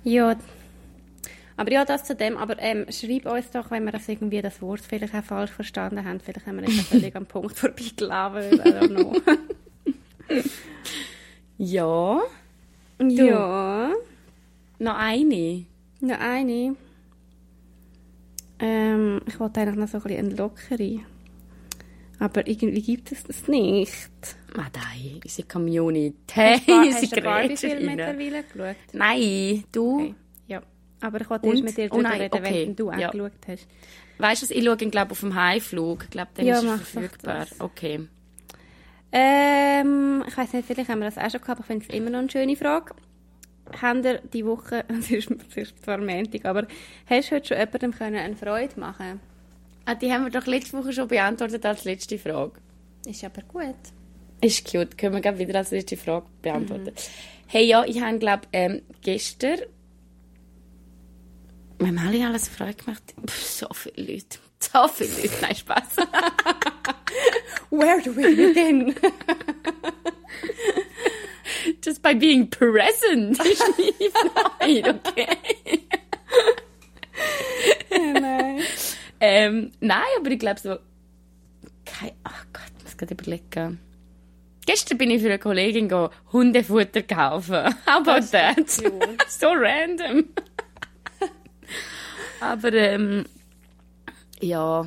Ja, 0.04 0.36
aber 1.58 1.72
ja, 1.72 1.84
das 1.84 2.04
zu 2.04 2.14
dem. 2.14 2.36
Aber 2.36 2.56
ähm, 2.60 2.86
schreib 2.88 3.26
uns 3.26 3.50
doch, 3.50 3.72
wenn 3.72 3.84
wir 3.84 3.90
das 3.90 4.08
irgendwie 4.08 4.40
das 4.40 4.62
Wort 4.62 4.80
vielleicht 4.80 5.12
auch 5.12 5.24
falsch 5.24 5.50
verstanden 5.50 6.04
haben. 6.04 6.20
Vielleicht 6.20 6.46
haben 6.46 6.60
wir 6.60 6.68
auch 6.68 6.72
völlig 6.84 7.16
am 7.16 7.26
Punkt 7.26 7.56
vorbeigelaufen. 7.58 8.42
I 8.52 8.62
don't 8.62 8.88
know. 8.88 9.12
Ja, 11.60 12.20
ja, 13.00 13.92
noch 14.78 14.96
eine. 14.96 15.64
noch 15.98 16.20
eine. 16.20 16.76
Ähm, 18.60 19.20
ich 19.26 19.40
wollte 19.40 19.60
eigentlich 19.60 19.74
noch 19.74 19.88
so 19.88 19.98
ein 19.98 20.02
bisschen 20.04 20.26
eine 20.26 20.34
lockere. 20.36 21.00
Aber 22.20 22.46
irgendwie 22.46 22.82
gibt 22.82 23.10
es 23.10 23.24
das 23.24 23.48
nicht. 23.48 24.36
Madei, 24.56 25.20
unsere 25.24 25.48
Community. 25.48 26.14
Hast 26.36 27.16
du 27.16 27.20
Barbie-Film 27.20 27.86
mittlerweile 27.86 28.44
geschaut? 28.44 28.76
Nein, 28.92 29.64
du. 29.72 29.96
Okay. 29.96 30.14
Aber 31.00 31.20
ich 31.20 31.30
wollte 31.30 31.46
erst 31.48 31.62
mit 31.62 31.76
dir 31.76 31.88
Oh 31.92 32.02
darüber 32.02 32.18
reden, 32.24 32.34
okay. 32.38 32.66
wenn 32.66 32.76
du 32.76 32.90
auch 32.90 32.96
Ja. 32.96 33.10
geschaut 33.10 33.32
hast. 33.46 33.66
Weißt 34.18 34.50
du, 34.50 34.54
ich 34.54 34.64
schaue 34.64 34.76
ihn, 34.80 34.90
glaube 34.90 35.12
auf 35.12 35.20
dem 35.20 35.34
Heimflug. 35.34 36.04
Ich 36.04 36.10
glaube, 36.10 36.30
dann 36.34 36.46
Ja, 36.46 36.58
ist 36.58 36.64
er 36.64 36.78
verfügbar. 36.78 37.46
Okay. 37.60 38.08
Ähm, 39.12 40.24
ich 40.26 40.36
weiß 40.36 40.52
nicht, 40.52 40.66
vielleicht 40.66 40.90
haben 40.90 40.98
wir 41.00 41.06
das 41.10 41.16
auch 41.18 41.30
schon 41.30 41.40
gehabt, 41.40 41.50
aber 41.50 41.60
ich 41.60 41.66
finde 41.66 41.86
es 41.88 41.94
immer 41.94 42.10
noch 42.10 42.18
eine 42.18 42.30
schöne 42.30 42.56
Frage. 42.56 42.94
Habt 43.80 44.04
ihr 44.04 44.20
die 44.32 44.44
Woche, 44.44 44.84
es 45.00 45.10
ist, 45.10 45.30
ist 45.54 45.84
zwar 45.84 45.98
Montag, 45.98 46.44
aber 46.44 46.66
hast 47.06 47.30
du 47.30 47.36
heute 47.36 47.46
schon 47.48 47.58
jemandem 47.58 47.92
können 47.92 48.16
eine 48.16 48.36
Freude 48.36 48.78
machen 48.80 49.20
Ah, 49.84 49.94
die 49.94 50.12
haben 50.12 50.24
wir 50.24 50.30
doch 50.30 50.46
letzte 50.46 50.76
Woche 50.76 50.92
schon 50.92 51.08
beantwortet 51.08 51.64
als 51.64 51.84
letzte 51.84 52.18
Frage. 52.18 52.52
Ist 53.06 53.24
aber 53.24 53.40
gut. 53.48 53.74
Ist 54.42 54.70
cute. 54.70 54.98
Können 54.98 55.22
wir 55.24 55.38
wieder 55.38 55.60
als 55.60 55.70
letzte 55.70 55.96
Frage 55.96 56.26
beantworten. 56.42 56.92
Hey, 57.46 57.64
ja, 57.64 57.84
ich 57.84 58.00
habe, 58.02 58.18
glaube 58.18 58.42
ähm, 58.52 58.82
gestern... 59.00 59.60
Wir 61.78 61.86
haben 61.88 61.98
alle 61.98 62.26
alles 62.26 62.48
Freude 62.48 62.74
gemacht. 62.74 63.02
Pff, 63.26 63.42
so 63.42 63.68
viele 63.72 64.12
Leute. 64.12 64.38
So 64.58 64.88
viele 64.88 65.10
Leute. 65.10 65.34
Nein, 65.40 65.54
Spaß. 65.54 65.96
Where 67.70 68.02
do 68.02 68.16
we 68.16 68.34
begin? 68.34 68.94
Just 71.84 72.02
by 72.02 72.14
being 72.14 72.48
present 72.50 73.38
meine 74.58 74.90
Freude, 74.90 75.00
okay? 75.06 75.36
Nein. 77.90 78.62
Ähm, 79.20 79.72
nein, 79.80 80.02
aber 80.18 80.30
ich 80.30 80.38
glaube 80.38 80.60
so. 80.60 80.78
Kein, 81.84 82.12
ach 82.24 82.46
Gott, 82.52 82.72
ich 82.78 82.84
muss 82.84 82.96
gerade 82.96 83.14
überlegen. 83.14 83.80
Gestern 84.66 84.98
bin 84.98 85.10
ich 85.10 85.22
für 85.22 85.28
eine 85.28 85.38
Kollegin 85.38 85.88
go 85.88 86.10
Hundefutter 86.32 87.02
kaufen. 87.02 87.74
How 87.86 88.06
about 88.06 88.26
that? 88.32 88.68
so 89.28 89.52
random. 89.52 90.28
Aber 92.40 92.72
ähm, 92.72 93.24
ja, 94.40 94.86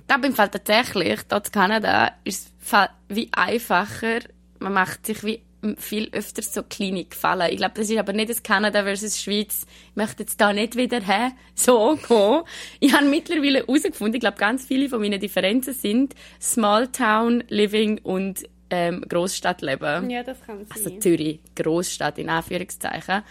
ich 0.00 0.06
glaube 0.06 0.26
im 0.26 0.34
Fall 0.34 0.48
tatsächlich, 0.48 1.20
dort 1.28 1.48
in 1.48 1.52
Kanada 1.52 2.12
ist 2.24 2.52
es 2.60 2.88
wie 3.08 3.28
einfacher. 3.32 4.20
Man 4.58 4.72
macht 4.72 5.06
sich 5.06 5.24
wie 5.24 5.42
viel 5.76 6.08
öfter 6.12 6.42
so 6.42 6.62
kleine 6.62 7.04
Gefallen. 7.04 7.50
Ich 7.50 7.58
glaube, 7.58 7.74
das 7.76 7.90
ist 7.90 7.98
aber 7.98 8.12
nicht 8.12 8.30
das 8.30 8.42
Kanada 8.42 8.82
versus 8.82 9.20
Schweiz. 9.20 9.66
Ich 9.90 9.96
möchte 9.96 10.22
jetzt 10.22 10.40
da 10.40 10.52
nicht 10.52 10.76
wieder 10.76 11.00
hä, 11.00 11.32
so 11.54 11.96
gehen. 11.96 12.42
Ich 12.80 12.92
habe 12.94 13.06
mittlerweile 13.06 13.60
herausgefunden, 13.60 14.14
ich 14.14 14.20
glaube, 14.20 14.38
ganz 14.38 14.64
viele 14.64 14.88
von 14.88 15.00
meinen 15.00 15.20
Differenzen 15.20 15.74
sind 15.74 16.14
Small 16.40 16.88
Town 16.88 17.44
Living 17.48 17.98
und 18.02 18.44
ähm, 18.70 19.04
Großstadtleben. 19.06 20.08
Ja, 20.08 20.22
das 20.22 20.40
kann 20.42 20.64
sein. 20.64 20.68
Also 20.74 20.98
Zürich, 20.98 21.40
Großstadt 21.56 22.18
in 22.18 22.30
Anführungszeichen. 22.30 23.22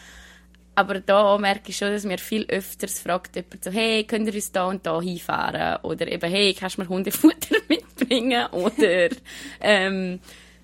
Aber 0.80 1.02
da 1.02 1.38
merke 1.38 1.72
ich 1.72 1.78
schon, 1.78 1.92
dass 1.92 2.06
mir 2.06 2.20
viel 2.20 2.46
öfters 2.46 3.02
fragt 3.02 3.36
jemand 3.36 3.62
so, 3.62 3.70
hey, 3.70 4.06
könnt 4.06 4.28
ihr 4.28 4.34
uns 4.34 4.50
da 4.54 4.66
und 4.66 4.86
da 4.86 5.02
hinfahren? 5.02 5.84
Oder 5.84 6.10
eben, 6.10 6.32
hey, 6.32 6.56
kannst 6.58 6.78
du 6.78 6.84
mir 6.84 6.88
Hundefutter 6.88 7.58
mitbringen? 7.68 8.46
Oder 8.54 9.10
ähm, 9.60 10.22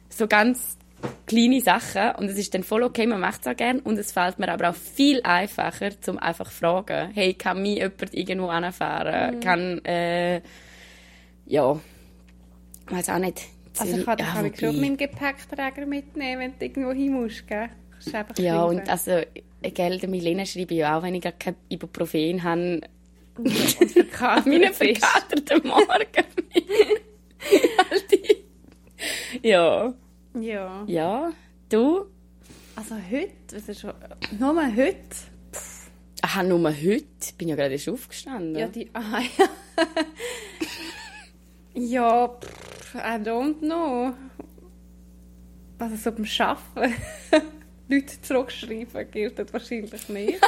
so 0.08 0.26
ganz 0.28 0.78
kleine 1.28 1.60
Sachen. 1.60 2.12
Und 2.16 2.30
es 2.30 2.38
ist 2.38 2.54
dann 2.54 2.64
voll 2.64 2.84
okay, 2.84 3.06
man 3.08 3.20
macht 3.20 3.42
es 3.42 3.48
auch 3.48 3.58
gerne. 3.58 3.82
Und 3.82 4.00
es 4.00 4.14
fällt 4.14 4.40
mir 4.40 4.48
aber 4.48 4.70
auch 4.70 4.76
viel 4.76 5.22
einfacher, 5.24 6.00
zum 6.00 6.18
einfach 6.18 6.50
fragen, 6.50 7.12
hey, 7.14 7.34
kann 7.34 7.62
mich 7.62 7.80
jemand 7.80 8.14
irgendwo 8.14 8.48
anfahren? 8.48 9.42
Kann, 9.42 9.84
äh, 9.84 10.40
ja, 11.46 11.78
weiß 12.88 13.10
auch 13.10 13.20
nicht. 13.20 13.42
Also 13.78 13.98
ich 13.98 14.06
kann 14.06 14.18
Ja, 14.18 14.26
ja, 14.26 14.32
kann 14.32 14.46
ich 14.46 14.60
schon 14.62 14.80
meinen 14.80 14.96
Gepäckträger 14.96 15.86
mitnehmen, 15.86 16.40
wenn 16.40 16.58
du 16.58 16.66
irgendwo 16.66 16.94
hin 16.94 17.12
musst, 17.12 17.46
gell? 17.50 17.68
Ja, 18.06 18.12
schreiben. 18.12 18.80
und 18.80 18.90
also, 18.90 19.22
gell, 19.72 20.00
der 20.00 20.10
Milena 20.10 20.46
schreibe 20.46 20.74
ich 20.74 20.86
auch, 20.86 21.04
wenn 21.04 21.16
ich 21.16 21.22
gar 21.22 21.34
kein 21.34 21.56
Ibuprofen 21.70 22.44
habe, 22.44 22.82
an 24.20 24.44
meinen 24.46 24.74
verkaterten 24.74 25.68
Morgen. 25.68 25.82
ja. 29.42 29.94
Ja. 30.40 30.84
Ja. 30.88 31.32
Du? 31.70 32.06
Also 32.76 32.96
heute, 32.96 33.32
was 33.54 33.70
ist 33.70 33.82
schon... 33.82 33.94
Nur 34.40 34.76
heute? 34.76 34.98
Aha, 36.22 36.44
nur 36.44 36.70
heute. 36.70 37.06
Ich 37.24 37.36
bin 37.36 37.48
ja 37.48 37.56
gerade 37.56 37.74
erst 37.74 37.90
aufgestanden. 37.90 38.56
Ja, 38.56 38.68
die... 38.68 38.90
Ah, 38.94 39.20
ja. 39.38 39.48
ja, 41.74 42.28
pff, 42.28 42.96
I 42.96 43.22
don't 43.22 43.60
know. 43.60 44.14
Also 45.78 45.96
so 45.98 46.12
beim 46.12 46.26
Arbeiten 46.40 46.96
Leute 47.88 48.22
zurückschreiben 48.22 49.12
gilt 49.12 49.40
das 49.40 49.54
wahrscheinlich 49.54 50.10
nicht. 50.10 50.40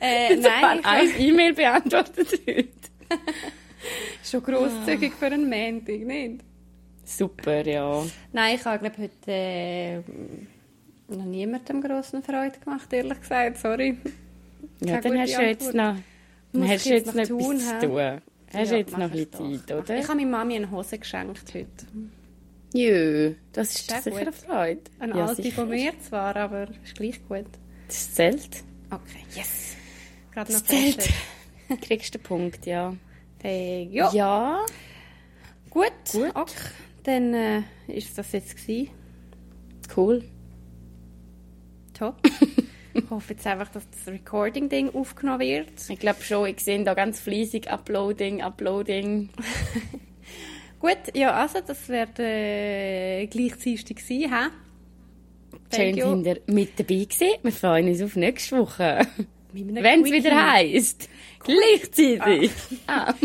äh, 0.00 0.36
Nein, 0.36 0.78
ich 0.80 0.86
habe 0.86 1.06
E-Mail 1.18 1.54
beantwortet 1.54 2.28
heute. 2.46 2.68
schon 4.22 4.42
grosszügig 4.42 5.12
für 5.14 5.26
einen 5.26 5.48
Montag, 5.48 6.00
nicht? 6.00 6.40
Super, 7.04 7.66
ja. 7.66 8.04
Nein, 8.32 8.56
ich 8.56 8.64
habe 8.64 8.78
glaube 8.78 9.02
heute 9.02 9.30
äh, 9.30 9.98
noch 11.08 11.24
niemandem 11.24 11.80
grossen 11.82 12.22
Freude 12.22 12.58
gemacht, 12.58 12.92
ehrlich 12.92 13.20
gesagt. 13.20 13.58
Sorry. 13.58 13.98
Ja, 14.80 15.00
dann 15.00 15.18
hast 15.18 15.36
du 15.36 15.42
jetzt 15.42 15.74
noch, 15.74 15.96
Muss 16.52 16.68
hast 16.68 16.86
jetzt 16.86 17.06
noch 17.06 17.14
noch 17.14 17.26
tun, 17.28 17.56
etwas 17.56 17.80
zu 17.80 17.86
tun. 17.86 18.20
Hast 18.52 18.70
Ja, 18.70 18.76
jetzt 18.78 18.92
noch 18.92 19.00
ein 19.00 19.10
bisschen 19.10 19.32
Zeit, 19.32 19.70
doch. 19.70 19.78
oder? 19.82 19.98
Ich 19.98 20.08
habe 20.08 20.16
meiner 20.16 20.30
Mami 20.38 20.56
eine 20.56 20.70
Hose 20.70 20.98
geschenkt 20.98 21.54
heute. 21.54 21.68
Jö, 22.74 23.34
das 23.52 23.70
ist 23.76 23.86
Sehr 23.88 23.98
doch 23.98 24.04
sicher 24.04 24.18
eine 24.18 24.32
Freude. 24.32 24.80
Eine 24.98 25.16
ja, 25.16 25.26
alte 25.26 25.42
sicher. 25.44 25.54
von 25.54 25.68
mir 25.68 25.92
zwar, 26.00 26.34
aber 26.34 26.66
ist 26.82 26.96
gleich 26.96 27.24
gut. 27.28 27.46
Das 27.86 28.14
zählt. 28.14 28.64
Okay, 28.90 29.24
yes. 29.32 29.76
Gerade 30.32 30.52
noch 30.52 30.60
Das 30.60 30.68
zählt. 30.68 31.08
Kriegst 31.82 32.14
den 32.14 32.22
Punkt, 32.22 32.66
ja. 32.66 32.96
Hey, 33.40 33.88
ja. 33.92 34.12
Ja. 34.12 34.66
Gut. 35.70 35.92
Gut. 36.10 36.34
Okay. 36.34 36.52
Dann 37.04 37.34
äh, 37.34 37.62
ist 37.86 38.18
das 38.18 38.32
jetzt 38.32 38.56
gewesen. 38.56 38.90
Cool. 39.96 40.24
Top. 41.96 42.16
ich 42.94 43.08
hoffe 43.08 43.34
jetzt 43.34 43.46
einfach, 43.46 43.68
dass 43.68 43.88
das 43.88 44.12
Recording-Ding 44.12 44.96
aufgenommen 44.96 45.40
wird. 45.40 45.88
Ich 45.88 46.00
glaube 46.00 46.24
schon, 46.24 46.48
ich 46.48 46.58
sehe 46.58 46.82
da 46.82 46.94
ganz 46.94 47.20
fleissig 47.20 47.70
Uploading, 47.70 48.42
Uploading. 48.42 49.28
Gut, 50.84 51.16
ja, 51.16 51.32
also 51.32 51.60
das 51.66 51.88
wird 51.88 52.18
äh, 52.18 53.26
gleich 53.28 53.56
Dienstag 53.56 54.00
sein, 54.00 54.30
hä? 54.30 54.50
Schön 55.74 55.94
sind 55.94 56.26
ihr 56.26 56.42
mit 56.46 56.78
dabei 56.78 57.04
gewesen. 57.04 57.38
Wir 57.42 57.52
freuen 57.52 57.88
uns 57.88 58.02
auf 58.02 58.16
nächste 58.16 58.58
Woche. 58.58 59.06
Wenn 59.54 60.04
es 60.04 60.12
wieder 60.12 60.52
heisst. 60.52 61.08
Gleichzeitig. 61.42 62.50
Ah. 62.86 63.14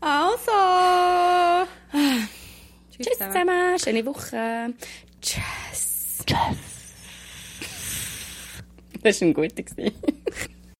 Also. 0.00 1.68
Tschüss 2.90 3.06
Tschüss 3.06 3.18
zusammen. 3.18 3.78
Schöne 3.78 4.06
Woche. 4.06 4.74
Tschüss. 5.20 6.24
Tschüss. 6.26 6.96
Das 9.02 9.20
war 9.20 9.28
ein 9.28 9.34
guter. 9.34 9.62
gewesen. 9.62 9.92